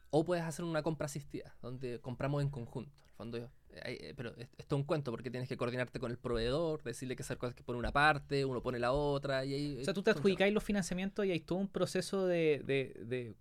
[0.09, 2.91] O puedes hacer una compra asistida, donde compramos en conjunto.
[3.01, 3.49] En el fondo, eh,
[3.85, 7.15] eh, pero es- esto es un cuento porque tienes que coordinarte con el proveedor, decirle
[7.15, 9.43] que hacer cosas que pone una parte, uno pone la otra.
[9.45, 12.61] Y ahí, O sea, tú te adjudicáis los financiamientos y hay todo un proceso de,
[12.65, 13.35] de, de-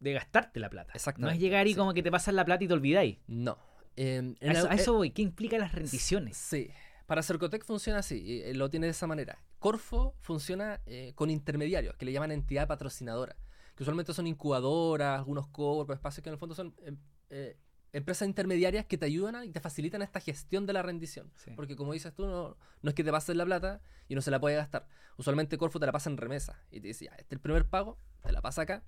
[0.00, 0.92] de gastarte la plata.
[1.18, 1.76] No es llegar y sí.
[1.78, 3.18] como que te pasan la plata y te olvidáis.
[3.26, 3.58] No.
[3.96, 5.10] En- A eso, a eso eh, voy.
[5.10, 6.36] ¿Qué implica las rendiciones?
[6.36, 6.68] Sí.
[7.06, 9.38] Para Cercotec funciona así, y, eh, lo tiene de esa manera.
[9.58, 13.36] Corfo funciona eh, con intermediarios, que le llaman entidad patrocinadora,
[13.74, 16.96] que usualmente son incubadoras, algunos corpos, espacios que en el fondo son em,
[17.30, 17.58] eh,
[17.92, 21.30] empresas intermediarias que te ayudan y te facilitan esta gestión de la rendición.
[21.36, 21.52] Sí.
[21.54, 24.30] Porque como dices tú, no, no es que te pasen la plata y no se
[24.30, 24.88] la puede gastar.
[25.16, 27.98] Usualmente Corfo te la pasa en remesa y te dice, este es el primer pago,
[28.22, 28.82] te la pasa acá.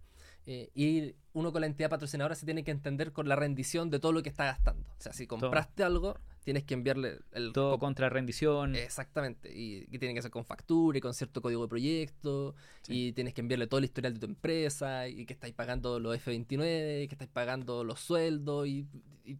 [0.46, 3.98] Eh, y uno con la entidad patrocinadora se tiene que entender con la rendición de
[3.98, 4.88] todo lo que está gastando.
[4.98, 7.52] O sea, si compraste algo, tienes que enviarle el...
[7.52, 8.74] Todo contra rendición.
[8.76, 13.08] Exactamente, y que tiene que ser con factura y con cierto código de proyecto, Sí.
[13.08, 16.16] y tienes que enviarle todo el historial de tu empresa, y que estáis pagando los
[16.16, 18.86] F29, y que estáis pagando los sueldos, y,
[19.24, 19.38] y-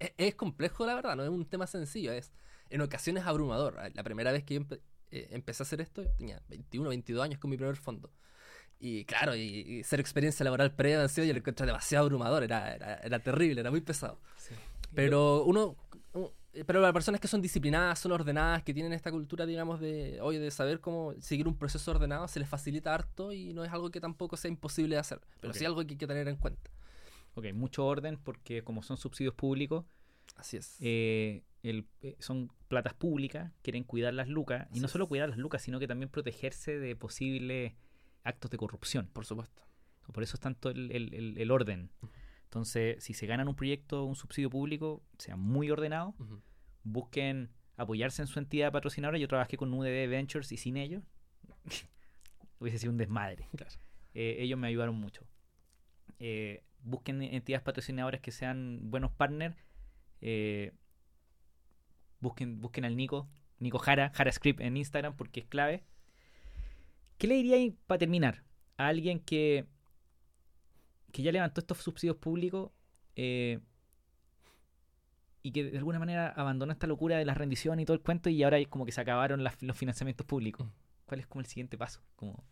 [0.00, 2.32] es, es complejo la verdad, no es un tema sencillo, es
[2.70, 3.76] en ocasiones abrumador.
[3.94, 4.80] La primera vez que yo empe-
[5.12, 8.10] eh, empecé a hacer esto, yo tenía 21, 22 años con mi primer fondo.
[8.82, 12.94] Y claro, y, y ser experiencia laboral previa yo lo encontré demasiado abrumador, era, era,
[12.96, 14.18] era terrible, era muy pesado.
[14.36, 14.54] Sí.
[14.94, 15.76] Pero uno,
[16.66, 20.38] pero las personas que son disciplinadas, son ordenadas, que tienen esta cultura, digamos, de, oye,
[20.40, 23.90] de saber cómo seguir un proceso ordenado, se les facilita harto y no es algo
[23.90, 26.70] que tampoco sea imposible de hacer, pero sí algo que hay que tener en cuenta.
[27.34, 29.84] Ok, mucho orden porque como son subsidios públicos,
[30.36, 30.76] Así es.
[30.80, 34.66] eh, el- eh, son platas públicas, quieren cuidar las lucas.
[34.72, 37.74] Y no solo cuidar las lucas, sino que también protegerse de posibles
[38.24, 39.08] actos de corrupción.
[39.12, 39.62] Por supuesto.
[40.12, 41.90] Por eso es tanto el, el- el- orden.
[42.44, 46.42] Entonces, si se ganan un proyecto, un subsidio público, sea muy ordenado, Ujú.
[46.82, 49.18] busquen apoyarse en su entidad patrocinadora.
[49.18, 51.04] Yo trabajé con UDB Ventures y sin ellos
[52.58, 53.46] hubiese sido un desmadre.
[53.56, 53.72] Claro.
[54.14, 55.24] Eh, ellos me ayudaron mucho.
[56.18, 59.56] Eh, busquen entidades patrocinadoras que sean buenos partners.
[60.20, 60.72] Eh,
[62.20, 65.84] busquen, busquen al Nico, Nico Jara, Jara Script en Instagram porque es clave.
[67.20, 68.44] ¿Qué le diría ahí para terminar?
[68.78, 69.66] A alguien que,
[71.12, 72.70] que ya levantó estos subsidios públicos
[73.16, 73.60] eh,
[75.42, 78.30] y que de alguna manera abandonó esta locura de la rendición y todo el cuento
[78.30, 80.66] y ahora es como que se acabaron las- los financiamientos públicos.
[80.66, 80.70] Mm.
[81.06, 82.00] ¿Cuál es como el siguiente paso?
[82.16, 82.42] Como,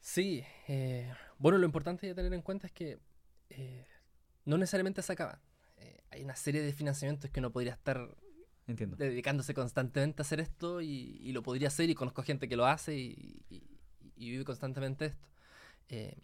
[0.00, 2.98] Sí, eh, bueno, lo importante de tener en cuenta es que
[3.50, 3.86] eh,
[4.44, 5.40] no necesariamente se acaba.
[6.10, 8.16] Hay una serie de financiamientos que uno podría estar
[8.70, 8.96] entiendo.
[8.96, 12.66] dedicándose constantemente a hacer esto y, y lo podría hacer y conozco gente que lo
[12.66, 13.42] hace y,
[14.16, 15.28] vive constantemente esto.
[15.88, 16.16] Eh,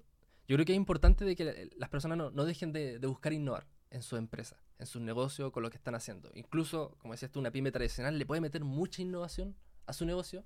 [0.46, 3.66] yo creo que es importante de que las personas no, dejen de, de buscar innovar
[3.90, 6.30] en su empresa, en su negocio, con lo que están haciendo.
[6.34, 10.44] Incluso, como decías tú, una pyme tradicional le puede meter mucha innovación a su negocio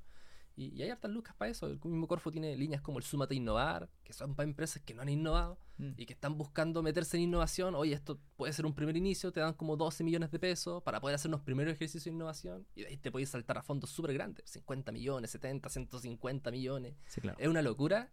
[0.56, 1.66] y, y hay hartas lucas para eso.
[1.66, 4.94] El mismo Corfo tiene líneas como el Súmate a Innovar, que son para empresas que
[4.94, 5.92] no han innovado Mm.
[5.96, 9.40] y que están buscando meterse en innovación, oye, esto puede ser un primer inicio, te
[9.40, 12.82] dan como 12 millones de pesos para poder hacer unos primeros ejercicios de innovación y
[12.82, 16.96] de ahí te puedes saltar a fondos súper grandes, 50 millones, 70, 150 millones.
[17.06, 17.38] Sí, claro.
[17.40, 18.10] Es una locura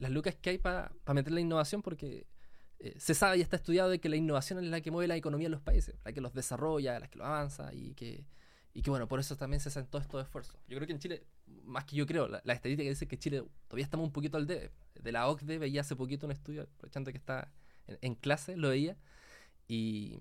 [0.00, 2.26] las lucas que hay para meter la innovación porque
[2.80, 5.16] eh, se sabe y está estudiado de que la innovación es la que mueve la
[5.16, 8.26] economía de los países, la que los desarrolla, la que los avanza y que,
[8.74, 10.56] y que bueno, por eso también se hacen todos estos esfuerzos.
[10.68, 11.24] Yo creo que en Chile,
[11.64, 14.46] más que yo creo, la, la estadística dice que Chile todavía estamos un poquito al
[14.46, 14.70] debe.
[15.00, 17.50] De la OCDE veía hace poquito un estudio, aprovechando que está
[17.86, 18.96] en, en clase, lo veía,
[19.68, 20.18] y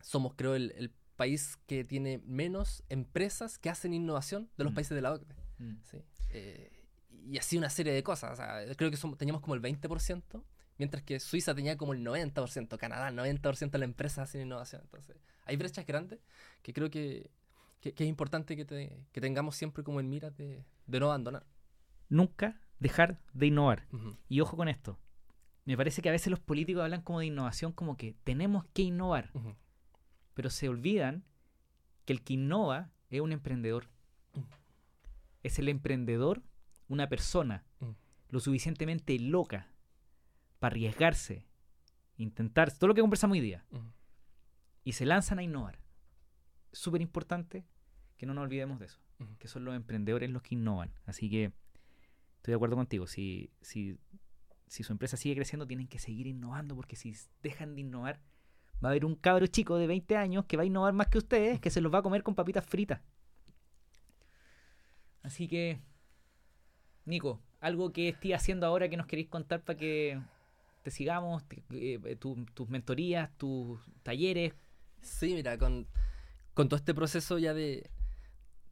[0.00, 4.74] somos creo el, el país que tiene menos empresas que hacen innovación de los Mm.
[4.74, 5.34] países de la OCDE.
[5.58, 5.74] Mm.
[5.90, 5.98] Sí.
[6.30, 6.70] Eh,
[7.26, 8.32] y así una serie de cosas.
[8.32, 10.42] O sea, creo que somos- teníamos como el 20%,
[10.78, 14.82] mientras que Suiza tenía como el 90%, Canadá el 90% de las empresas hacen innovación.
[14.82, 16.18] Entonces, hay brechas grandes
[16.62, 17.30] que creo que,
[17.84, 21.06] que- que es importante que, te- que tengamos siempre como en mira de, de no
[21.06, 21.44] abandonar.
[22.08, 23.86] Nunca dejar de innovar.
[24.28, 24.98] Y ojo con esto.
[25.66, 28.82] Me parece que a veces los políticos hablan como de innovación, como que tenemos que
[28.82, 29.30] innovar,
[30.32, 31.24] pero se olvidan
[32.06, 33.88] que el que innova es un emprendedor.
[34.34, 34.40] Mm.
[35.42, 36.42] Es el emprendedor
[36.88, 37.90] una persona Mm.
[38.30, 39.68] lo suficientemente loca
[40.58, 41.46] para arriesgarse,
[42.16, 43.64] intentar todo lo que conversamos hoy día,
[44.84, 45.78] y se lanzan a innovar.
[46.72, 47.64] Súper importante
[48.16, 49.00] que no nos olvidemos de eso,
[49.38, 50.92] que son los emprendedores los que innovan.
[51.06, 51.52] Así que
[52.36, 53.06] estoy de acuerdo contigo.
[53.06, 53.98] Si, si,
[54.66, 58.20] si su empresa sigue creciendo, tienen que seguir innovando, porque si dejan de innovar,
[58.84, 61.18] va a haber un cabro chico de 20 años que va a innovar más que
[61.18, 63.00] ustedes, que se los va a comer con papitas fritas.
[65.22, 65.80] Así que,
[67.06, 70.20] Nico, algo que estés haciendo ahora que nos queréis contar para que
[70.82, 74.52] te sigamos, te- eh, eh, tu- tus mentorías, tus talleres.
[75.00, 75.86] Sí, mira, con,
[76.52, 77.90] con todo este proceso ya de,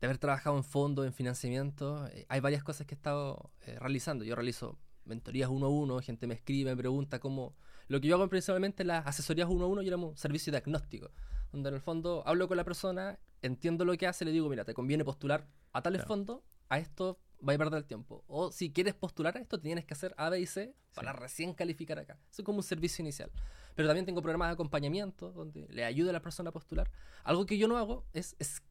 [0.02, 3.78] de haber trabajado en fondo, en financiamiento, eh, hay varias cosas que he estado eh,
[3.78, 4.24] realizando.
[4.24, 7.54] Yo realizo mentorías uno a uno, gente me escribe, me pregunta cómo...
[7.86, 11.12] Lo que yo hago principalmente las asesorías uno a uno, yo llamo un servicio diagnóstico,
[11.52, 14.64] donde en el fondo hablo con la persona, entiendo lo que hace, le digo, mira,
[14.64, 16.08] te conviene postular a tales Claro.
[16.08, 18.24] fondos, a esto va a perder el tiempo.
[18.26, 21.18] O si quieres postular a esto, tienes que hacer A, B y C para Sí.
[21.20, 22.18] recién calificar acá.
[22.28, 23.30] Eso es como un servicio inicial.
[23.76, 26.90] Pero también tengo programas de acompañamiento donde le ayudo a la persona a postular.
[27.22, 28.62] Algo que yo no hago es, es-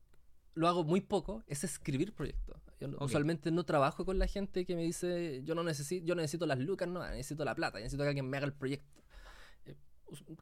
[0.53, 2.57] lo hago muy poco, es escribir proyectos.
[2.80, 6.45] Yo usualmente no trabajo con la gente que me dice, yo no necesito, yo necesito
[6.45, 9.02] las lucas, no, necesito la plata, necesito que alguien me haga el proyecto.
[9.65, 9.76] Eh,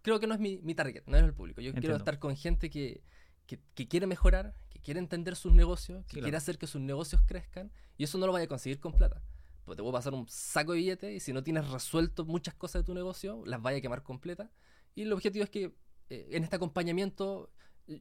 [0.01, 1.61] creo que no es mi, mi target, no es el público.
[1.61, 3.03] Yo quiero estar con gente que,
[3.45, 7.21] que, que quiere mejorar, que quiere entender sus negocios, que quiere hacer que sus negocios
[7.27, 9.21] crezcan, y eso no lo vaya a conseguir con plata.
[9.65, 12.81] Pues te puedo pasar un saco de billetes y si no tienes resuelto muchas cosas
[12.81, 14.49] de tu negocio, las vaya a quemar completas.
[14.95, 15.75] Y el objetivo es que
[16.09, 17.51] eh, en este acompañamiento,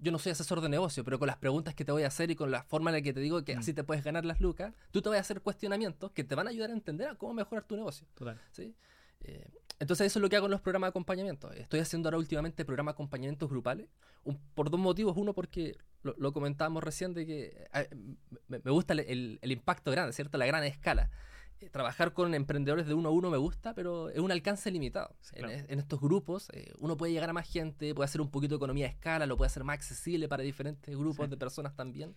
[0.00, 2.30] yo no soy asesor de negocio, pero con las preguntas que te voy a hacer
[2.30, 3.58] y con la forma en la que te digo que Mm.
[3.58, 6.46] así te puedes ganar las lucas, tú te vas a hacer cuestionamientos que te van
[6.46, 8.06] a ayudar a entender a cómo mejorar tu negocio.
[8.14, 8.38] Total.
[8.52, 8.74] ¿sí?
[9.22, 9.48] Eh,
[9.80, 11.50] entonces eso es lo que hago en los programas de acompañamiento.
[11.52, 13.88] Estoy haciendo ahora últimamente programas de acompañamientos grupales,
[14.24, 15.16] un- por dos motivos.
[15.16, 17.88] Uno, porque lo, lo comentábamos recién de que eh,
[18.48, 20.36] me, me gusta el, el- el impacto grande, ¿cierto?
[20.38, 21.10] La gran escala.
[21.72, 25.14] Trabajar con emprendedores de uno a uno me gusta, pero es un alcance limitado.
[25.20, 25.64] Sí, En- claro.
[25.68, 28.56] en, estos grupos eh, uno puede llegar a más gente, puede hacer un poquito de
[28.56, 31.30] economía de escala, lo puede hacer más accesible para diferentes grupos Sí.
[31.30, 32.14] de personas también.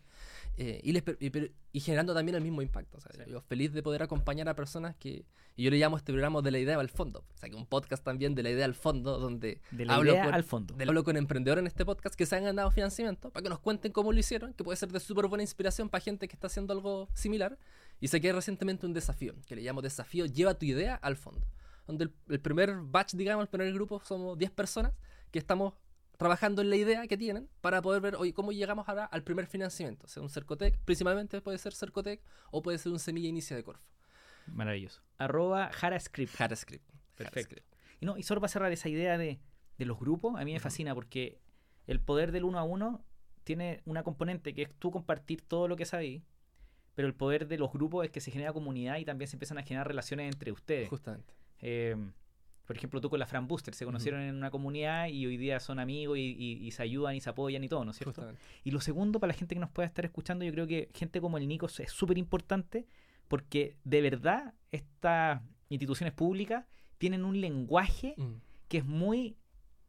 [0.57, 1.31] Eh, y, les y
[1.73, 2.99] y generando también el mismo impacto.
[2.99, 3.07] Sí.
[3.29, 5.25] Yo feliz de poder acompañar a personas que...
[5.55, 7.25] Y yo le llamo este programa de la idea al fondo.
[7.33, 10.11] O sea, que un podcast también de la idea al fondo, donde De la hablo
[10.13, 10.73] idea con, al fondo.
[10.75, 13.59] de- hablo con emprendedores en este podcast que se han ganado financiamiento para que nos
[13.59, 16.47] cuenten cómo lo hicieron, que puede ser de súper buena inspiración para gente que está
[16.47, 17.57] haciendo algo similar.
[18.01, 21.47] Y saqué recientemente un desafío, que le llamo desafío Lleva tu idea al fondo.
[21.87, 24.91] Donde el, el primer batch, digamos, el primer grupo, somos 10 personas
[25.31, 25.73] que estamos
[26.21, 29.47] trabajando en la idea que tienen para poder ver hoy cómo llegamos ahora al primer
[29.47, 30.05] financiamiento.
[30.05, 32.21] O sea, un Cercotec, principalmente puede ser Cercotec
[32.51, 33.87] o puede ser un Semilla Inicia de Corfo.
[34.45, 35.01] Maravilloso.
[35.17, 36.35] Arroba JaraScript.
[36.35, 36.87] JavaScript.
[37.15, 37.63] Perfecto.
[37.99, 39.39] Y, no, y solo para cerrar esa idea de,
[39.79, 41.39] de los grupos, a mí me fascina porque
[41.87, 43.03] el poder del uno a uno
[43.43, 46.21] tiene una componente que es tú compartir todo lo que sabéis,
[47.01, 49.57] pero el poder de los grupos es que se genera comunidad y también se empiezan
[49.57, 50.87] a generar relaciones entre ustedes.
[50.87, 51.33] Justamente.
[51.59, 51.95] Eh,
[52.67, 55.59] por ejemplo, tú con la Fran Booster se conocieron en una comunidad y hoy día
[55.59, 58.11] son amigos y, y- y se ayudan y se apoyan y todo, ¿no es cierto?
[58.11, 58.39] Justamente.
[58.63, 61.19] Y lo segundo, para la gente que nos pueda estar escuchando, yo creo que gente
[61.19, 62.85] como el Nico es súper importante
[63.27, 66.65] porque de verdad estas instituciones públicas
[66.99, 68.33] tienen un lenguaje Mm.
[68.67, 69.37] que es muy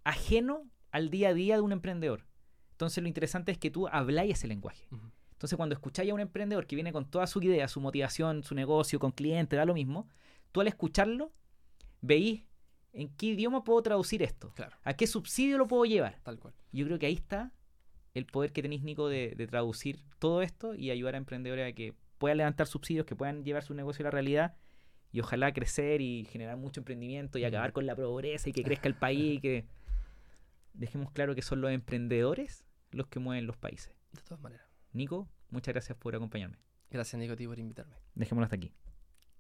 [0.05, 2.25] ajeno al día a día de un emprendedor.
[2.71, 4.87] Entonces lo interesante es que tú habláis ese lenguaje.
[5.43, 8.55] Entonces cuando escucháis a un emprendedor que viene con toda su idea, su motivación, su
[8.55, 10.09] negocio, con clientes, da lo mismo,
[10.53, 11.33] tú al escucharlo
[12.01, 12.45] veís
[12.93, 16.21] en qué idioma puedo traducir esto, Claro, a qué subsidio lo puedo llevar.
[16.23, 16.55] tal cual.
[16.71, 17.51] Yo creo que ahí está
[18.15, 21.75] el poder que tenéis, Nico, de, de traducir todo esto y ayudar a emprendedores a
[21.75, 24.55] que puedan levantar subsidios, que puedan llevar su negocio a la realidad
[25.11, 28.87] y ojalá crecer y generar mucho emprendimiento y acabar con la pobreza y que crezca
[28.87, 29.67] el país y que
[30.73, 33.93] dejemos claro que son los emprendedores los que mueven los países.
[34.13, 34.72] De todas maneras.
[34.93, 36.59] Nico, muchas gracias por acompañarme.
[36.91, 37.97] Gracias, Nico, a ti por invitarme.
[38.15, 38.73] Dejémoslo hasta aquí.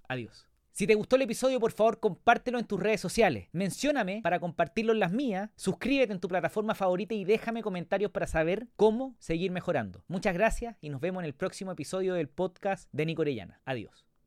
[0.09, 0.47] Adiós.
[0.73, 3.49] Si te gustó el episodio, por favor, compártelo en tus redes sociales.
[3.53, 5.51] Mencióname para compartirlo en las mías.
[5.55, 10.03] Suscríbete en tu plataforma favorita y déjame comentarios para saber cómo seguir mejorando.
[10.09, 13.61] Muchas gracias y nos vemos en el próximo episodio del podcast de Nico Orellana.
[13.67, 14.12] Adiós.